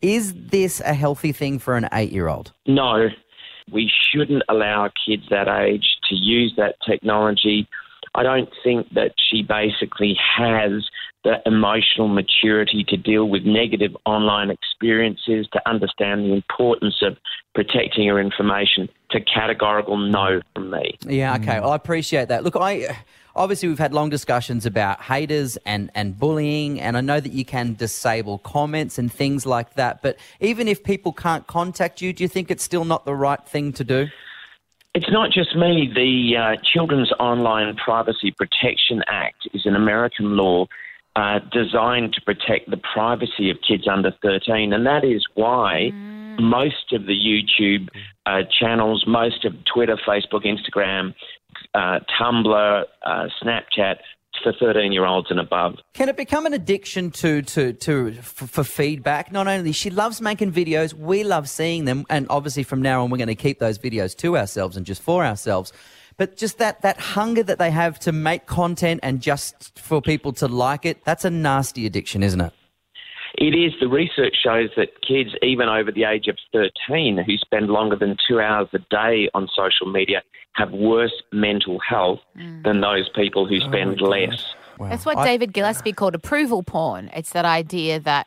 Is 0.00 0.32
this 0.32 0.80
a 0.80 0.94
healthy 0.94 1.32
thing 1.32 1.58
for 1.58 1.76
an 1.76 1.88
eight-year-old? 1.92 2.52
No, 2.66 3.08
we 3.72 3.90
shouldn't 4.10 4.42
allow 4.48 4.90
kids 5.06 5.24
that 5.30 5.48
age 5.48 5.96
to 6.08 6.14
use 6.14 6.54
that 6.56 6.76
technology. 6.86 7.68
I 8.14 8.22
don't 8.22 8.48
think 8.64 8.92
that 8.94 9.12
she 9.30 9.42
basically 9.42 10.16
has 10.36 10.88
the 11.24 11.36
emotional 11.46 12.08
maturity 12.08 12.84
to 12.88 12.96
deal 12.96 13.28
with 13.28 13.44
negative 13.44 13.96
online 14.06 14.50
experiences, 14.50 15.48
to 15.52 15.60
understand 15.68 16.24
the 16.24 16.32
importance 16.32 17.02
of 17.02 17.16
protecting 17.54 18.04
your 18.04 18.20
information, 18.20 18.88
to 19.10 19.20
categorical 19.20 19.96
no 19.96 20.40
from 20.54 20.70
me. 20.70 20.96
Yeah, 21.06 21.34
okay. 21.36 21.56
Mm. 21.56 21.62
Well, 21.62 21.72
I 21.72 21.76
appreciate 21.76 22.28
that. 22.28 22.44
Look, 22.44 22.56
I 22.56 22.96
obviously 23.38 23.68
we've 23.68 23.78
had 23.78 23.94
long 23.94 24.10
discussions 24.10 24.66
about 24.66 25.00
haters 25.00 25.56
and 25.64 25.90
and 25.94 26.18
bullying, 26.18 26.80
and 26.80 26.96
I 26.96 27.00
know 27.00 27.20
that 27.20 27.32
you 27.32 27.44
can 27.44 27.74
disable 27.74 28.38
comments 28.38 28.98
and 28.98 29.10
things 29.10 29.46
like 29.46 29.74
that. 29.74 30.02
But 30.02 30.18
even 30.40 30.68
if 30.68 30.82
people 30.82 31.12
can't 31.12 31.46
contact 31.46 32.02
you, 32.02 32.12
do 32.12 32.24
you 32.24 32.28
think 32.28 32.50
it's 32.50 32.64
still 32.64 32.84
not 32.84 33.06
the 33.06 33.14
right 33.14 33.42
thing 33.46 33.72
to 33.74 33.84
do? 33.84 34.08
It's 34.94 35.10
not 35.10 35.30
just 35.30 35.54
me. 35.54 35.90
The 35.94 36.36
uh, 36.36 36.62
Children's 36.64 37.12
Online 37.20 37.74
Privacy 37.76 38.34
Protection 38.36 39.02
Act 39.06 39.48
is 39.54 39.64
an 39.64 39.76
American 39.76 40.36
law 40.36 40.66
uh, 41.14 41.38
designed 41.52 42.14
to 42.14 42.20
protect 42.22 42.68
the 42.70 42.80
privacy 42.92 43.50
of 43.50 43.58
kids 43.66 43.86
under 43.86 44.12
13, 44.22 44.72
and 44.72 44.86
that 44.86 45.04
is 45.04 45.24
why 45.34 45.90
most 46.40 46.92
of 46.92 47.06
the 47.06 47.14
YouTube 47.14 47.88
uh, 48.26 48.42
channels, 48.58 49.04
most 49.06 49.44
of 49.44 49.54
Twitter, 49.64 49.98
Facebook, 50.06 50.44
Instagram, 50.44 51.14
uh, 51.78 52.00
Tumblr, 52.20 52.84
uh, 53.04 53.26
Snapchat, 53.40 53.98
for 54.42 54.52
13 54.52 54.92
year 54.92 55.04
olds 55.04 55.30
and 55.30 55.40
above. 55.40 55.76
Can 55.94 56.08
it 56.08 56.16
become 56.16 56.46
an 56.46 56.52
addiction 56.52 57.10
to 57.12 57.42
to 57.42 57.72
to 57.72 58.12
for, 58.14 58.46
for 58.46 58.64
feedback? 58.64 59.32
Not 59.32 59.48
only 59.48 59.72
she 59.72 59.90
loves 59.90 60.20
making 60.20 60.52
videos, 60.52 60.94
we 60.94 61.24
love 61.24 61.48
seeing 61.48 61.84
them, 61.86 62.04
and 62.08 62.26
obviously 62.30 62.62
from 62.62 62.82
now 62.82 63.02
on 63.02 63.10
we're 63.10 63.18
going 63.18 63.28
to 63.28 63.34
keep 63.34 63.58
those 63.58 63.78
videos 63.78 64.16
to 64.18 64.36
ourselves 64.36 64.76
and 64.76 64.86
just 64.86 65.02
for 65.02 65.24
ourselves. 65.24 65.72
But 66.16 66.36
just 66.36 66.58
that 66.58 66.82
that 66.82 66.98
hunger 66.98 67.42
that 67.44 67.58
they 67.58 67.70
have 67.70 67.98
to 68.00 68.12
make 68.12 68.46
content 68.46 69.00
and 69.02 69.20
just 69.20 69.78
for 69.78 70.00
people 70.00 70.32
to 70.34 70.48
like 70.48 70.84
it, 70.84 71.04
that's 71.04 71.24
a 71.24 71.30
nasty 71.30 71.86
addiction, 71.86 72.22
isn't 72.22 72.40
it? 72.40 72.52
It 73.40 73.54
is. 73.54 73.72
The 73.80 73.88
research 73.88 74.34
shows 74.42 74.70
that 74.76 75.00
kids, 75.06 75.30
even 75.42 75.68
over 75.68 75.92
the 75.92 76.04
age 76.04 76.26
of 76.26 76.36
13, 76.52 77.18
who 77.24 77.36
spend 77.36 77.68
longer 77.68 77.94
than 77.94 78.16
two 78.28 78.40
hours 78.40 78.66
a 78.72 78.80
day 78.90 79.30
on 79.32 79.48
social 79.54 79.86
media, 79.86 80.22
have 80.54 80.72
worse 80.72 81.22
mental 81.32 81.78
health 81.78 82.18
mm. 82.36 82.64
than 82.64 82.80
those 82.80 83.08
people 83.14 83.46
who 83.46 83.56
oh 83.62 83.68
spend 83.68 84.00
less. 84.00 84.44
That's 84.80 85.06
what 85.06 85.24
David 85.24 85.52
Gillespie 85.52 85.92
called 85.92 86.16
approval 86.16 86.64
porn. 86.64 87.10
It's 87.14 87.32
that 87.32 87.44
idea 87.44 88.00
that 88.00 88.26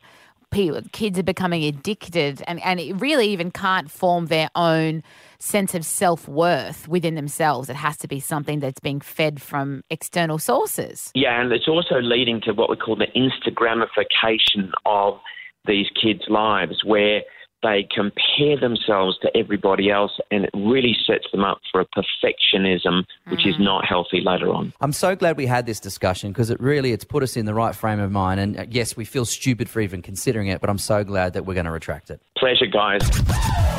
people, 0.50 0.82
kids 0.94 1.20
are 1.20 1.24
becoming 1.24 1.64
addicted 1.66 2.42
and, 2.48 2.62
and 2.64 2.80
it 2.80 2.94
really 2.94 3.28
even 3.30 3.52
can't 3.52 3.92
form 3.92 4.28
their 4.28 4.50
own 4.56 5.04
sense 5.42 5.76
of 5.76 5.86
self 5.86 6.28
worth 6.28 6.88
within 6.88 7.16
themselves. 7.16 7.70
It 7.70 7.76
has 7.76 7.98
to 7.98 8.08
be 8.08 8.20
something 8.20 8.60
that's 8.60 8.80
being 8.80 9.02
fed 9.02 9.42
from 9.42 9.84
external 9.90 10.38
sources. 10.38 11.12
Yeah, 11.16 11.42
and 11.42 11.52
it's 11.52 11.68
also 11.68 12.00
leading 12.00 12.42
to 12.42 12.54
what 12.54 12.70
we 12.70 12.76
call 12.78 12.96
the 12.96 13.08
Instagramification 13.16 14.72
of 14.86 15.20
these 15.66 15.88
kids' 16.02 16.24
lives, 16.28 16.84
where 16.84 17.22
they 17.64 17.88
compare 17.94 18.60
themselves 18.60 19.18
to 19.20 19.36
everybody 19.36 19.90
else, 19.90 20.12
and 20.32 20.46
it 20.46 20.50
really 20.54 20.96
sets 21.06 21.26
them 21.32 21.44
up 21.44 21.60
for 21.72 21.82
a 21.82 21.86
perfectionism, 21.86 23.04
which 23.30 23.46
is 23.46 23.56
not 23.60 23.86
healthy 23.86 24.22
later 24.22 24.50
on. 24.50 24.74
I'm 24.82 24.94
so 24.94 25.16
glad 25.16 25.38
we 25.38 25.46
had 25.46 25.66
this 25.66 25.80
discussion 25.80 26.32
because 26.32 26.50
it 26.50 26.60
really 26.60 26.92
it's 26.92 27.04
put 27.04 27.24
us 27.24 27.38
in 27.38 27.46
the 27.46 27.54
right 27.54 27.76
frame 27.76 28.00
of 28.00 28.12
mind. 28.12 28.40
And 28.40 28.60
uh, 28.60 28.66
yes, 28.70 28.98
we 28.98 29.06
feel 29.06 29.26
stupid 29.26 29.70
for 29.70 29.80
even 29.82 30.02
considering 30.02 30.48
it, 30.48 30.62
but 30.62 30.70
I'm 30.70 30.78
so 30.78 31.04
glad 31.04 31.34
that 31.34 31.46
we're 31.46 31.54
going 31.54 31.66
to 31.66 31.72
retract 31.72 32.10
it. 32.10 32.22
Pleasure, 32.38 32.66
guys. 32.66 33.02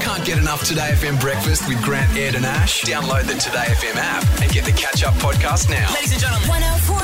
Can't 0.01 0.25
get 0.25 0.39
enough 0.39 0.67
Today 0.67 0.91
FM 0.95 1.21
breakfast 1.21 1.69
with 1.69 1.83
Grant, 1.83 2.17
Ed, 2.17 2.35
and 2.35 2.45
Ash? 2.45 2.83
Download 2.83 3.23
the 3.25 3.35
Today 3.35 3.67
FM 3.69 3.97
app 3.97 4.23
and 4.41 4.51
get 4.53 4.65
the 4.65 4.73
catch 4.73 5.03
up 5.05 5.15
podcast 5.15 5.71
now. 5.71 5.93
Ladies 5.95 6.13
and 6.13 6.21
gentlemen. 6.21 6.49
104.1. 6.49 7.02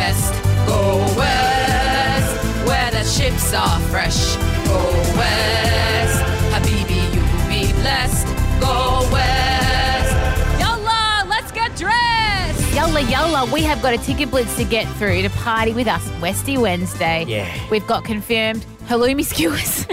best. 0.00 0.32
Go 0.66 0.80
west, 1.20 2.32
where 2.66 2.90
the 2.90 3.04
chips 3.14 3.52
are 3.52 3.78
fresh. 3.92 4.36
Go 4.66 4.80
west, 5.20 6.18
Habibi, 6.54 7.02
you'll 7.14 7.48
be 7.48 7.72
blessed. 7.82 8.26
Go 8.60 9.06
west, 9.12 10.12
Yola, 10.58 11.24
let's 11.28 11.52
get 11.52 11.76
dressed. 11.76 12.74
Yola, 12.74 13.02
Yola, 13.14 13.52
we 13.52 13.62
have 13.62 13.82
got 13.82 13.92
a 13.92 13.98
ticket 13.98 14.30
blitz 14.30 14.56
to 14.56 14.64
get 14.64 14.86
through 14.96 15.20
to 15.22 15.30
party 15.30 15.72
with 15.74 15.86
us 15.86 16.04
Westy 16.22 16.56
Wednesday. 16.56 17.24
Yeah. 17.28 17.46
We've 17.70 17.86
got 17.86 18.04
confirmed 18.04 18.64
halloumi 18.88 19.24
skewers 19.32 19.86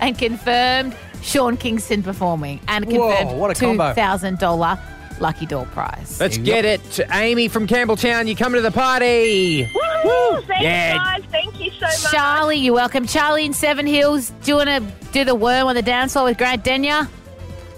and 0.00 0.18
confirmed 0.18 0.96
Sean 1.22 1.56
Kingston 1.56 2.02
performing 2.02 2.58
and 2.66 2.84
Whoa, 2.84 3.14
confirmed 3.14 3.38
what 3.38 3.50
a 3.50 3.64
$2,000 3.64 4.91
lucky 5.22 5.46
door 5.46 5.64
prize. 5.66 6.20
Let's 6.20 6.36
get 6.36 6.64
it. 6.66 7.00
Amy 7.12 7.48
from 7.48 7.66
Campbelltown, 7.66 8.26
you 8.28 8.36
coming 8.36 8.58
to 8.58 8.62
the 8.62 8.70
party. 8.70 9.62
Woo! 10.04 10.40
Thanks, 10.42 10.62
Yeah. 10.62 10.96
guys. 10.96 11.22
Thank 11.30 11.58
you 11.58 11.70
so 11.72 11.86
much. 11.86 12.12
Charlie, 12.12 12.58
you're 12.58 12.74
welcome. 12.74 13.06
Charlie 13.06 13.46
in 13.46 13.54
Seven 13.54 13.86
Hills, 13.86 14.30
do 14.42 14.50
you 14.50 14.56
want 14.56 14.68
to 14.68 14.82
do 15.12 15.24
the 15.24 15.34
worm 15.34 15.68
on 15.68 15.74
the 15.74 15.82
dance 15.82 16.12
floor 16.12 16.26
with 16.26 16.36
Grant 16.38 16.64
Denyer? 16.64 17.08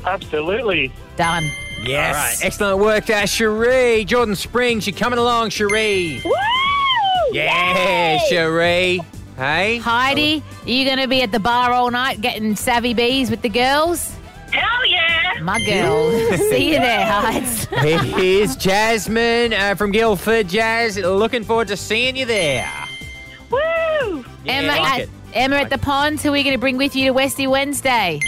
Absolutely. 0.07 0.93
Done. 1.17 1.51
Yes. 1.85 2.15
All 2.17 2.23
right. 2.23 2.37
Excellent 2.43 2.79
work, 2.79 3.11
uh, 3.11 3.27
Cherie. 3.27 4.05
Jordan 4.05 4.35
Springs, 4.37 4.87
you're 4.87 4.97
coming 4.97 5.19
along, 5.19 5.51
Cherie. 5.51 6.21
Woo! 6.25 6.33
Yeah, 7.33 8.19
Cherie. 8.29 9.01
Hey. 9.37 9.79
Heidi, 9.79 10.43
are 10.65 10.69
you 10.71 10.85
going 10.85 10.99
to 10.99 11.09
be 11.09 11.21
at 11.23 11.33
the 11.33 11.41
bar 11.41 11.73
all 11.73 11.91
night 11.91 12.21
getting 12.21 12.55
savvy 12.55 12.95
bees 12.95 13.31
with 13.31 13.43
the 13.43 13.49
girls? 13.49 14.15
Hell 15.45 15.61
yeah! 15.61 15.89
My 15.89 16.31
girl. 16.31 16.39
See 16.51 16.73
you 16.73 16.79
there, 16.79 17.07
Heids. 17.07 17.67
Here's 17.67 18.57
Jasmine 18.57 19.53
uh, 19.53 19.75
from 19.75 19.93
Guildford. 19.93 20.49
Jazz, 20.49 20.97
looking 20.99 21.45
forward 21.45 21.69
to 21.69 21.77
seeing 21.77 22.17
you 22.17 22.27
there. 22.27 22.71
Woo! 23.51 24.25
Emma, 24.47 24.69
like 24.69 24.81
at, 24.81 25.01
it. 25.01 25.11
Emma 25.33 25.57
at 25.57 25.71
the 25.71 25.79
pond, 25.79 26.21
who 26.21 26.29
are 26.31 26.33
we 26.33 26.43
going 26.43 26.55
to 26.55 26.61
bring 26.61 26.77
with 26.77 26.95
you 26.97 27.07
to 27.07 27.13
Westy 27.13 27.47
Wednesday? 27.47 28.21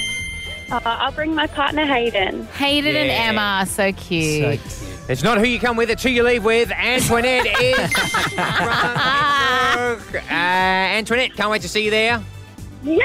Uh, 0.71 0.81
I'll 0.85 1.13
bring 1.13 1.35
my 1.35 1.47
partner 1.47 1.85
Hayden. 1.87 2.47
Hayden 2.55 2.97
and 2.97 3.09
Yeah. 3.09 3.29
Emma, 3.29 3.67
so 3.67 3.93
cute. 3.93 4.61
It's 5.09 5.23
not 5.23 5.39
who 5.39 5.45
you 5.45 5.61
come 5.61 5.77
with, 5.77 5.89
it's 5.89 6.03
who 6.03 6.09
you 6.09 6.25
leave 6.25 6.45
with. 6.45 6.73
Antoinette 6.73 7.47
is 7.63 7.93
from 7.93 8.35
Brook. 9.75 10.23
Uh, 10.29 10.99
Antoinette, 10.99 11.35
can't 11.35 11.51
wait 11.51 11.63
to 11.63 11.69
see 11.69 11.85
you 11.85 11.91
there. 11.91 12.23
Yay! 12.83 12.99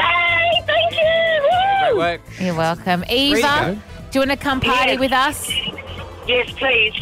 Thank 0.66 0.92
you! 0.94 1.02
Great 1.82 1.94
Woo! 1.94 1.98
work. 2.00 2.22
You're 2.40 2.56
welcome. 2.56 3.04
you 3.10 3.38
Eva, 3.38 3.42
go. 3.42 3.91
Do 4.12 4.20
you 4.20 4.22
want 4.28 4.32
to 4.32 4.38
come 4.38 4.60
party 4.62 4.92
Yes. 4.92 5.00
with 5.00 5.12
us? 5.12 5.50
Yes, 6.28 6.50
please. 6.52 6.94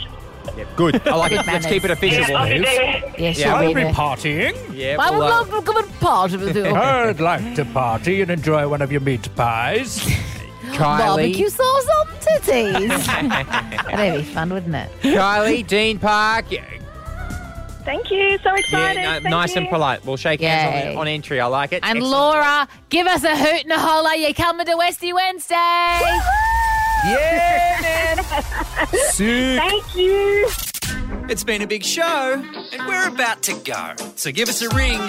Good. 0.76 1.08
I 1.08 1.16
like 1.16 1.32
Good 1.32 1.40
it. 1.42 1.48
Let's 1.48 1.66
keep 1.66 1.84
it 1.86 1.90
manners. 1.90 1.98
official. 1.98 2.36
I'll 2.38 2.50
be 2.50 2.60
there. 2.60 3.14
Yeah, 3.18 3.32
she'll 3.34 3.60
be 3.60 3.66
we'll 3.68 3.74
there. 3.76 3.94
partying. 3.94 4.56
Yeah, 4.76 4.98
I 5.00 5.10
would 5.12 5.20
we'll, 5.20 5.28
uh, 5.28 5.30
love 5.30 5.50
to 5.52 5.62
come 5.62 5.78
and 5.78 6.00
party 6.00 6.38
with 6.38 6.56
you. 6.56 6.66
I'd 6.66 7.20
like 7.20 7.56
to 7.56 7.66
party 7.66 8.22
and 8.22 8.32
enjoy 8.32 8.68
one 8.68 8.82
of 8.82 8.92
your 8.92 9.02
meat 9.02 9.28
pies. 9.36 10.00
Kylie. 10.70 10.98
Barbecue 11.00 11.50
sauce 11.50 11.88
on 12.00 12.08
titties. 12.18 13.06
That'd 13.92 14.26
be 14.26 14.34
fun, 14.34 14.50
wouldn't 14.54 14.76
it? 14.76 14.90
Kylie, 15.02 15.66
Dean 15.66 15.98
Park. 16.00 16.46
Yeah, 16.52 16.64
Thank 17.86 18.12
you. 18.12 18.38
So 18.44 18.54
excited. 18.54 19.02
no, 19.02 19.12
Thank 19.14 19.24
nice 19.30 19.56
you. 19.56 19.62
and 19.62 19.70
polite. 19.70 20.06
We'll 20.06 20.18
shake 20.18 20.42
hands 20.42 20.86
Yay. 20.86 20.92
on, 20.92 20.98
on 21.00 21.08
entry. 21.08 21.40
I 21.40 21.48
like 21.48 21.72
it. 21.74 21.84
And 21.84 21.98
Excellent. 21.98 22.12
Laura, 22.12 22.68
give 22.90 23.08
us 23.08 23.24
a 23.24 23.36
hoot 23.36 23.64
and 23.64 23.72
a 23.72 23.80
holler. 23.80 24.14
You're 24.14 24.34
coming 24.34 24.66
to 24.66 24.76
Westy 24.76 25.12
Wednesday. 25.14 26.02
Yeah, 27.06 27.78
man. 27.82 28.18
Thank 28.18 29.96
you. 29.96 30.48
It's 31.30 31.44
been 31.44 31.62
a 31.62 31.68
big 31.68 31.84
show, 31.84 32.44
and 32.74 32.88
we're 32.88 33.08
about 33.08 33.42
to 33.44 33.54
go. 33.64 33.94
So 34.16 34.32
give 34.32 34.50
us 34.50 34.62
a 34.62 34.70
ring 34.76 35.00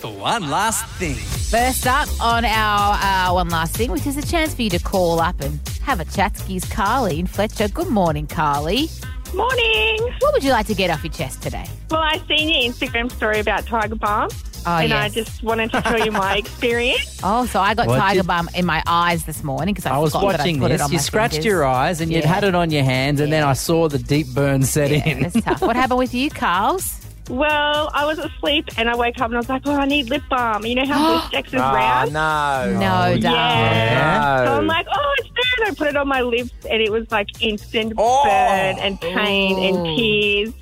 for 0.00 0.12
one 0.12 0.48
last 0.50 0.86
thing. 0.98 1.14
First 1.14 1.86
up 1.86 2.08
on 2.20 2.44
our 2.44 2.98
uh, 3.02 3.34
one 3.34 3.48
last 3.48 3.76
thing, 3.76 3.90
which 3.90 4.06
is 4.06 4.16
a 4.16 4.22
chance 4.26 4.54
for 4.54 4.62
you 4.62 4.70
to 4.70 4.78
call 4.78 5.20
up 5.20 5.40
and 5.40 5.58
have 5.82 6.00
a 6.00 6.04
chat. 6.04 6.36
Skis 6.36 6.64
Carly 6.66 7.18
in 7.18 7.26
Fletcher. 7.26 7.68
Good 7.68 7.88
morning, 7.88 8.26
Carly. 8.26 8.88
Morning. 9.34 9.98
What 10.20 10.34
would 10.34 10.44
you 10.44 10.50
like 10.52 10.66
to 10.66 10.74
get 10.74 10.90
off 10.90 11.02
your 11.02 11.12
chest 11.12 11.42
today? 11.42 11.66
Well, 11.90 12.00
I 12.00 12.22
seen 12.28 12.48
your 12.48 12.72
Instagram 12.72 13.10
story 13.10 13.40
about 13.40 13.66
Tiger 13.66 13.96
Balm. 13.96 14.28
Oh, 14.64 14.76
and 14.76 14.92
I 14.92 15.08
just 15.08 15.42
wanted 15.42 15.72
to 15.72 15.82
tell 15.82 15.98
you 16.04 16.12
my 16.12 16.36
experience. 16.42 17.18
Oh, 17.22 17.46
so 17.46 17.60
I 17.60 17.74
got 17.74 17.86
What 17.88 17.98
tiger 17.98 18.20
did- 18.20 18.26
balm 18.26 18.48
um, 18.48 18.54
in 18.54 18.64
my 18.64 18.82
eyes 18.86 19.24
this 19.24 19.42
morning 19.42 19.74
because 19.74 19.86
I, 19.90 19.94
I 19.96 19.98
was 19.98 20.12
forgot 20.12 20.38
watching 20.38 20.60
that 20.60 20.66
I 20.66 20.68
put 20.68 20.72
this. 20.72 20.80
it 20.80 20.84
on 20.84 20.90
You 20.92 20.96
my 20.98 21.02
scratched 21.02 21.32
fingers. 21.34 21.46
your 21.46 21.64
eyes 21.64 22.00
and 22.00 22.12
you'd 22.12 22.24
Yeah. 22.24 22.28
had 22.34 22.44
it 22.44 22.54
on 22.54 22.70
your 22.70 22.84
hands, 22.84 23.20
and 23.20 23.32
then 23.32 23.42
I 23.44 23.54
saw 23.54 23.88
the 23.88 23.98
deep 23.98 24.28
burn 24.28 24.62
set 24.62 24.90
Yeah, 24.90 25.08
in. 25.08 25.24
it's 25.24 25.40
tough. 25.40 25.60
What 25.62 25.74
happened 25.76 25.98
with 25.98 26.14
you, 26.14 26.30
Carls? 26.30 26.98
Well, 27.30 27.88
I 27.94 28.04
was 28.04 28.18
asleep 28.18 28.68
and 28.76 28.90
I 28.90 28.96
woke 28.96 29.16
up 29.20 29.26
and 29.26 29.34
I 29.34 29.38
was 29.38 29.48
like, 29.48 29.62
oh, 29.64 29.72
I 29.74 29.86
need 29.86 30.10
lip 30.10 30.22
balm. 30.28 30.66
You 30.66 30.74
know 30.74 30.86
how 30.86 31.20
Blistex 31.30 31.46
is 31.48 31.54
Oh, 31.54 31.58
round? 31.58 32.12
no. 32.12 32.76
No, 32.78 32.86
oh, 33.14 33.18
darling. 33.18 33.20
Yeah. 33.22 34.44
So 34.44 34.52
I'm 34.58 34.66
like, 34.66 34.86
oh, 34.92 35.14
it's 35.18 35.28
there. 35.28 35.66
And 35.66 35.72
I 35.72 35.74
put 35.78 35.86
it 35.88 35.96
on 35.96 36.08
my 36.08 36.20
lips 36.20 36.50
and 36.68 36.82
it 36.82 36.90
was 36.90 37.08
like 37.12 37.28
instant 37.40 37.92
Oh. 37.96 38.24
burn 38.24 38.78
and 38.84 39.00
pain 39.00 39.56
Ooh. 39.56 39.62
and 39.62 39.76
oh. 39.78 39.96
tears. 39.96 40.54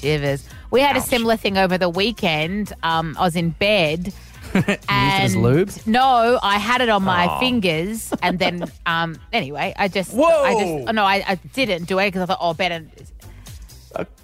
Shivers. 0.00 0.48
We 0.70 0.80
had 0.80 0.96
a 0.96 1.00
similar 1.00 1.36
thing 1.36 1.56
over 1.58 1.78
the 1.78 1.88
weekend. 1.88 2.72
Um, 2.82 3.16
I 3.18 3.22
was 3.22 3.36
in 3.36 3.50
bed 3.50 4.12
and 4.88 5.42
lube? 5.42 5.70
No, 5.86 6.38
I 6.42 6.58
had 6.58 6.80
it 6.80 6.88
on 6.88 7.02
my 7.02 7.38
fingers, 7.40 8.12
and 8.22 8.38
then 8.38 8.70
um, 8.86 9.18
anyway, 9.32 9.74
I 9.76 9.88
just 9.88 10.14
I 10.14 10.52
just 10.54 10.88
oh, 10.88 10.92
no, 10.92 11.04
I, 11.04 11.24
I 11.26 11.34
didn't 11.54 11.84
do 11.84 11.98
it 11.98 12.06
because 12.08 12.22
I 12.22 12.26
thought, 12.26 12.38
oh, 12.40 12.54
better. 12.54 12.84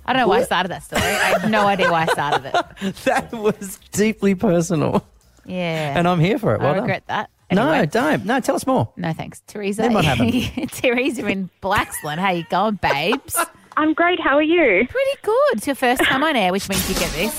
I 0.04 0.12
don't 0.12 0.20
know 0.20 0.28
why 0.28 0.40
I 0.40 0.42
started 0.42 0.70
that 0.70 0.82
story. 0.82 1.02
I 1.02 1.38
have 1.38 1.50
no 1.50 1.66
idea 1.66 1.90
why 1.90 2.02
I 2.02 2.06
started 2.06 2.52
it. 2.52 2.94
that 3.04 3.32
was 3.32 3.78
deeply 3.92 4.34
personal. 4.34 5.06
Yeah, 5.46 5.96
And 5.96 6.06
I'm 6.06 6.20
here 6.20 6.38
for 6.38 6.54
it. 6.54 6.60
Well 6.60 6.70
I 6.70 6.74
done. 6.74 6.82
regret 6.82 7.04
that. 7.06 7.30
No, 7.50 7.70
Anyway. 7.70 7.86
don't. 7.86 8.24
No, 8.26 8.40
tell 8.40 8.54
us 8.56 8.66
more. 8.66 8.92
No, 8.96 9.12
thanks, 9.12 9.42
Teresa. 9.46 9.82
Then 9.82 9.92
what 9.94 10.04
happened? 10.04 10.32
Teresa 10.72 11.26
in 11.26 11.50
Blaxland. 11.62 12.18
How 12.18 12.30
you 12.30 12.44
going, 12.50 12.76
babes? 12.76 13.36
I'm 13.76 13.94
great. 13.94 14.20
How 14.20 14.36
are 14.36 14.42
you? 14.42 14.86
Pretty 14.88 15.18
good. 15.22 15.52
It's 15.54 15.66
your 15.66 15.76
first 15.76 16.02
time 16.04 16.22
on 16.22 16.36
air, 16.36 16.52
which 16.52 16.68
means 16.68 16.88
you 16.88 16.94
get 16.94 17.10
this. 17.12 17.38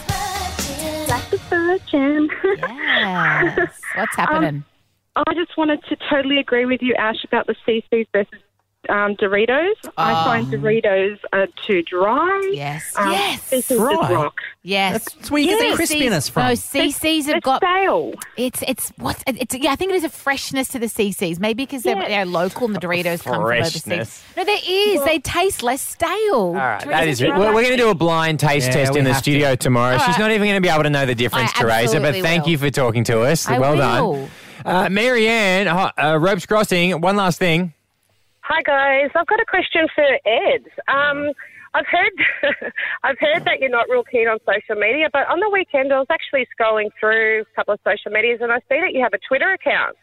That's 1.08 1.30
the 1.30 1.38
virgin. 1.50 2.30
Yes. 2.58 3.82
What's 3.96 4.18
um, 4.18 4.26
happening? 4.26 4.64
I 5.16 5.34
just 5.36 5.56
wanted 5.58 5.84
to 5.90 5.98
totally 6.10 6.40
agree 6.40 6.66
with 6.66 6.82
you, 6.82 6.96
Ash, 6.96 7.24
about 7.24 7.46
the 7.48 7.56
CCs 7.68 8.08
versus 8.12 8.40
um, 8.90 9.16
Doritos. 9.16 9.74
I 9.98 10.12
Oh. 10.12 10.24
find 10.26 10.48
Doritos 10.48 11.18
are 11.32 11.48
too 11.66 11.82
dry. 11.84 12.50
Yes. 12.54 12.92
Um, 12.96 13.12
yes. 13.12 13.50
CCs 13.50 13.68
just 13.68 13.80
rock. 14.12 14.36
Yes. 14.64 15.04
That's 15.14 15.32
where 15.32 15.42
you 15.42 15.58
get 15.58 15.78
the 15.78 15.84
crispiness 15.84 16.30
from. 16.30 16.44
No, 16.48 16.52
CCs 16.54 17.26
have 17.26 17.42
got 17.44 17.62
stale. 17.62 18.14
It's 18.38 18.62
it's 18.68 18.90
what 18.98 19.22
it's 19.28 19.54
yeah. 19.56 19.72
I 19.72 19.76
think 19.76 19.92
there's 19.92 20.04
a 20.04 20.10
freshness 20.10 20.68
to 20.70 20.80
the 20.80 20.86
CCs. 20.88 21.40
Maybe 21.40 21.64
because 21.64 21.84
they're, 21.84 21.96
they're 21.96 22.26
local 22.26 22.68
and 22.68 22.76
the 22.76 22.80
Doritos 22.80 23.24
come 23.24 23.36
from 23.36 23.44
overseas. 23.46 23.84
Freshness. 23.84 24.24
No, 24.38 24.44
there 24.46 24.60
is. 24.66 25.04
they 25.06 25.20
taste 25.20 25.64
less 25.64 25.82
stale. 25.82 26.10
All 26.34 26.54
right, 26.54 26.86
that 26.88 27.08
is. 27.08 27.22
We're, 27.22 27.38
we're 27.38 27.52
going 27.54 27.72
to 27.72 27.78
do 27.78 27.90
a 27.90 27.96
blind 27.96 28.40
taste 28.40 28.68
Yeah, 28.68 28.74
test 28.74 28.96
in 28.96 29.04
the 29.06 29.14
have 29.14 29.24
to. 29.24 29.32
studio 29.32 29.56
tomorrow. 29.56 29.94
All 29.94 30.00
She's 30.00 30.10
right. 30.10 30.20
not 30.20 30.32
even 30.32 30.48
going 30.48 30.62
to 30.62 30.62
be 30.62 30.70
able 30.74 30.84
to 30.84 30.90
know 30.90 31.06
the 31.06 31.16
difference, 31.16 31.52
I 31.56 31.62
Teresa. 31.62 32.00
But 32.00 32.16
thank 32.16 32.44
will. 32.44 32.52
you 32.52 32.58
for 32.58 32.70
talking 32.70 33.04
to 33.06 33.22
us. 33.22 33.48
I 33.48 33.60
well 33.60 33.72
will. 33.74 33.78
done, 34.26 34.30
uh, 34.66 34.90
Marianne. 34.90 35.68
Uh, 35.68 36.18
ropes 36.22 36.46
crossing. 36.46 37.00
One 37.02 37.16
last 37.16 37.38
thing. 37.40 37.74
Hi 38.46 38.62
guys, 38.62 39.10
I've 39.16 39.28
got 39.28 39.40
a 39.40 39.46
question 39.46 39.88
for 39.96 40.04
Ed. 40.04 40.68
Um, 40.90 41.32
I've 41.74 41.86
heard, 41.88 42.12
I've 43.04 43.18
heard 43.18 43.46
that 43.46 43.62
you're 43.62 43.70
not 43.70 43.88
real 43.90 44.04
keen 44.04 44.28
on 44.28 44.38
social 44.40 44.80
media, 44.80 45.08
but 45.14 45.30
on 45.30 45.40
the 45.40 45.50
weekend 45.50 45.94
I 45.94 46.00
was 46.00 46.08
actually 46.10 46.46
scrolling 46.52 46.90
through 47.00 47.44
a 47.44 47.56
couple 47.56 47.74
of 47.74 47.80
social 47.86 48.12
medias 48.12 48.40
and 48.42 48.52
I 48.52 48.60
see 48.68 48.82
that 48.82 48.92
you 48.92 49.02
have 49.02 49.14
a 49.14 49.20
Twitter 49.30 49.54
account. 49.54 49.96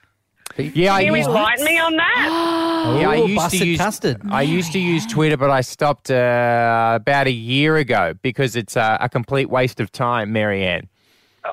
Yeah, 0.57 0.95
I 0.95 1.05
Can 1.05 1.13
you 1.13 1.17
used, 1.17 1.29
enlighten 1.29 1.65
me 1.67 1.79
on 1.79 1.97
that? 1.97 2.97
yeah, 3.01 3.11
I 3.11 3.19
Ooh, 3.19 3.27
used 3.27 3.37
busted 3.37 3.61
to 3.61 3.67
use 3.67 3.79
custard. 3.79 4.21
I 4.31 4.43
used 4.43 4.73
to 4.73 4.79
use 4.79 5.07
Twitter, 5.07 5.37
but 5.37 5.51
I 5.51 5.61
stopped 5.61 6.11
uh, 6.11 6.99
about 6.99 7.27
a 7.27 7.33
year 7.33 7.77
ago 7.77 8.15
because 8.23 8.57
it's 8.57 8.75
uh, 8.75 8.97
a 9.01 9.09
complete 9.11 9.51
waste 9.51 9.81
of 9.81 9.93
time, 9.93 10.33
Marianne. 10.33 10.89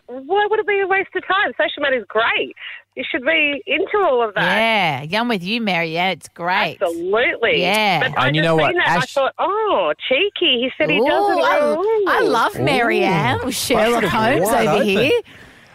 Why 0.08 0.48
would 0.50 0.60
it 0.60 0.68
be 0.68 0.80
a 0.80 0.88
waste 0.88 1.10
of 1.16 1.24
time? 1.28 1.52
Social 1.58 1.82
media 1.84 2.00
is 2.00 2.06
great. 2.08 2.56
You 2.96 3.04
should 3.12 3.24
be 3.24 3.62
into 3.68 3.98
all 3.98 4.28
of 4.28 4.34
that. 4.36 4.58
Yeah, 4.58 5.02
yum 5.04 5.28
with 5.28 5.44
you, 5.44 5.62
Mary. 5.62 5.94
Yeah, 5.94 6.10
it's 6.10 6.28
great. 6.30 6.78
Absolutely. 6.82 7.62
Yeah. 7.62 8.00
But 8.10 8.18
I 8.20 8.28
And 8.28 8.36
you 8.36 8.42
know 8.42 8.56
what, 8.56 8.74
That 8.74 8.88
Ash- 8.88 9.04
I 9.04 9.06
thought, 9.06 9.34
oh, 9.38 9.94
cheeky. 10.10 10.62
He 10.62 10.70
said 10.78 10.90
he 10.90 10.98
Ooh, 10.98 11.06
doesn't. 11.06 11.38
I, 11.44 11.60
Ooh. 11.76 12.06
I 12.08 12.22
love 12.22 12.60
Marianne. 12.60 13.40
Ooh. 13.46 13.52
Sherlock 13.52 14.04
Holmes 14.06 14.48
over 14.50 14.70
open. 14.72 14.88
here. 14.88 15.12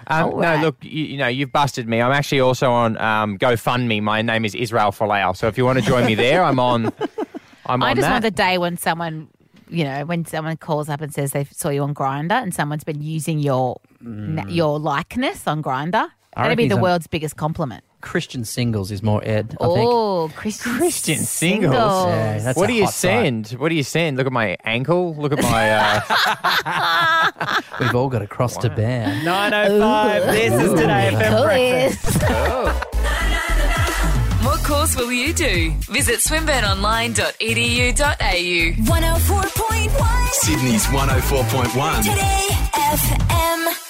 Um, 0.09 0.31
All 0.33 0.41
no, 0.41 0.57
look, 0.57 0.77
you, 0.83 1.05
you 1.05 1.17
know, 1.17 1.29
you've 1.29 1.53
busted 1.53 1.89
me. 1.89 2.03
I'm 2.03 2.11
actually 2.11 2.41
also 2.41 2.73
on 2.73 2.99
um, 2.99 3.39
GoFundMe. 3.39 4.03
My 4.03 4.21
name 4.21 4.45
is 4.45 4.57
Israel 4.57 4.91
Folau. 4.91 5.37
So 5.37 5.47
if 5.47 5.57
you 5.57 5.65
want 5.65 5.79
to 5.79 5.85
join 5.85 6.05
me 6.07 6.17
there, 6.17 6.43
I'm 6.43 6.59
on. 6.59 6.93
I'm 7.67 7.81
I 7.85 7.91
on 7.91 7.97
just 7.97 8.07
that. 8.07 8.11
want 8.15 8.23
the 8.25 8.31
day 8.33 8.59
when 8.59 8.77
someone, 8.77 9.29
you 9.73 9.85
know, 9.85 10.05
when 10.05 10.25
someone 10.25 10.57
calls 10.57 10.89
up 10.89 11.01
and 11.01 11.13
says 11.13 11.33
they 11.33 11.45
saw 11.45 11.71
you 11.71 11.83
on 11.83 11.95
Grindr 11.95 12.33
and 12.43 12.55
someone's 12.55 12.85
been 12.85 13.01
using 13.03 13.39
your 13.39 13.81
na- 14.01 14.47
your 14.49 14.79
likeness 14.79 15.47
on 15.49 15.63
Grindr. 15.63 16.09
That'd 16.37 16.57
be 16.57 16.67
the 16.69 16.79
world's 16.79 17.07
biggest 17.07 17.37
compliment. 17.37 17.85
Christian 18.01 18.45
singles 18.45 18.91
is 18.91 19.03
more 19.03 19.23
Ed, 19.23 19.55
I 19.61 19.67
think. 19.67 19.89
Oh, 19.91 20.31
Christian, 20.35 20.73
Christian 20.77 21.19
singles. 21.19 21.75
Yeah, 21.75 22.39
that's 22.39 22.57
what 22.59 22.65
a 22.65 22.73
do 22.73 22.75
you 22.75 22.85
hot 22.85 22.95
site. 22.95 23.23
send? 23.23 23.49
What 23.51 23.69
do 23.69 23.75
you 23.75 23.83
send? 23.85 24.17
Look 24.17 24.27
at 24.27 24.33
my 24.33 24.57
ankle. 24.65 25.15
Look 25.15 25.33
at 25.33 25.43
my. 25.43 25.71
Uh, 26.65 27.61
We've 27.81 27.95
all 27.95 28.09
got 28.09 28.23
a 28.23 28.27
cross 28.27 28.57
to 28.59 28.71
bear. 28.71 29.07
905. 29.25 30.27
This 30.33 30.53
is 30.63 30.71
Today 30.73 31.11
FM 31.13 31.45
Breakfast. 31.45 32.89
What 34.63 34.71
course 34.71 34.95
will 34.95 35.11
you 35.11 35.35
do? 35.35 35.73
Visit 35.91 36.21
swinburneonline.edu.au. 36.21 38.85
104.1 38.85 40.29
Sydney's 40.31 40.87
104.1. 40.87 42.03
Today 42.05 42.47
FM. 42.73 43.82